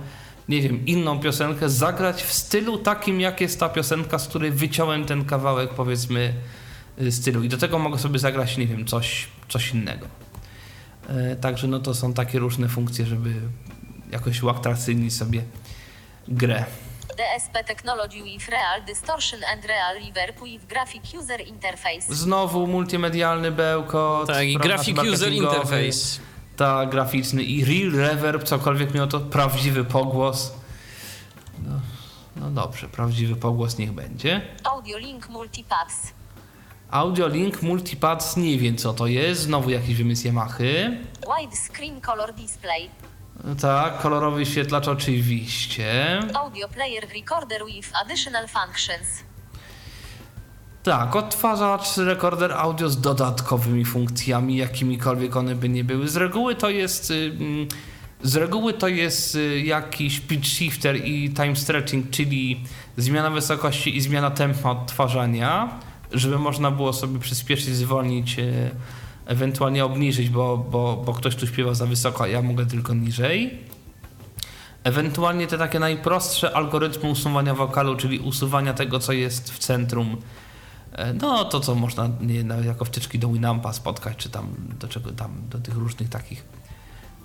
[0.48, 5.04] nie wiem, inną piosenkę zagrać w stylu takim, jak jest ta piosenka, z której wyciąłem
[5.04, 6.34] ten kawałek, powiedzmy,
[7.02, 7.42] y, stylu.
[7.42, 10.06] I do tego mogę sobie zagrać, nie wiem, coś, coś innego.
[11.08, 13.34] E, Także no to są takie różne funkcje, żeby
[14.12, 15.42] jakoś uatrakcyjnić sobie
[16.28, 16.64] grę.
[17.18, 22.14] DSP Technology with Real Distortion and Real Reverb with Graphic User Interface.
[22.14, 24.26] Znowu multimedialny bełkot.
[24.26, 25.32] Tak, i Graphic User.
[25.32, 26.20] Interface.
[26.56, 30.52] Tak, graficzny i real reverb, cokolwiek miał to prawdziwy pogłos.
[31.66, 31.80] No,
[32.36, 34.40] no dobrze, prawdziwy pogłos niech będzie.
[34.64, 36.12] Audio Link Multipaths.
[36.90, 40.98] Audio Link Multipads, nie wiem co to jest, znowu jakiś wymysł Yamahy.
[41.38, 42.90] Widescreen Color Display.
[43.60, 46.20] Tak, kolorowy świetlacz oczywiście.
[46.34, 49.06] Audio Player Recorder with Additional Functions.
[50.82, 56.08] Tak, odtwarzacz, rekorder audio z dodatkowymi funkcjami, jakimikolwiek one by nie były.
[56.08, 57.10] Z reguły to jest.
[57.10, 57.68] y, mm,
[58.22, 62.60] Z reguły to jest y, jakiś pitch shifter i time stretching, czyli
[62.96, 65.78] zmiana wysokości i zmiana tempa odtwarzania,
[66.12, 68.70] żeby można było sobie przyspieszyć, zwolnić, y,
[69.28, 73.58] ewentualnie obniżyć, bo, bo, bo ktoś tu śpiewa za wysoko, a ja mogę tylko niżej.
[74.84, 80.16] Ewentualnie te takie najprostsze algorytmy usuwania wokalu, czyli usuwania tego, co jest w centrum.
[80.92, 84.88] E, No, to co można nie, nawet jako wtyczki do Winampa spotkać, czy tam do
[84.88, 86.44] czego tam, do tych różnych takich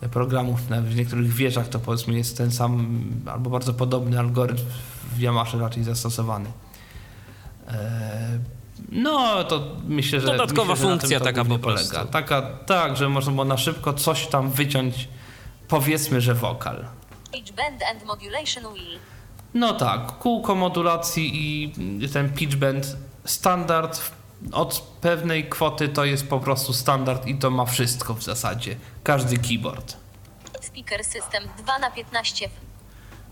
[0.02, 0.62] e, programów.
[0.62, 4.64] W niektórych wieżach to powiedzmy jest ten sam albo bardzo podobny algorytm
[5.16, 6.50] w Yamaha raczej zastosowany.
[8.92, 10.28] No, to myślę, że.
[10.28, 11.92] Dodatkowa myślę, że na funkcja tym to taka po prostu.
[11.92, 12.12] Polega.
[12.12, 15.08] Taka, tak, że można było na szybko coś tam wyciąć,
[15.68, 16.86] powiedzmy, że wokal.
[17.32, 19.00] Pitch bend and modulation wheel.
[19.54, 21.74] No tak, kółko modulacji i
[22.08, 24.02] ten pitch bend standard
[24.52, 28.76] od pewnej kwoty to jest po prostu standard i to ma wszystko w zasadzie.
[29.04, 29.98] Każdy keyboard.
[30.62, 32.50] Speaker system 2 na 15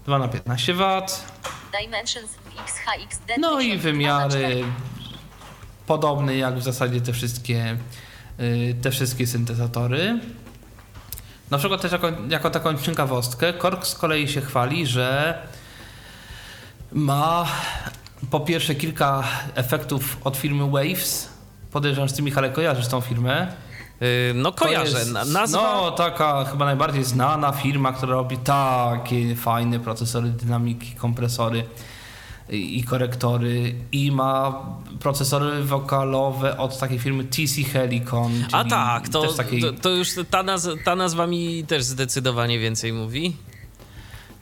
[0.05, 1.01] 2 na 15 W.
[1.81, 3.37] Dimensions XHXD.
[3.39, 4.65] No i 1000, 2 na wymiary
[5.83, 5.87] 4.
[5.87, 7.77] podobne jak w zasadzie te wszystkie,
[8.39, 10.19] y, te wszystkie syntezatory.
[11.51, 15.37] Na przykład też jako, jako taką ciekawostkę, Korg z kolei się chwali, że
[16.91, 17.45] ma
[18.31, 19.23] po pierwsze kilka
[19.55, 21.29] efektów od firmy Waves.
[21.71, 23.47] Podejrzewam, że ty Michale kojarzysz tą firmę.
[24.01, 24.99] Yy, no kojarzę.
[24.99, 25.61] jest, Na- Nazwa...
[25.61, 31.63] No, taka chyba najbardziej znana firma, która robi takie fajne procesory dynamiki, kompresory
[32.51, 34.65] i korektory i ma
[34.99, 38.31] procesory wokalowe od takiej firmy TC Helicon.
[38.51, 42.93] A tak, to, takiej, to, to już ta, naz ta nazwa mi też zdecydowanie więcej
[42.93, 43.35] mówi.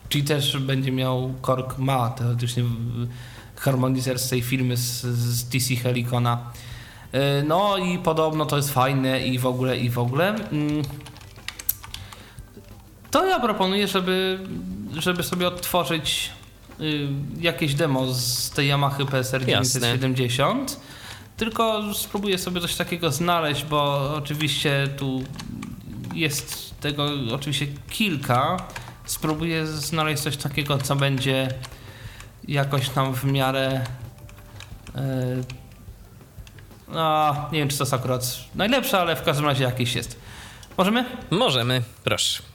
[0.10, 2.64] Czyli też będzie miał Korg, ma teoretycznie
[3.56, 6.52] harmonizer z tej firmy z, z TC Helicona.
[7.14, 10.36] Yy, No i podobno to jest fajne i w ogóle, i w ogóle.
[10.52, 10.82] Mm.
[13.12, 14.40] To ja proponuję, żeby,
[14.94, 16.39] żeby sobie odtworzyć y,
[17.40, 19.82] jakieś demo z tej Yamaha PSR Jasne.
[19.82, 20.80] 970.
[21.38, 25.24] Tylko spróbuję sobie coś takiego znaleźć, bo oczywiście tu
[26.14, 28.58] jest tego oczywiście kilka.
[29.06, 31.48] Spróbuję znaleźć coś takiego, co będzie
[32.48, 33.86] jakoś tam w miarę.
[34.96, 35.02] Yy,
[36.88, 40.20] no, nie wiem, czy to jest akurat najlepsze, ale w każdym razie jakieś jest.
[40.78, 41.06] Możemy?
[41.32, 42.49] Możemy, proszę.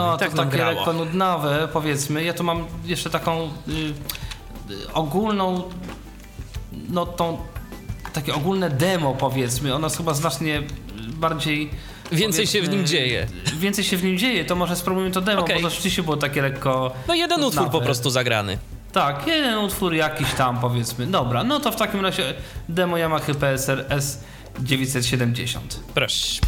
[0.00, 2.24] No, tak to takie lekko nudnawe, powiedzmy.
[2.24, 5.62] Ja tu mam jeszcze taką y, ogólną,
[6.88, 7.38] no tą,
[8.12, 9.74] takie ogólne demo, powiedzmy.
[9.74, 10.62] Ono jest chyba znacznie
[10.96, 11.70] bardziej
[12.12, 13.26] Więcej się w nim dzieje.
[13.58, 15.56] Więcej się w nim dzieje, to może spróbujmy to demo, Okej.
[15.56, 16.92] bo to rzeczywiście było takie lekko...
[17.08, 18.58] No jeden utwór po prostu zagrany.
[18.92, 21.06] Tak, jeden utwór jakiś tam powiedzmy.
[21.06, 22.34] Dobra, no to w takim razie
[22.68, 25.58] demo Yamaha PSR S970.
[25.94, 26.40] Proszę.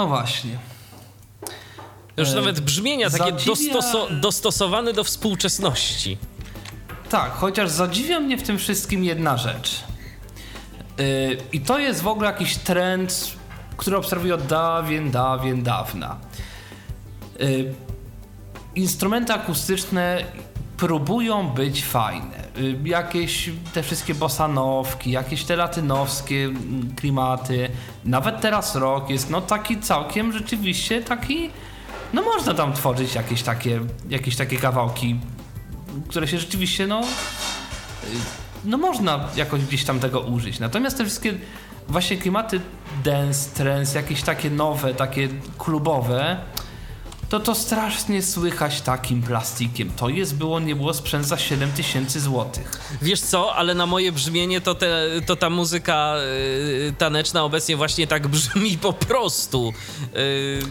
[0.00, 0.58] No właśnie.
[2.16, 6.18] Już E, nawet brzmienia takie zadziwia- dostoso- dostosowane do współczesności.
[7.10, 9.84] Tak, chociaż zadziwia mnie w tym wszystkim jedna rzecz.
[10.98, 13.30] Yy, I to jest w ogóle jakiś trend,
[13.76, 16.16] który obserwuję od dawien, dawien, dawna.
[17.38, 17.74] Yy,
[18.74, 20.24] Instrumenty akustyczne
[20.76, 22.40] próbują być fajne.
[22.84, 26.50] Jakieś te wszystkie bossanowki, jakieś te latynowskie
[26.96, 27.69] klimaty,
[28.10, 31.50] nawet teraz rock jest no taki całkiem rzeczywiście taki,
[32.12, 35.16] no można tam tworzyć jakieś takie, jakieś takie kawałki
[36.08, 37.06] które się rzeczywiście, no, y,
[38.64, 40.58] no można jakoś gdzieś tam tego użyć.
[40.58, 41.34] Natomiast te wszystkie
[41.88, 42.60] właśnie klimaty
[43.04, 45.28] dance, trance, jakieś takie nowe, takie
[45.58, 46.36] klubowe,
[47.30, 49.90] to to strasznie słychać takim plastikiem.
[49.96, 52.80] To jest było, nie było sprzęt za 7 tysięcy złotych.
[53.02, 56.14] Wiesz co, ale na moje brzmienie to, te, to ta muzyka
[56.88, 59.72] y, taneczna obecnie właśnie tak brzmi po prostu.
[60.16, 60.62] Y,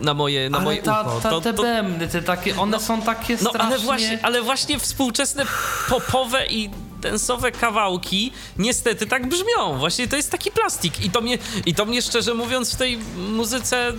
[0.00, 1.20] na moje, na Ale moje ta, ucho.
[1.20, 3.60] ta, To- te to- bębny, te takie, one są takie No strasznie...
[3.66, 5.44] ale właśnie, ale właśnie współczesne
[5.88, 6.70] popowe i
[7.04, 9.78] densowe kawałki niestety tak brzmią.
[9.78, 12.98] Właśnie to jest taki plastik i to mnie, i to mnie szczerze mówiąc w tej
[13.16, 13.94] muzyce y,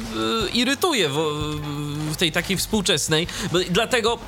[0.53, 1.17] irytuje, w,
[2.11, 3.27] w tej takiej współczesnej.
[3.69, 4.19] Dlatego,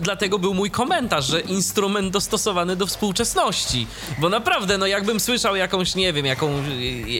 [0.00, 3.86] dlatego był mój komentarz, że instrument dostosowany do współczesności.
[4.18, 6.62] Bo naprawdę, no jakbym słyszał jakąś, nie wiem, jaką,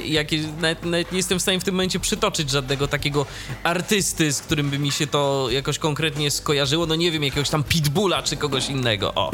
[0.04, 3.26] jakieś, nawet, nawet nie jestem w stanie w tym momencie przytoczyć żadnego takiego
[3.62, 6.86] artysty, z którym by mi się to jakoś konkretnie skojarzyło.
[6.86, 9.14] No nie wiem, jakiegoś tam Pitbulla czy kogoś innego.
[9.14, 9.30] O.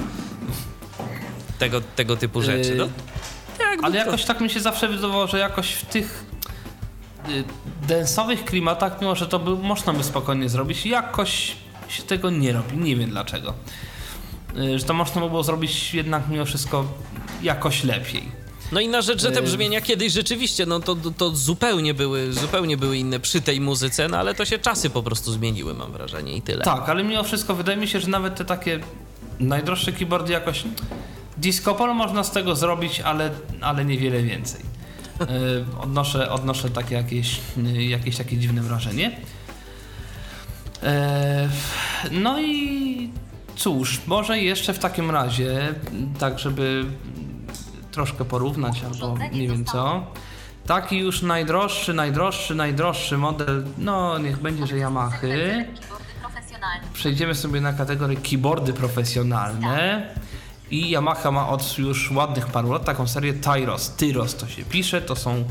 [1.60, 2.74] Tego, tego typu rzeczy.
[2.74, 2.88] No.
[3.70, 6.24] Jakby Ale jakoś tak mi się zawsze wydawało, że jakoś w tych
[7.28, 7.44] y,
[7.88, 11.56] densowych klimatach, mimo że to by, można by spokojnie zrobić, jakoś
[11.88, 12.76] się tego nie robi.
[12.76, 13.54] Nie wiem dlaczego.
[14.58, 16.84] Y, że to można by było zrobić jednak mimo wszystko
[17.42, 18.40] jakoś lepiej.
[18.72, 22.96] No inna rzecz, że te brzmienia kiedyś rzeczywiście, no to, to zupełnie były, zupełnie były
[22.96, 26.42] inne przy tej muzyce, no ale to się czasy po prostu zmieniły, mam wrażenie i
[26.42, 26.64] tyle.
[26.64, 28.80] Tak, ale mimo wszystko wydaje mi się, że nawet te takie
[29.40, 30.64] najdroższe keyboardy jakoś
[31.40, 33.30] disco polo można z tego zrobić, ale,
[33.60, 34.60] ale niewiele więcej.
[35.20, 37.40] Y, odnoszę, odnoszę takie jakieś,
[37.78, 39.16] jakieś takie dziwne wrażenie.
[40.82, 41.48] E,
[42.10, 43.10] No i
[43.56, 45.74] cóż, może jeszcze w takim razie,
[46.18, 46.84] tak żeby
[47.92, 50.06] troszkę porównać albo nie wiem co.
[50.66, 54.78] Taki już najdroższy, najdroższy, najdroższy model, no niech będzie, że
[56.20, 56.86] profesjonalne.
[56.92, 60.06] Przejdziemy sobie na kategorię keyboardy profesjonalne
[60.70, 63.90] I Yamaha ma od już ładnych paru lat taką serię Tyros.
[63.90, 65.44] Tyros to się pisze, to są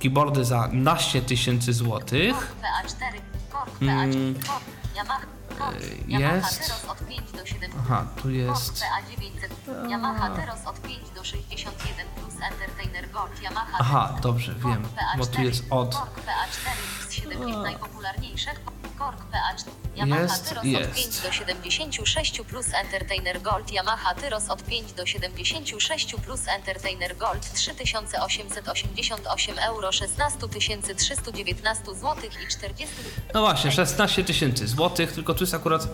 [0.00, 2.34] keyboardy za naście tysięcy złotych.
[2.34, 3.20] Korg PA4,
[3.52, 4.64] Korg PA4, Korg,
[4.96, 5.20] Yamaha,
[5.58, 5.76] Korg,
[6.08, 6.60] Yamaha jest.
[6.60, 7.70] Teros od 5 do 7.
[7.78, 8.84] Aha, tu jest...
[8.84, 15.18] PA900, Yamaha Teros od 5 do 61 plus Entertainer Gold, Yamaha Aha, dobrze, wiem, PA4,
[15.18, 15.94] bo tu jest od.
[15.94, 18.50] Korg PA4 X7 najpopularniejsze,
[18.98, 20.88] Korg PA4, Yamaha Jest, jest.
[20.88, 27.16] od 5 do 76 plus Entertainer Gold, Yamaha Teros od 5 do 76 plus Entertainer
[27.16, 30.38] Gold 3888 euro 16
[30.96, 32.96] 319 zł i 40
[33.34, 35.88] No właśnie, 16 tysięcy złotych, tylko tu jest akurat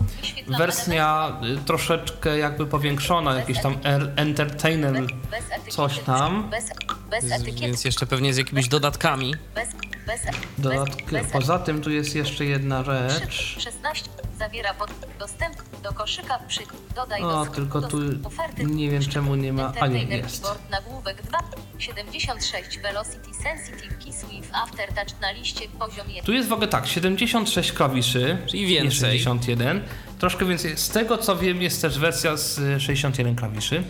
[0.47, 4.93] wersja y, troszeczkę jakby powiększona, jakiś tam er, entertainer,
[5.31, 6.51] bez etykiety, coś tam.
[6.51, 6.65] Bez,
[7.11, 9.35] bez etykiety, Więc jeszcze pewnie z jakimiś dodatkami.
[9.55, 9.69] bez,
[10.07, 10.21] bez,
[10.59, 11.05] Dodatki.
[11.33, 13.57] Poza tym tu jest jeszcze jedna rzecz.
[13.61, 16.61] 16 zawiera pod dostęp do koszyka przy
[16.95, 20.47] dodaj O, do tylko do tu oferty nie wiem, czemu nie ma- a nie, jest.
[20.71, 21.39] Nagłówek 2
[21.79, 26.87] 76 Velocity Sensitive Keys with Aftertouch na liście poziom 1 Tu jest w ogóle tak,
[26.87, 28.93] 76 klawiszy, Czyli nie więcej.
[29.01, 29.83] 61.
[30.19, 30.77] Troszkę więcej.
[30.77, 33.83] Z tego co wiem, jest też wersja z y, 61 klawiszy.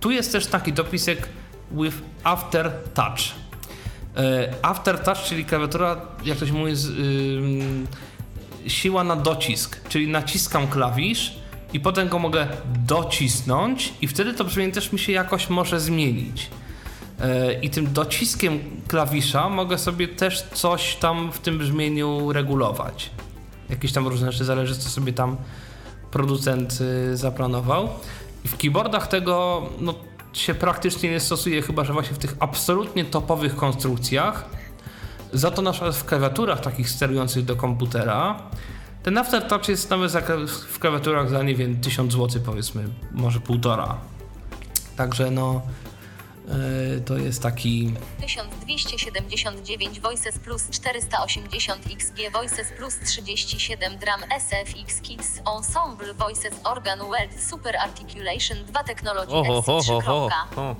[0.00, 1.28] Tu jest też taki dopisek
[1.70, 3.40] with after touch.
[4.16, 6.88] E, After touch, czyli klawiatura, jak to się mówi, z,
[8.66, 11.36] siła na docisk, czyli naciskam klawisz
[11.72, 12.46] i potem go mogę
[12.86, 16.50] docisnąć i wtedy to brzmienie też mi się jakoś może zmienić.
[17.20, 23.10] E, I tym dociskiem klawisza mogę sobie też coś tam w tym brzmieniu regulować.
[23.70, 25.36] Jakieś tam różne rzeczy, zależy co sobie tam
[26.10, 27.88] producent y, zaplanował.
[28.44, 29.94] I w keyboardach tego no,
[30.32, 34.44] się praktycznie nie stosuje, chyba że właśnie w tych absolutnie topowych konstrukcjach.
[35.32, 38.42] Za to na przykład w klawiaturach takich sterujących do komputera
[39.02, 40.12] ten aftertouch jest nawet
[40.48, 43.96] w klawiaturach za nie wiem 1000 zł powiedzmy, może półtora.
[44.96, 45.62] Także no
[47.06, 56.14] to jest taki 1279 Voices plus 480 XG Voices plus 37 Drum SFX Kids Ensemble
[56.14, 60.28] Voices Organ Weld Super Articulation 2 Technology Oho, ho, S3 ho, ho.
[60.28, 60.54] kropka.
[60.56, 60.76] ho.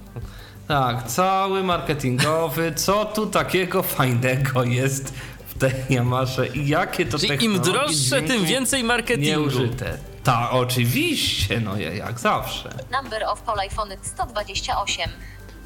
[0.69, 5.15] tak, cały marketingowy, co tu takiego fajnego jest
[5.47, 9.41] w tej Yamasze i jakie to Czyli im droższe, tym więcej marketingu.
[9.41, 9.99] nieużyte.
[10.25, 12.71] Ta, oczywiście, no ja- jak zawsze.
[13.03, 15.11] Number of Polyphony 128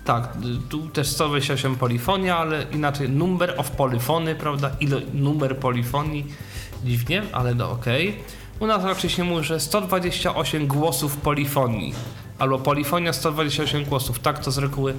[0.04, 0.28] Tak,
[0.68, 4.70] tu też 128 polifonia, ale inaczej number of polyfony, prawda?
[4.80, 6.26] Ile numer polifonii?
[6.84, 8.16] Dziwnie, ale no okej.
[8.60, 11.94] U nas raczej się mówi, że 128 głosów polifonii.
[12.38, 14.18] Albo polifonia 128 głosów.
[14.18, 14.94] Tak to z reguły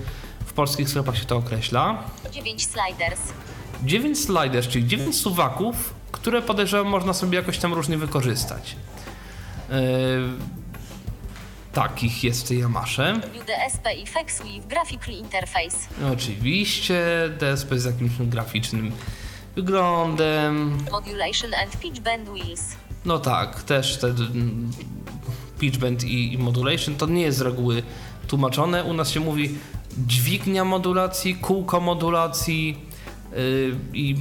[0.45, 2.03] w polskich sklepach się to określa.
[2.32, 3.19] 9 Sliders
[3.84, 8.76] 9 sliders, czyli 9 suwaków, które podejrzewam można sobie jakoś tam różnie wykorzystać.
[9.69, 9.76] Yy,
[11.76, 13.22] takich jest w tej Yamasze.
[13.42, 15.78] UDSP Effects with Graphical Interface
[16.14, 17.04] Oczywiście,
[17.40, 18.92] DSP z jakimś graficznym
[19.56, 20.78] wyglądem.
[20.92, 22.76] Modulation and Pitch Bend Wheels
[23.06, 24.72] No tak, też te mm,
[25.60, 27.84] pitch bend i, i modulation to nie jest z reguły
[28.28, 28.84] tłumaczone.
[28.84, 29.58] U nas się mówi
[29.98, 32.78] dźwignia modulacji, kółko modulacji
[33.32, 34.16] yy, i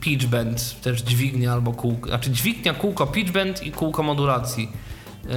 [0.00, 4.68] pitch bend, też dźwignia albo kółko, znaczy dźwignia, kółko, pitch bend i kółko modulacji.
[5.28, 5.34] Yy,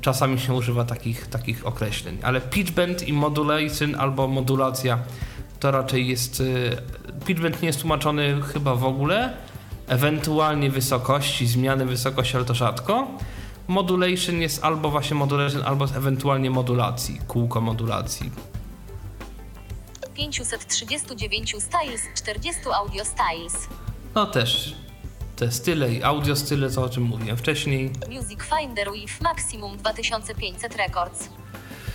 [0.00, 4.98] czasami się używa takich, takich określeń, ale pitch bend i modulation albo modulacja
[5.60, 6.40] to raczej jest.
[6.40, 6.76] Yy,
[7.26, 9.32] pitch bend nie jest tłumaczony chyba w ogóle,
[9.86, 13.08] ewentualnie wysokości, zmiany wysokości, ale to rzadko.
[13.68, 18.30] Modulation jest albo właśnie modulation, albo ewentualnie modulacji, kółko modulacji.
[20.14, 23.68] 539 Styles 40 Audio Styles
[24.14, 24.74] No też
[25.42, 27.90] te style i audio style, co o czym mówiłem wcześniej.
[28.08, 31.28] Music Finder with Maximum 2500 Records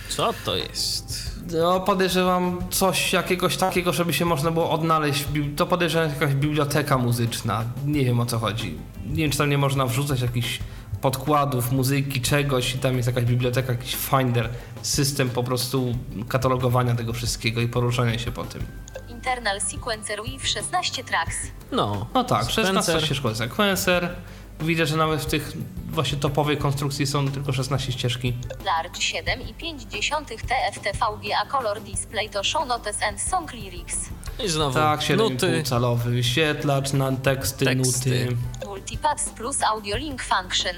[0.08, 1.30] Co to jest?
[1.52, 5.24] No, podejrzewam coś jakiegoś takiego, żeby się można było odnaleźć.
[5.56, 7.64] To podejrzewam jakaś biblioteka muzyczna.
[7.86, 8.78] Nie wiem o co chodzi.
[9.06, 10.58] Nie wiem, czy tam nie można wrzucać jakichś
[11.00, 14.48] podkładów, muzyki, czegoś i tam jest jakaś biblioteka, jakiś finder,
[14.82, 15.94] system po prostu
[16.28, 18.62] katalogowania tego wszystkiego i poruszania się po tym.
[19.28, 21.36] Internal Sequencer with 16 tracks
[21.72, 23.04] No, No tak, 16 Spencer.
[23.04, 24.14] ścieżkowy sekwencer.
[24.60, 25.52] Widzę, że nawet w tych
[25.90, 28.34] właśnie topowej konstrukcji są tylko 16 ścieżki.
[28.64, 33.96] Large 7,5 TFT VGA Color Display to Show Notes and Song Lyrics
[34.44, 35.46] I znowu Tak, nuty.
[35.62, 38.10] 7,5 calowy wyświetlacz na teksty, Teksty.
[38.10, 38.36] nuty.
[38.66, 40.76] Multipads plus Audio Link Function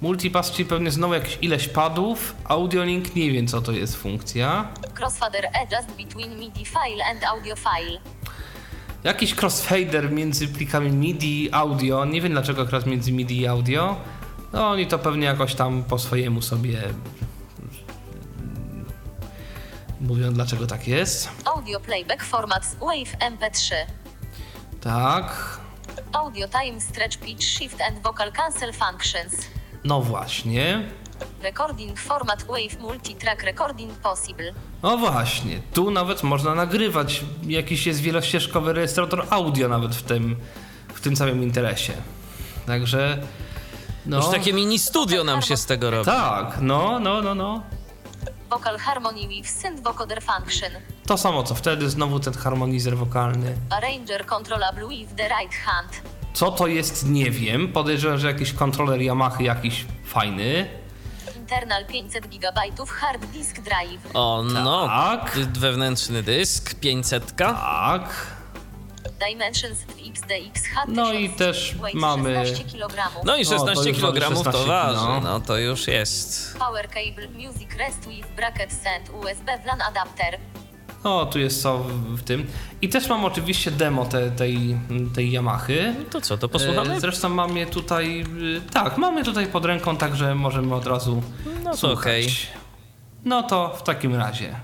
[0.00, 2.34] Multipass, czyli pewnie znowu jakieś ileś padów.
[2.44, 4.68] Audiolink nie wiem co to jest funkcja.
[4.98, 8.00] Crossfader Adjust between MIDI file and audio file
[9.04, 12.04] Jakiś crossfader między plikami MIDI i audio.
[12.04, 13.96] Nie wiem dlaczego akurat między MIDI i audio.
[14.52, 16.82] No oni to pewnie jakoś tam po swojemu sobie
[20.00, 21.28] mówią dlaczego tak jest.
[21.44, 23.74] Audio playback format Wave MP3.
[24.80, 25.60] Tak,
[26.12, 29.59] Audio time stretch pitch shift and vocal cancel functions.
[29.84, 30.88] No właśnie.
[31.42, 34.52] Recording format Wave multi-track recording possible.
[34.82, 37.24] No właśnie, tu nawet można nagrywać.
[37.42, 40.36] Jakiś jest wielościeżkowy rejestrator audio nawet w tym,
[40.94, 41.92] w tym całym interesie.
[42.66, 43.18] Także.
[44.06, 46.04] No, Już takie mini studio nam się z tego robi.
[46.04, 47.62] Tak, no, no, no, no.
[48.50, 50.70] Vocal harmony with synth vocoder function.
[51.06, 53.56] To samo co wtedy, znowu ten harmonizer wokalny.
[53.70, 56.00] Arranger controllable with the right hand.
[56.32, 57.72] Co to jest, nie wiem.
[57.72, 60.68] Podejrzewam, że jakiś kontroler Yamaha jakiś fajny.
[61.36, 64.00] Internal 500 GB hard disk drive.
[64.14, 64.86] O, no.
[64.86, 65.38] Tak.
[65.58, 67.36] Wewnętrzny dysk, 500.
[67.36, 68.26] Tak.
[69.28, 73.24] Dimensions w XDX H No i też mamy- 16 kg.
[73.24, 75.20] No i O, to 16 już kg to 16 waży, no.
[75.20, 76.58] no to już jest.
[76.58, 80.38] Power cable music rest with brackets and USB WLAN adapter.
[81.04, 81.78] O, tu jest co
[82.16, 82.46] w, tym.
[82.82, 84.76] I też mam oczywiście demo te, tej,
[85.14, 85.94] tej Yamahy.
[86.10, 86.94] To co, to posłuchamy?
[86.94, 88.20] E, Zresztą mam je tutaj.
[88.42, 91.22] y, Tak, mam je tutaj pod ręką, także możemy od razu.
[91.64, 91.98] No to słuchać.
[92.00, 92.26] okej.
[93.24, 94.54] No to w takim razie.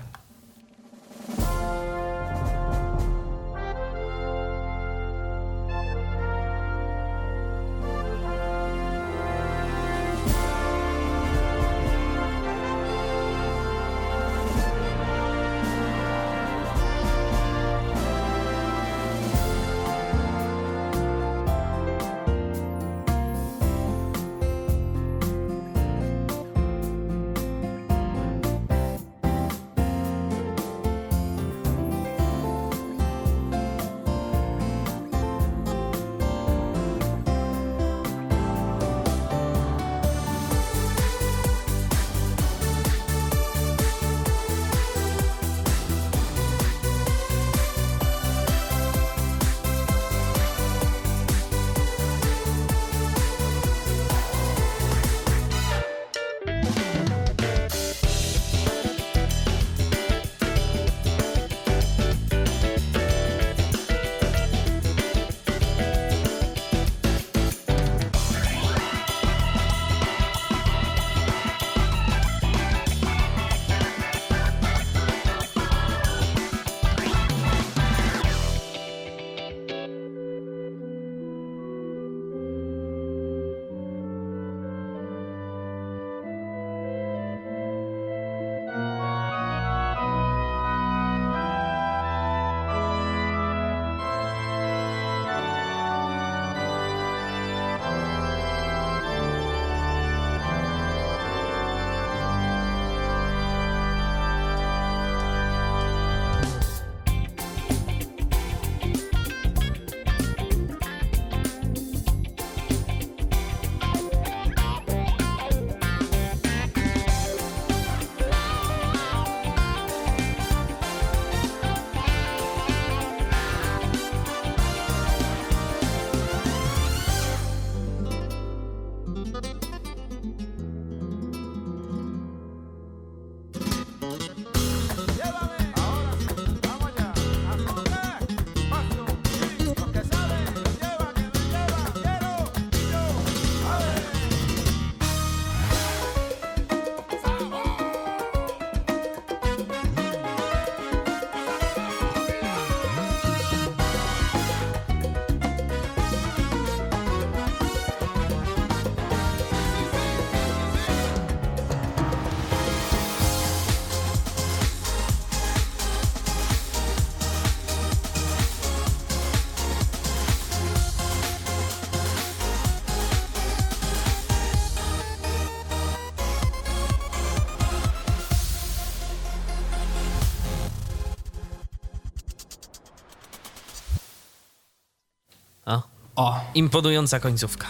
[186.57, 187.67] Imponująca końcówka.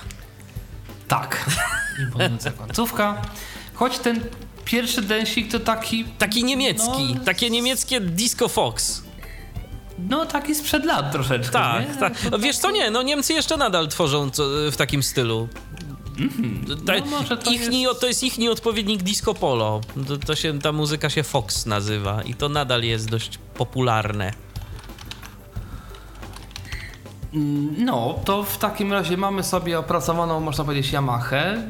[1.07, 1.45] tak.
[2.05, 3.21] Imponująca końcówka.
[3.73, 4.19] Choć ten
[4.65, 6.05] pierwszy densik to taki.
[6.05, 7.23] Taki niemiecki, No.
[7.25, 9.03] takie niemieckie Disco Fox.
[9.99, 11.51] No taki sprzed lat troszeczkę.
[11.51, 11.95] Tak, nie?
[11.95, 12.13] tak.
[12.31, 15.47] No, wiesz co, nie, no Niemcy jeszcze nadal tworzą co, w takim stylu.
[16.85, 19.81] Ta, No może to ichni, to jest ich odpowiednik disco polo.
[20.07, 24.33] To, to się, ta muzyka się Fox nazywa i to nadal jest dość popularne.
[27.77, 31.63] No, to w takim razie mamy sobie opracowaną, można powiedzieć, Yamahę.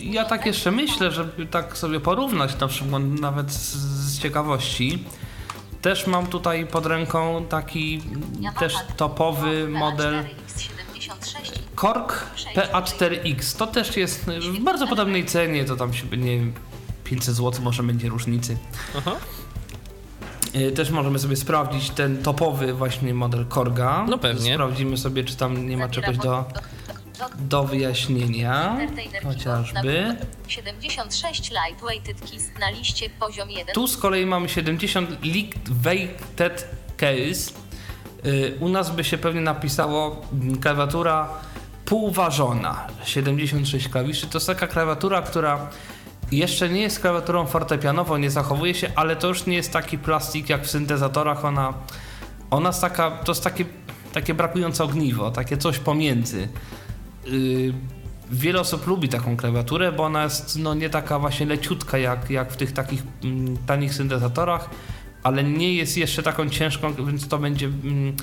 [0.00, 5.04] Y, ja tak jeszcze myślę, żeby tak sobie porównać na przykład nawet z, z ciekawości.
[5.82, 8.02] Też mam tutaj pod ręką taki
[8.58, 13.58] też topowy model X76 Korg PA4X.
[13.58, 16.52] To też jest w bardzo podobnej cenie, to tam się nie wiem,
[17.04, 18.56] 500 zł może będzie różnicy.
[18.98, 19.16] Aha.
[20.54, 24.06] Y, Też możemy sobie sprawdzić ten topowy właśnie model Korga.
[24.08, 24.54] No pewnie.
[24.54, 26.44] Sprawdzimy sobie, czy tam nie ma czegoś do,
[27.38, 28.76] do wyjaśnienia.
[29.24, 30.16] Chociażby.
[30.48, 33.74] 76 lightweighted keys na liście poziom 1.
[33.74, 36.64] Tu z kolei mamy 70 Light-Weighted
[36.96, 37.52] Case.
[38.26, 41.28] Y, U nas by się pewnie napisało mm, klawiatura
[41.84, 42.86] półważona.
[43.04, 44.26] 76 klawiszy.
[44.26, 45.70] To jest taka klawiatura, która
[46.32, 50.48] jeszcze nie jest klawiaturą fortepianową, nie zachowuje się, ale to już nie jest taki plastik
[50.48, 51.44] jak w syntezatorach.
[51.44, 51.74] Ona,
[52.50, 53.64] ona jest taka, to jest takie,
[54.12, 56.48] takie brakujące ogniwo, takie coś pomiędzy.
[57.26, 57.74] Yy,
[58.30, 62.52] wiele osób lubi taką klawiaturę, bo ona jest no, nie taka właśnie leciutka jak, jak
[62.52, 64.70] w tych takich mm, tanich syntezatorach,
[65.22, 67.66] ale nie jest jeszcze taką ciężką, więc to będzie.
[67.66, 68.16] Mm,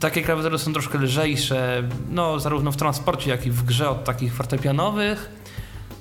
[0.00, 4.34] takie klawiatury są troszkę lżejsze, no zarówno w transporcie, jak i w grze od takich
[4.34, 5.41] fortepianowych,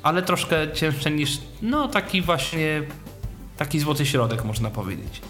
[0.04, 2.84] ale troszkę cięższe niż no taki właśnie
[3.58, 5.22] taki złoty środek można powiedzieć.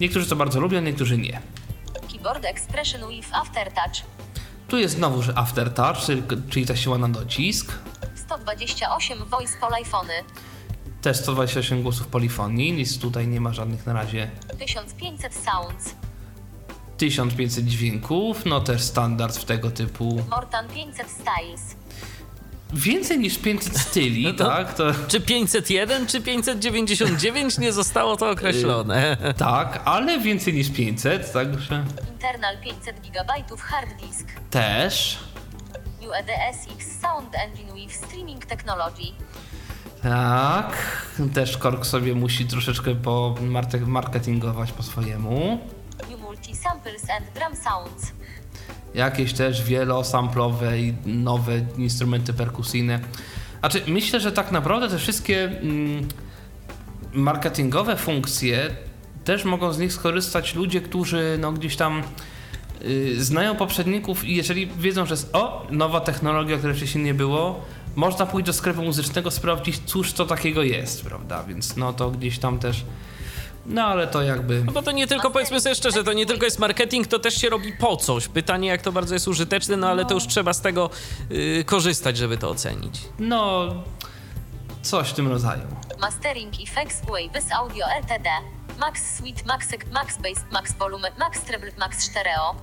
[0.00, 1.40] Niektórzy to bardzo lubią, niektórzy nie.
[2.12, 4.02] Keyboard Expression with Aftertouch.
[4.68, 5.96] Tu jest znowu, że aftertouch,
[6.50, 7.72] czyli- ta siła na docisk.
[8.14, 10.12] 128 voice polyfony.
[11.02, 14.30] Też 128 głosów polifonii, nic tutaj nie ma żadnych na razie.
[14.58, 15.94] 1500 sounds.
[16.98, 20.24] 1500 dźwięków, no też standard w tego typu.
[20.30, 21.76] Mortan 500 styles.
[22.74, 24.74] Więcej niż 500 styli, No to- tak?
[24.74, 29.16] To, Czy 501, czy 599 nie zostało to określone.
[29.36, 34.26] tak, ale więcej niż 500, także Internal 500 GB hard disk.
[34.50, 35.18] też.
[36.00, 39.12] UEDSX Sound Engine with Streaming Technology.
[40.02, 40.76] Tak,
[41.34, 43.34] też Korg sobie musi troszeczkę po
[43.86, 45.58] marketingować po swojemu.
[46.10, 48.12] New Multi Samples and Drum Sounds.
[48.94, 53.00] Jakieś też wielosamplowe i nowe instrumenty perkusyjne.
[53.60, 56.08] Znaczy, myślę, że tak naprawdę te wszystkie mm,
[57.12, 58.70] marketingowe funkcje
[59.24, 62.02] też mogą z nich skorzystać ludzie, którzy no, gdzieś tam
[62.82, 67.64] y, znają poprzedników i jeżeli wiedzą, że jest o, nowa technologia, której wcześniej nie było,
[67.96, 71.44] można pójść do sklepu muzycznego, sprawdzić, cóż to takiego jest, prawda?
[71.44, 72.84] Więc no to gdzieś tam też.
[73.66, 74.64] No ale to jakby.
[74.64, 77.34] No bo to nie tylko, powiedzmy sobie szczerze, to nie tylko jest marketing, to też
[77.34, 78.28] się robi po coś.
[78.28, 80.90] Pytanie, jak to bardzo jest użyteczne, no ale to już trzeba z tego
[81.30, 83.00] y, korzystać, żeby to ocenić.
[83.18, 83.74] No.
[84.82, 85.62] Coś w tym rodzaju.
[86.00, 88.30] Mastering Effects Waves Audio LTD.
[88.78, 92.54] Max Suite, Max, Max Bass, Max Volume, Max Treble, Max Stereo.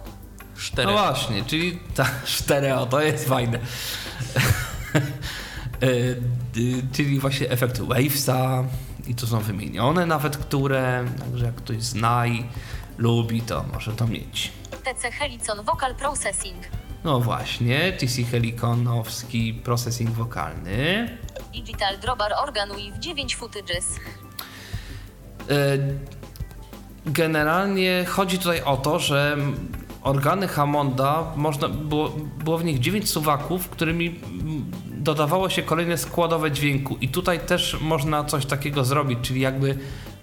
[0.57, 0.88] Cztery.
[0.88, 3.60] No właśnie, czyli ta stereo, to jest fajne.
[5.82, 5.88] E,
[6.57, 8.64] y, czyli właśnie efekt Wavesa
[9.07, 12.45] i tu są wymienione nawet, które, także jak ktoś zna i
[12.98, 14.52] lubi, to może to mieć.
[14.84, 16.57] TC Helicon Vocal Processing.
[17.03, 21.10] No właśnie, TC Heliconowski processing wokalny.
[21.53, 23.99] Digital Drawbar Organ with 9 footages.
[27.06, 29.38] Generalnie chodzi tutaj o to, że
[30.02, 32.10] organy Hammonda, można, było,
[32.44, 34.19] było w nich 9 suwaków, którymi
[35.03, 39.78] dodawało się kolejne składowe dźwięku i tutaj też można coś takiego zrobić, czyli jakby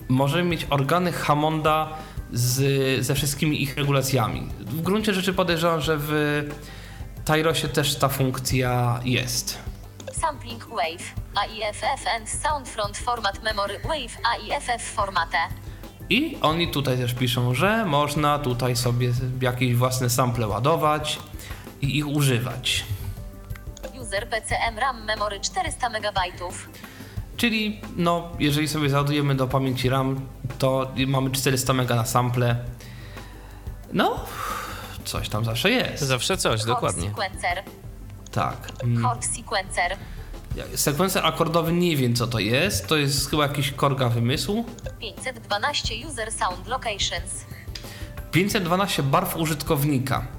[0.09, 1.89] możemy mieć organy Hammonda
[2.33, 4.49] z, ze wszystkimi ich regulacjami.
[4.61, 6.43] W gruncie rzeczy podejrzewam, że w
[7.25, 9.59] Tyrosie też ta funkcja jest.
[10.13, 11.15] Sampling Wave.
[11.35, 15.39] AIFF and Sound Front Format Memory Wave AIFF formate.
[16.11, 21.19] I oni tutaj też piszą, że można tutaj sobie jakieś własne sample ładować
[21.83, 22.85] i ich używać.
[24.09, 26.19] User PCM RAM Memory 400 MB.
[27.37, 30.21] Czyli no, jeżeli sobie załadujemy do pamięci RAM,
[30.59, 32.57] to mamy 400 MB na sample.
[33.93, 34.21] No,
[35.05, 36.03] coś tam zawsze jest.
[36.03, 37.09] Zawsze coś, dokładnie.
[37.09, 37.63] Sequencer.
[38.31, 38.57] Tak.
[38.83, 39.05] Mm.
[39.05, 39.97] Chord Sequencer.
[40.75, 42.87] Sekwencer akordowy nie wiem co to jest.
[42.87, 44.65] To jest chyba jakiś korga wymysłu.
[45.01, 47.45] 512 User Sound Locations.
[48.33, 50.38] 512 barw użytkownika.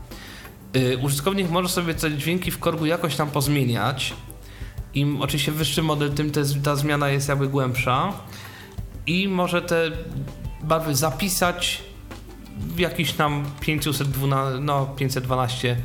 [0.73, 4.13] Yy, użytkownik może sobie te dźwięki w korgu jakoś tam pozmieniać.
[4.93, 8.13] Im oczywiście wyższy model, tym te, ta zmiana jest jakby głębsza.
[9.07, 9.91] I może te
[10.63, 11.83] barwy zapisać
[12.57, 15.77] w jakiś tam 512, no 512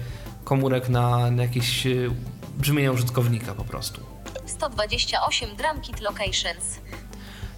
[0.45, 2.11] komórek na, na jakieś yy,
[2.59, 4.01] brzmienia użytkownika po prostu.
[4.47, 6.81] 128 Drum Kit Locations.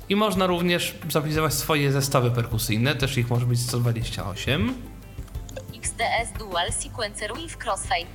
[0.09, 4.75] I można również zapisywać swoje zestawy perkusyjne, też ich może być 128.
[5.97, 8.07] XDS Dual Sequencer with Crossfade.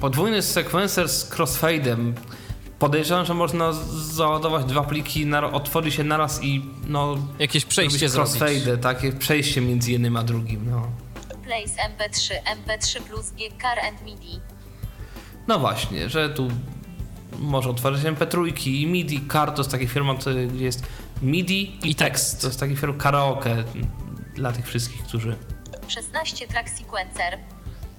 [0.00, 2.12] Podwójny sekwencer z crossfade'em.
[2.78, 3.72] Podejrzewam, że można
[4.12, 7.16] załadować dwa pliki, otworzy się naraz i no...
[7.38, 8.52] Jakieś przejście zrobić zrobić.
[8.52, 10.88] crossfade, takie przejście między jednym a drugim, no.
[11.44, 14.40] Place MP3, MP3 plus G, Car and MIDI.
[15.48, 16.48] No właśnie, że tu
[17.38, 19.28] może otworzyć MP3 i MIDI.
[19.32, 20.86] Car to jest taka firma, gdzie jest
[21.22, 22.40] MIDI i, tekst.
[22.40, 23.64] To jest taki firma karaoke
[24.34, 25.36] dla tych wszystkich, którzy
[25.88, 27.38] 16 track sequencer.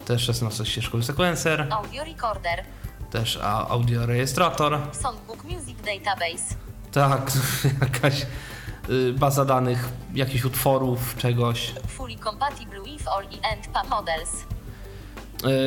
[0.06, 2.64] też 16 ścieżkowy sekwencer, Audio recorder.
[3.12, 3.40] też
[3.70, 4.80] audio rejestrator.
[4.91, 6.56] Songbook Music Database.
[6.91, 7.32] Tak,
[7.82, 8.26] jakaś
[8.90, 11.74] y, baza danych, jakichś utworów, czegoś.
[11.88, 13.24] Fully compatible with all
[13.74, 14.30] PA models.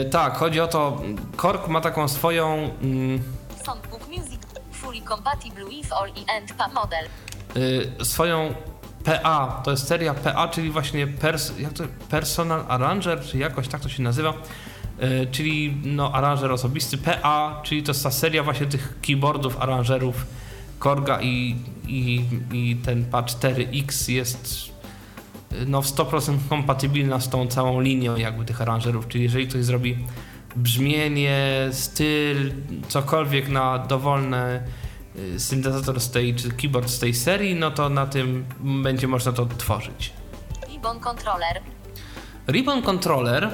[0.07, 1.01] Y, tak, chodzi o to,
[1.37, 3.23] Korg ma taką swoją mm,
[3.65, 4.41] Songbook Music.
[4.73, 7.05] Fully compatible with all i and PA model.
[8.01, 8.55] y, swoją
[9.05, 13.89] PA, to jest seria PA, czyli właśnie pers, to, Personal Arranger, czy jakoś tak to
[13.89, 14.35] się nazywa,
[15.03, 16.99] y, czyli no, aranżer osobisty.
[16.99, 20.27] PA, czyli to jest ta seria właśnie tych keyboardów, aranżerów
[20.79, 21.57] Korga i,
[21.87, 24.71] i, i ten PA4X jest
[25.53, 29.65] y, no, w 100% kompatybilna z tą całą linią jakby tych aranżerów, czyli jeżeli ktoś
[29.65, 29.99] zrobi
[30.57, 32.53] brzmienie, styl,
[32.89, 34.63] cokolwiek na dowolne
[35.39, 39.47] syntezator z tej, czy keyboard z tej serii, no to na tym będzie można to
[39.47, 40.13] tworzyć.
[40.73, 41.61] Ribbon controller.
[42.49, 43.51] Ribbon Controller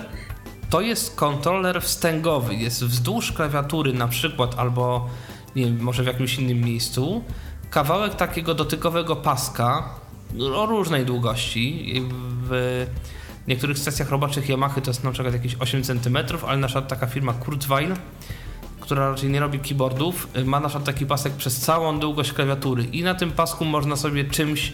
[0.71, 5.09] to jest kontroler wstęgowy, jest wzdłuż klawiatury na przykład albo
[5.57, 7.25] nie wiem, może w jakimś innym miejscu
[7.71, 9.89] kawałek takiego dotykowego paska
[10.55, 11.93] o różnej długości.
[12.49, 12.87] W
[13.49, 17.07] niektórych stacjach roboczych Yamaha to jest na przykład jakieś 8 cm, ale na przykład taka
[17.07, 17.95] firma Kurzweil,
[18.85, 23.03] która raczej nie robi keyboardów, ma na przykład taki pasek przez całą długość klawiatury i
[23.03, 24.73] na tym pasku można sobie czymś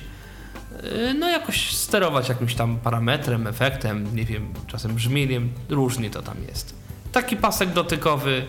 [0.82, 6.36] Yy, no jakoś sterować jakimś tam parametrem, efektem, nie wiem, czasem brzmieniem, różnie to tam
[6.48, 6.74] jest.
[7.12, 8.44] Taki pasek dotykowy,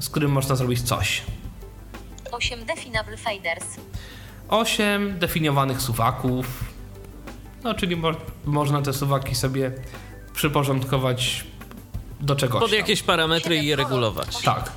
[0.00, 1.22] z którym można zrobić coś.
[2.32, 3.66] 8 definable faders.
[4.48, 6.64] 8 definiowanych suwaków,
[7.64, 8.10] no czyli mo
[8.44, 9.72] można te suwaki sobie
[10.34, 11.44] przyporządkować
[12.22, 12.60] do czegoś.
[12.60, 12.78] Pod tam.
[12.78, 14.38] jakieś parametry i je regulować.
[14.44, 14.72] Tak.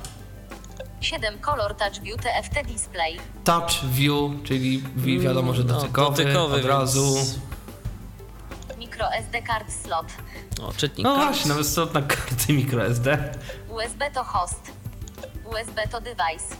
[1.00, 3.16] 7 color touch view TFT display.
[3.44, 7.14] Touch view, czyli wi- wiadomo, że No, dotykowy, dotykowy, od razu.
[7.14, 7.38] więc-
[8.78, 10.06] Micro SD card slot.
[10.62, 11.26] O, czytnik No kart.
[11.26, 13.34] właśnie, nawet slot na karty microSD.
[13.68, 14.72] USB to host.
[15.44, 16.56] USB to device.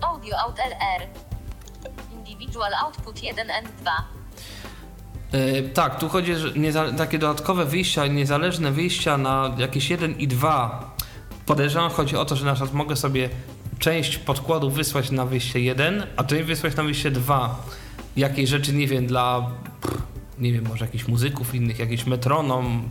[0.00, 1.06] Audio out LR.
[2.12, 3.90] Individual output 1 and 2.
[5.32, 10.96] E, tak, tu chodzi nieza- takie dodatkowe wyjścia, niezależne wyjścia na jakieś 1 i 2.
[11.46, 13.28] Podejrzewam, chodzi o to, że na przykład mogę sobie
[13.78, 17.62] część podkładu wysłać na wyjście 1, a część wysłać na wyjście 2.
[18.16, 19.50] Jakiej rzeczy, nie wiem, dla,
[20.38, 22.88] nie wiem, może jakichś muzyków innych, jakiś metronom,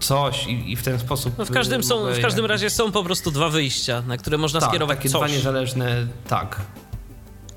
[0.00, 1.38] coś i, i w ten sposób...
[1.38, 4.38] No w każdym, y, są, w każdym razie są po prostu dwa wyjścia, na które
[4.38, 5.32] można tak, skierować takie dwa coś.
[5.32, 6.60] niezależne, tak.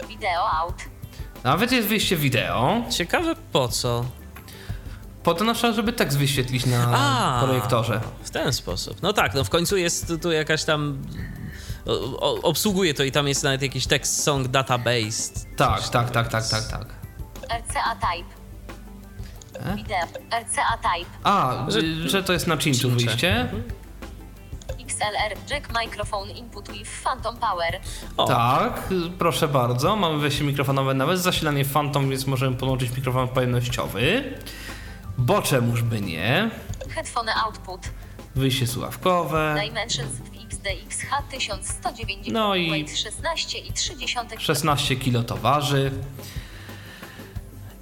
[0.07, 0.96] Video out.
[1.47, 4.05] Nawet jest wyjście wideo, Ciekawe po co.
[5.23, 7.43] po to na przykład, żeby tekst wyświetlić na A.
[7.45, 8.01] projektorze.
[8.23, 9.01] W ten sposób.
[9.01, 10.97] No tak, no w końcu jest tu jakaś tam.
[11.85, 15.33] O, o, obsługuje to i tam jest nawet jakiś text song database.
[15.57, 16.85] Tak, tak, tak, tak, tak, tak.
[17.43, 18.29] RCA type.
[19.71, 19.75] E?
[19.75, 19.97] Wideo.
[20.41, 21.11] RCA type.
[21.23, 23.49] A, Że- że, to jest na cinchu wyjście?
[25.01, 27.79] XLR jack microphone input with phantom power.
[28.17, 29.95] O, Tak, proszę bardzo.
[29.95, 34.23] Mamy wejście mikrofonowe nawet zasilanie Phantom, więc możemy podłączyć mikrofon pojemnościowy.
[35.17, 36.49] Bo czemuż by nie?
[36.89, 37.81] Headphone output.
[38.35, 39.55] Wyjście słuchawkowe.
[39.67, 45.91] Dimensions w XDX H1190 No i- weight 16,3 16 kg to waży.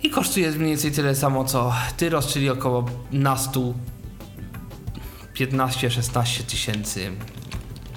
[0.03, 3.73] I kosztuje mniej więcej tyle samo co Tyros, czyli około nastu
[5.35, 7.11] 15-16 tysięcy.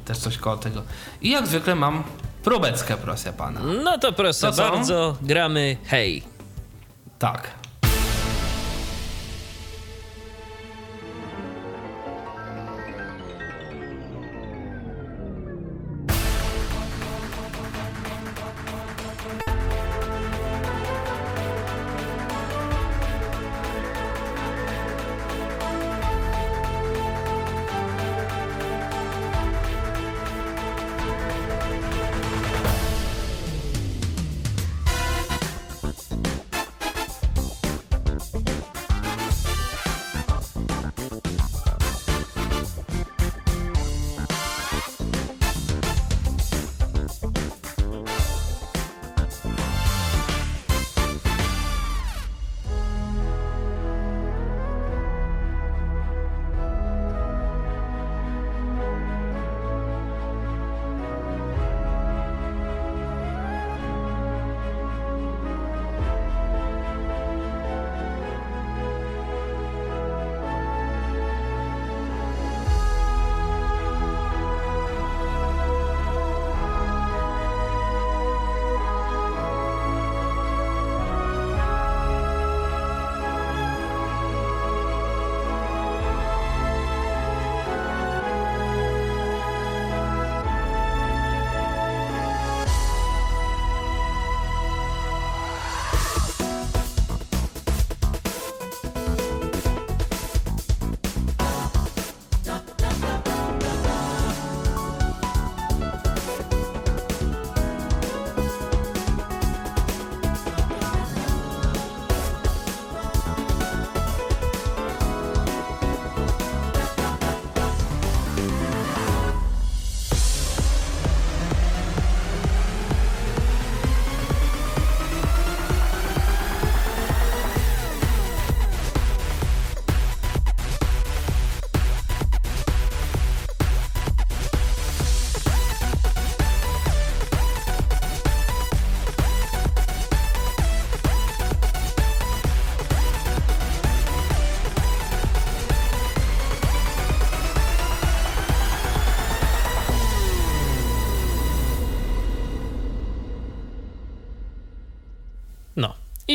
[0.05, 0.83] Też coś koło tego.
[1.23, 2.05] I jak zwykle mam
[2.43, 3.61] probeckę, proszę pana.
[3.85, 6.23] no to proszę To bardzo, gramy hej.
[7.19, 7.58] Tak.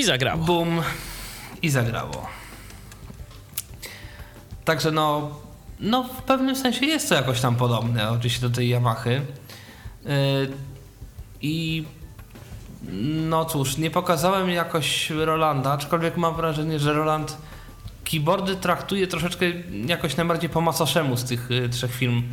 [0.05, 0.43] Zagrało.
[0.43, 0.81] Bum
[1.61, 2.27] i zagrało.
[4.65, 5.29] Także no,
[5.79, 9.25] no w pewnym sensie jest to jakoś tam podobne oczywiście do tej Yamahy.
[10.05, 10.11] Yy,
[11.41, 11.85] I
[13.29, 17.37] no cóż, nie pokazałem jakoś Rolanda, aczkolwiek mam wrażenie, że Roland
[18.03, 19.45] keyboardy traktuje troszeczkę
[19.85, 22.23] jakoś najbardziej po macoszemu z tych y, trzech firm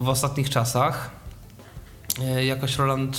[0.00, 1.10] w ostatnich czasach.
[2.38, 3.18] Y, jakoś Roland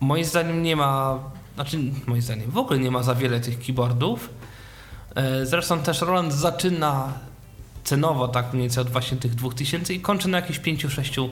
[0.00, 1.18] moim zdaniem nie ma,
[1.60, 4.30] znaczy moim zdaniem w ogóle nie ma za wiele tych keyboardów.
[5.42, 7.12] Y, zresztą też Roland zaczyna
[7.84, 11.28] cenowo tak mniej więcej od właśnie tych 2000 i kończy na jakichś 5-6,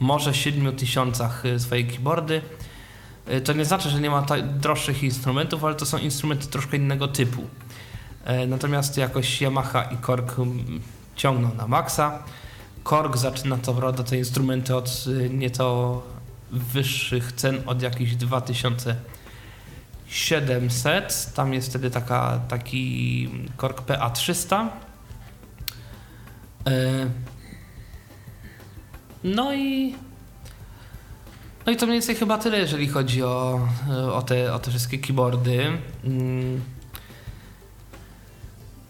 [0.00, 2.42] może 7 tysiącach y, swoje keyboardy.
[3.32, 4.26] Y, To nie znaczy, że nie ma
[4.60, 7.42] droższych instrumentów, ale to są instrumenty troszkę innego typu.
[8.24, 10.80] E, Natomiast jakoś Yamaha i Korg mm,
[11.16, 12.22] ciągną na maksa.
[12.82, 16.02] Korg zaczyna to prawda te instrumenty od nieco
[16.52, 18.14] wyższych cen, od jakichś
[20.08, 21.32] 2700.
[21.34, 24.66] Tam jest wtedy taka, taki Korg PA300.
[26.66, 27.06] E,
[29.24, 29.94] No i
[31.66, 33.68] no i to mniej więcej chyba tyle, jeżeli chodzi o,
[34.12, 35.78] o, te, o te wszystkie keyboardy.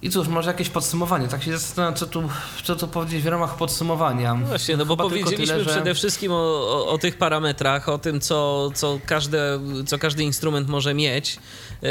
[0.02, 1.28] I cóż, może jakieś podsumowanie.
[1.28, 2.28] Tak się zastanawiam, co tu,
[2.64, 4.34] co tu powiedzieć w ramach podsumowania.
[4.34, 7.88] No Właśnie, no bo Chyba powiedzieliśmy tyle, że- przede wszystkim o, o, o tych parametrach,
[7.88, 11.38] o tym, co, co, każde, co każdy instrument może mieć.
[11.82, 11.90] Yy,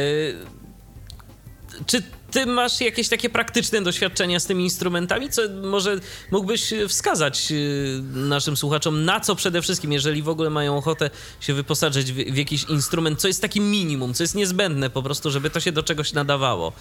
[1.86, 5.30] czy ty masz jakieś takie praktyczne doświadczenia z tymi instrumentami?
[5.30, 5.96] Co może
[6.32, 11.10] mógłbyś wskazać yy, naszym słuchaczom, na co przede wszystkim, jeżeli w ogóle mają ochotę
[11.40, 15.32] się wyposażyć w, w jakiś instrument, co jest takim minimum, co jest niezbędne po prostu,
[15.32, 16.74] żeby to się do czegoś nadawało?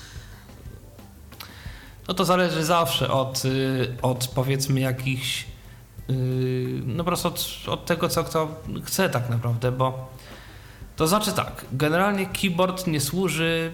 [2.09, 5.47] No to zależy zawsze od, y, od powiedzmy jakichś
[6.11, 8.49] y, no po prostu od, od tego, co kto
[8.85, 10.09] chce tak naprawdę, bo
[10.97, 13.73] to znaczy tak, generalnie keyboard nie służy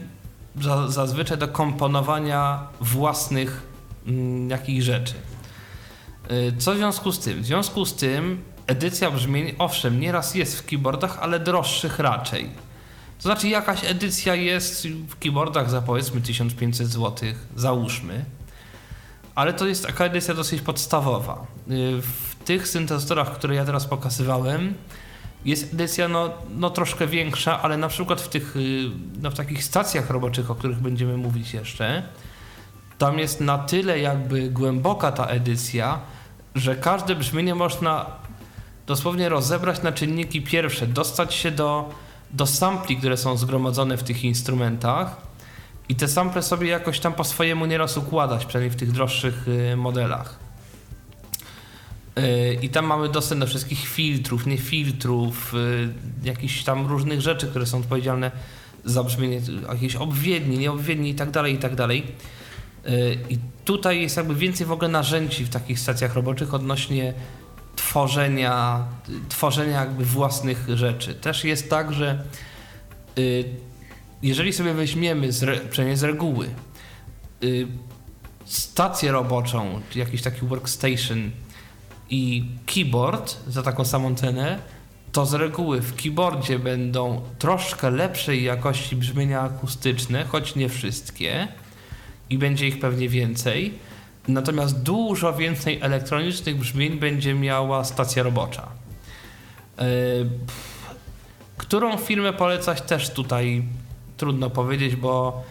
[0.61, 3.63] za, zazwyczaj do komponowania własnych
[4.07, 5.15] mm, jakichś rzeczy.
[6.31, 7.43] Y, Co w związku z tym?
[7.43, 12.51] W związku z tym edycja brzmień, owszem, nieraz jest w keyboardach, ale droższych raczej.
[13.23, 18.25] To znaczy jakaś edycja jest w keyboardach za powiedzmy 1500 zł, załóżmy,
[19.35, 21.47] ale to jest taka edycja dosyć podstawowa.
[21.71, 24.75] Y, W tych syntezatorach, które ja teraz pokazywałem,
[25.45, 28.91] jest edycja no, no troszkę większa, ale na przykład w tych y,
[29.21, 32.03] no, w takich stacjach roboczych, o których będziemy mówić jeszcze,
[32.99, 36.01] tam jest na tyle jakby głęboka ta edycja,
[36.55, 38.07] że każde brzmienie można
[38.87, 41.91] dosłownie rozebrać na czynniki pierwsze, dostać się do,
[42.33, 45.17] do sampli, które są zgromadzone w tych instrumentach
[45.89, 49.77] i te sample sobie jakoś tam po swojemu nieraz układać, przynajmniej w tych droższych y,
[49.77, 50.39] modelach.
[52.19, 55.89] Y, I tam mamy dostęp do wszystkich filtrów, nie filtrów, y,
[56.25, 58.31] jakichś tam różnych rzeczy, które są odpowiedzialne
[58.85, 62.07] za brzmienie, jakieś obwiedni, nieobwiedni i tak dalej, i tak dalej.
[63.31, 67.15] I tutaj jest jakby więcej w ogóle narzędzi w takich stacjach roboczych odnośnie
[67.89, 68.85] tworzenia,
[69.29, 71.15] tworzenia jakby własnych rzeczy.
[71.15, 72.25] Też jest tak, że
[73.19, 73.45] y,
[74.23, 76.49] jeżeli sobie weźmiemy z, re, przynajmniej z reguły
[77.45, 77.67] y,
[78.45, 81.31] stację roboczą, czy jakiś taki workstation
[82.11, 84.59] i keyboard za taką samą cenę,
[85.13, 91.49] to z reguły w keyboardzie będą troszkę lepszej jakości brzmienia akustyczne, choć nie wszystkie
[92.31, 93.75] i będzie ich pewnie więcej.
[94.29, 98.69] Natomiast dużo więcej elektronicznych brzmień będzie miała stacja robocza.
[100.47, 100.73] Pff,
[101.57, 103.63] Którą firmę polecać też tutaj
[104.17, 105.43] trudno powiedzieć, bo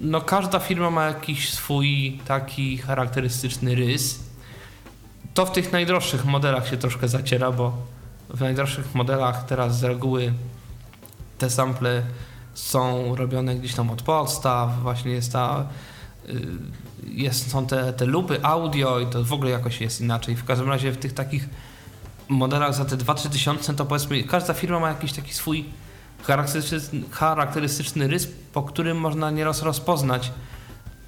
[0.00, 4.20] no każda firma ma jakiś swój taki charakterystyczny rys.
[5.34, 7.72] To w tych najdroższych modelach się troszkę zaciera, bo
[8.28, 10.32] w najdroższych modelach teraz z reguły
[11.38, 12.02] te sample
[12.54, 15.66] są robione gdzieś tam od podstaw, właśnie jest ta
[17.06, 20.36] jest, są te, te lupy audio i to w ogóle jakoś jest inaczej.
[20.36, 21.48] W każdym razie w tych takich
[22.28, 25.64] modelach za te 2-3 tysiące to powiedzmy każda firma ma jakiś taki swój
[26.22, 30.32] charakterystyczny, charakterystyczny rys, po którym można nieraz rozpoznać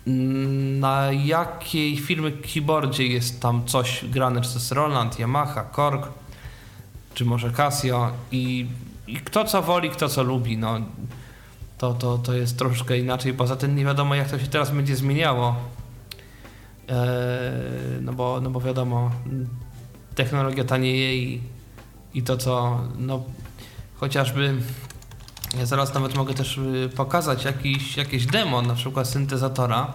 [0.07, 6.09] mm, na jakiej firmy keyboardzie jest tam coś grane, czy to jest Roland, Yamaha, Korg,
[7.15, 8.67] czy może Casio i,
[9.07, 10.81] i kto co woli, kto co lubi, no
[11.79, 13.35] to, to, to jest troszkę inaczej.
[13.35, 15.57] Poza tym nie wiadomo, jak to się teraz będzie zmieniało.
[16.89, 16.97] Eee,
[18.01, 19.11] no, bo, no bo wiadomo,
[20.15, 21.43] technologia tanieje i,
[22.15, 23.23] i to, co no,
[23.95, 24.55] chociażby
[25.59, 29.93] ja zaraz nawet mogę też y, pokazać jakiś, jakieś demo, na przykład syntezatora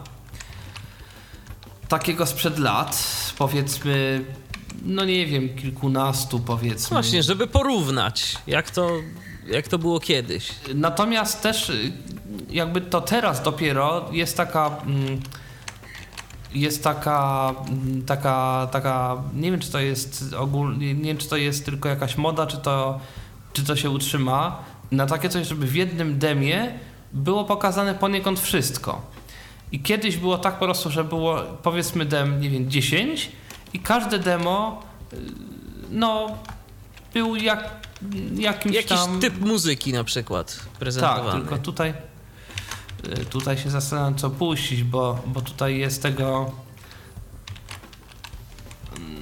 [1.88, 3.04] takiego sprzed lat,
[3.38, 4.26] powiedzmy,
[4.86, 6.96] no nie wiem, kilkunastu powiedzmy.
[6.96, 8.90] Właśnie, żeby porównać, jak to,
[9.52, 10.50] jak to było kiedyś.
[10.76, 11.92] Natomiast też y,
[12.50, 15.22] jakby to teraz dopiero jest taka mm,
[16.54, 21.38] jest taka mm, taka taka nie wiem czy to jest ogólnie nie wiem czy to
[21.38, 23.00] jest tylko jakaś moda czy to
[23.54, 26.80] czy to się utrzyma na takie coś żeby w jednym demie
[27.14, 29.02] było pokazane poniekąd wszystko.
[29.72, 33.32] I kiedyś było tak po prostu, że było powiedzmy dem, nie wiem, 10
[33.74, 34.84] i każde demo
[35.14, 35.18] y,
[35.90, 36.38] no
[37.14, 37.70] był jak
[38.36, 41.40] jakimś Jakiś tam typ muzyki na przykład tak, prezentowany.
[41.40, 41.94] tylko tutaj
[43.22, 46.52] y, tutaj się zastanawiam co puścić, bo, bo tutaj jest tego
[48.98, 49.22] Mm.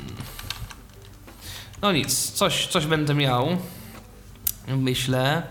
[1.81, 3.57] no nic, coś, coś będę miał
[4.67, 5.43] myślę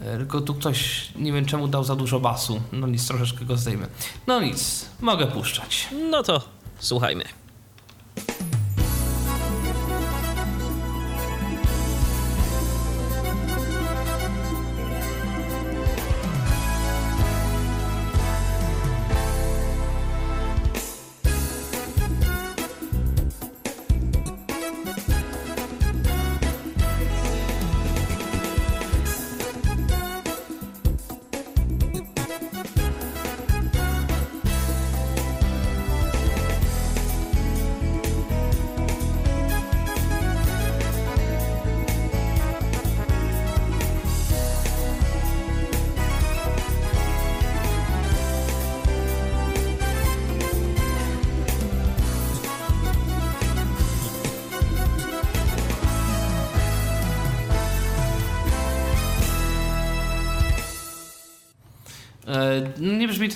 [0.00, 3.56] Y, tylko tu ktoś nie wiem czemu dał za dużo basu no nic, troszeczkę go
[3.56, 3.86] zdejmę
[4.26, 6.42] no nic, mogę puszczać No to
[6.78, 7.24] słuchajmy.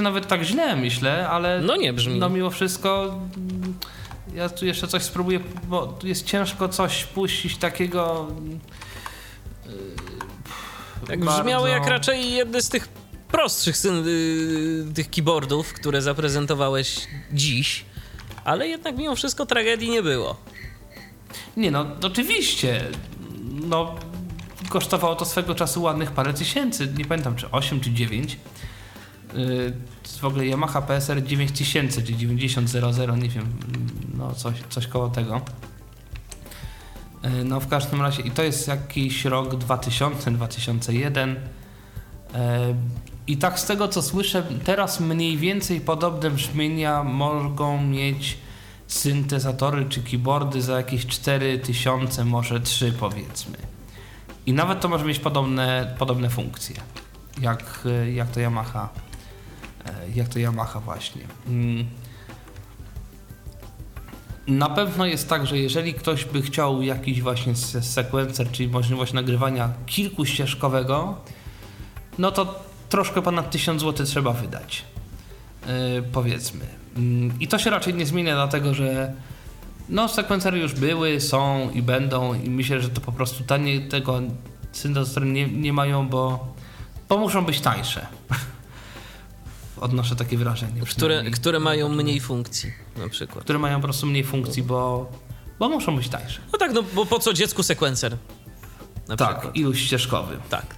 [0.04, 1.60] Nawet tak źle, myślę, ale.
[1.60, 2.18] No nie brzmi.
[2.18, 3.04] No mimo wszystko.
[3.36, 3.74] mm,
[4.34, 8.28] Ja tu jeszcze coś spróbuję, bo tu jest ciężko coś puścić takiego.
[11.06, 12.88] Tak bardzo- brzmiało jak raczej jedne z tych
[13.28, 17.84] prostszych syn- y, tych keyboardów, które zaprezentowałeś dziś,
[18.44, 20.36] ale jednak mimo wszystko tragedii nie było.
[21.56, 22.84] Nie no, oczywiście.
[23.68, 23.94] No,
[24.68, 26.88] kosztowało to swego czasu ładnych parę tysięcy.
[26.98, 28.36] Nie pamiętam, czy 8 czy 9.
[29.34, 29.72] Yy,
[30.20, 32.80] w ogóle Yamaha PSR 9000 czy 9000,
[33.16, 33.46] nie wiem,
[34.14, 35.40] no coś, coś koło tego.
[37.22, 41.30] Yy, No w każdym razie i to jest jakiś rok 2000, 2001.
[41.30, 42.38] Yy,
[43.26, 48.38] I tak z tego co słyszę, teraz mniej więcej podobne brzmienia mogą mieć
[48.86, 53.56] syntezatory czy keyboardy za jakieś 4000, może 3 powiedzmy.
[54.46, 56.76] I nawet to może mieć podobne, podobne funkcje,
[57.40, 59.03] jak, jak to Yamaha.
[59.86, 61.22] E, Jak to Yamaha właśnie.
[61.48, 61.84] Mm.
[64.46, 69.12] Na pewno jest tak, że jeżeli ktoś by chciał jakiś właśnie se- sequencer, czyli możliwość
[69.12, 71.18] nagrywania kilkuścieżkowego,
[72.18, 74.84] no to troszkę ponad 1000 zł trzeba wydać.
[75.66, 76.64] Yy, powiedzmy.
[76.96, 79.12] Mm, I to się raczej nie zmienia, dlatego że
[79.88, 84.20] no, sekwencery już były, są i będą, i myślę, że to po prostu tanie tego
[84.72, 86.46] syntezatory nie, nie mają, bo,
[87.08, 88.06] bo muszą być tańsze.
[89.84, 90.80] Odnoszę takie wrażenie.
[90.80, 93.44] Które, które mają mniej funkcji na przykład.
[93.44, 95.10] które mają po prostu mniej funkcji, bo,
[95.58, 96.40] bo muszą być tańsze.
[96.52, 98.16] No tak, no bo po co dziecku sekwencer?
[99.08, 99.56] Na tak, przykład.
[99.56, 100.38] iluś ścieżkowy.
[100.50, 100.76] Tak.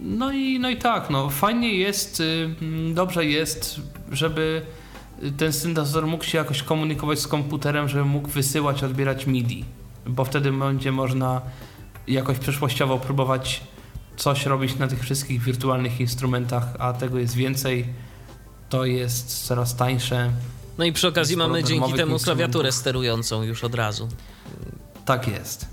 [0.00, 3.80] No i, no i tak, no fajnie jest, y, mm, dobrze jest,
[4.12, 4.62] żeby
[5.36, 9.64] ten syntezator mógł się jakoś komunikować z komputerem, żeby mógł wysyłać, odbierać MIDI,
[10.06, 11.40] bo wtedy będzie można
[12.06, 13.60] jakoś przyszłościowo próbować
[14.16, 17.86] coś robić na tych wszystkich wirtualnych instrumentach, a tego jest więcej,
[18.68, 20.30] to jest coraz tańsze.
[20.78, 24.08] No i przy okazji mamy dzięki temu klawiaturę sterującą już od razu.
[25.04, 25.66] Tak jest.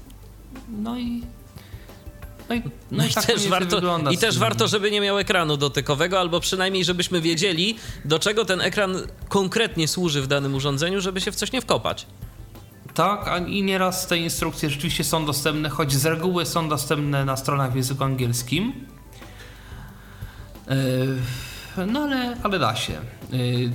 [0.70, 1.24] No i
[2.50, 5.20] no i, no No, i, tak też warto, wygląda I też warto, żeby nie miał
[5.20, 8.96] ekranu dotykowego, albo przynajmniej, żebyśmy wiedzieli, do czego ten ekran
[9.30, 12.06] konkretnie służy w danym urządzeniu, żeby się w coś nie wkopać.
[12.94, 17.72] Tak, i nieraz te instrukcje rzeczywiście są dostępne, choć z reguły są dostępne na stronach
[17.72, 18.74] w języku angielskim.
[20.70, 22.94] Yy, No ale, ale da się.
[23.32, 23.72] Yy,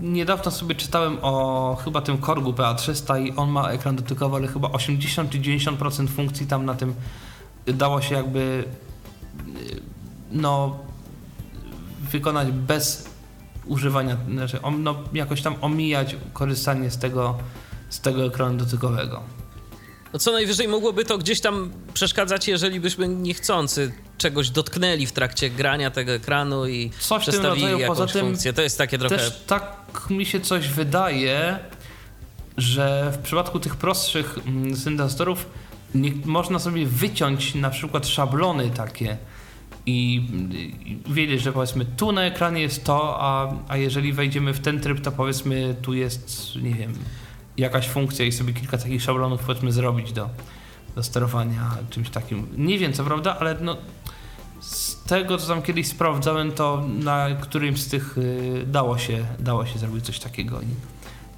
[0.00, 4.70] Niedawno sobie czytałem o chyba tym Korgu PA300 i on ma ekran dotykowy, ale chyba
[4.70, 6.94] 80 czy 90% funkcji tam na tym
[7.66, 8.64] dało się jakby
[9.46, 9.80] yy,
[10.32, 10.78] no
[12.00, 13.10] wykonać bez
[13.66, 17.38] używania, znaczy no, jakoś tam omijać korzystanie z tego,
[17.90, 19.22] z tego ekranu dotykowego.
[20.12, 25.50] No co najwyżej mogłoby to gdzieś tam przeszkadzać, jeżeli byśmy niechcący czegoś dotknęli w trakcie
[25.50, 28.52] grania tego ekranu i Coś przestawili rodzaju, jakąś poza tym funkcję.
[28.52, 29.16] To jest takie trochę...
[29.16, 31.58] Też tak mi się coś wydaje,
[32.56, 35.46] że w przypadku tych prostszych mm, syntezatorów
[35.94, 39.16] nie, można sobie wyciąć na przykład szablony takie
[39.86, 40.22] i,
[41.06, 44.80] i wiedzieć, że powiedzmy tu na ekranie jest to, a, a jeżeli wejdziemy w ten
[44.80, 46.94] tryb, to powiedzmy tu jest, nie wiem,
[47.60, 50.30] jakaś funkcja i sobie kilka takich szablonów powiedzmy zrobić do,
[50.94, 52.46] do sterowania czymś takim.
[52.56, 53.76] Nie wiem co prawda, ale no
[54.60, 59.66] z tego co tam kiedyś sprawdzałem, to na którymś z tych y, dało się, dało
[59.66, 60.66] się zrobić coś takiego i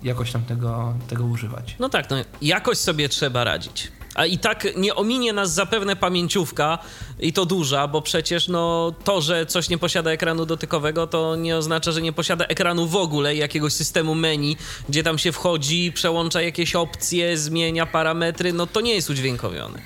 [0.06, 1.76] jakoś tam tego, tego używać.
[1.78, 3.92] No tak, no jakoś sobie trzeba radzić.
[4.14, 6.78] A i tak nie ominie nas zapewne pamięciówka
[7.20, 11.56] i to duża, bo przecież no to, że coś nie posiada ekranu dotykowego, to nie
[11.56, 14.56] oznacza, że nie posiada ekranu w ogóle, jakiegoś systemu menu,
[14.88, 19.78] gdzie tam się wchodzi, przełącza jakieś opcje, zmienia parametry, no to nie jest udźwiękowione.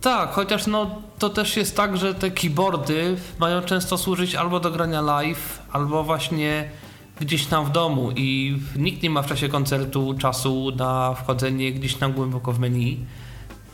[0.00, 4.70] Tak, chociaż no to też jest tak, że te keyboardy mają często służyć albo do
[4.70, 6.70] grania live, albo właśnie
[7.20, 11.94] gdzieś tam w domu i nikt nie ma w czasie koncertu czasu na wchodzenie gdzieś
[11.94, 13.06] tam głęboko w menu,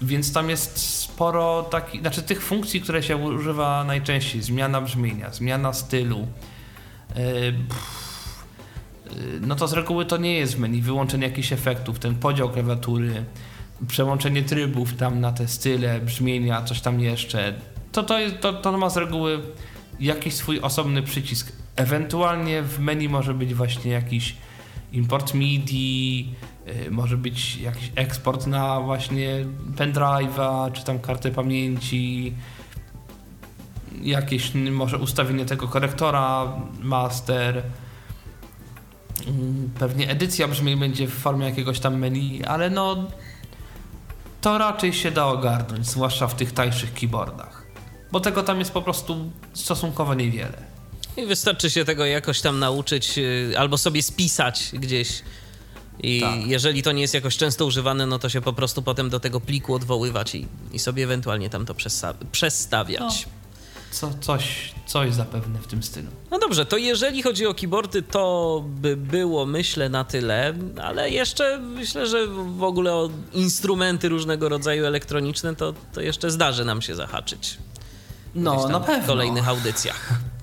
[0.02, 5.72] więc tam jest sporo takich, znaczy tych funkcji, które się używa najczęściej, zmiana brzmienia, zmiana
[5.72, 6.26] stylu,
[7.14, 8.44] pff,
[9.06, 13.24] yy, no to z reguły to nie jest menu, wyłączenie jakichś efektów, ten podział klawiatury,
[13.88, 17.54] przełączenie trybów tam na te style, brzmienia, coś tam jeszcze,
[17.92, 19.40] to, to, jest, to, to ma z reguły
[20.00, 21.63] jakiś swój osobny przycisk.
[21.76, 24.36] Ewentualnie w menu może być właśnie jakiś
[24.92, 26.34] import MIDI,
[26.66, 29.46] yy, może być jakiś eksport na właśnie
[29.76, 32.34] pendrive'a, czy tam kartę pamięci,
[34.02, 36.52] jakieś może ustawienie tego korektora,
[36.82, 37.62] master.
[39.26, 43.04] Mm, Pewnie edycja brzmień będzie w formie jakiegoś tam menu, ale no
[44.40, 47.66] to raczej się da ogarnąć, zwłaszcza w tych tańszych keyboardach.
[48.12, 50.73] Bo tego tam jest po prostu stosunkowo niewiele.
[51.16, 55.22] I wystarczy się tego jakoś tam nauczyć yy, albo sobie spisać gdzieś.
[56.02, 56.46] I Tak.
[56.46, 59.40] jeżeli to nie jest jakoś często używane, no to się po prostu potem do tego
[59.40, 61.74] pliku odwoływać i, i sobie ewentualnie tam to
[62.32, 63.26] przestawiać.
[63.90, 66.08] Co, coś, coś zapewne w tym stylu.
[66.30, 71.58] No dobrze, to jeżeli chodzi o keyboardy, to by było myślę na tyle, ale jeszcze
[71.58, 72.26] myślę, że
[72.56, 77.58] w ogóle o instrumenty różnego rodzaju elektroniczne, to, to jeszcze zdarzy nam się zahaczyć.
[78.34, 79.04] No, na pewno.
[79.04, 80.08] W kolejnych audycjach.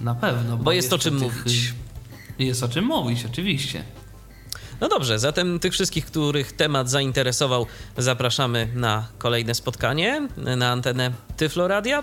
[0.00, 0.56] Na pewno.
[0.56, 1.74] Bo jest o czym tych- mówić.
[2.38, 3.82] Jest o czym mówić, oczywiście.
[4.80, 7.66] No dobrze, zatem tych wszystkich, których temat zainteresował,
[7.98, 12.02] zapraszamy na kolejne spotkanie na antenę Tyfloradia.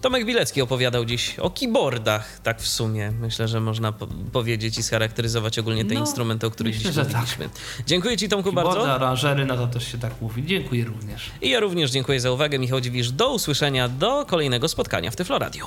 [0.00, 3.10] Tomek Bilecki opowiadał dziś o keyboardach, tak w sumie.
[3.10, 6.96] Myślę, że można po- powiedzieć i scharakteryzować ogólnie te No, instrumenty, o których myślę, dziś
[6.96, 7.06] tak.
[7.12, 7.48] mówiliśmy.
[7.86, 8.92] Dziękuję Ci, Tomku, Keyboardy, bardzo.
[8.94, 10.46] aranżery, no to też się tak mówi.
[10.46, 11.30] Dziękuję również.
[11.42, 12.58] I ja również dziękuję za uwagę.
[12.58, 15.66] Michał Dziwisz, do usłyszenia, do kolejnego spotkania w Tyfloradiu.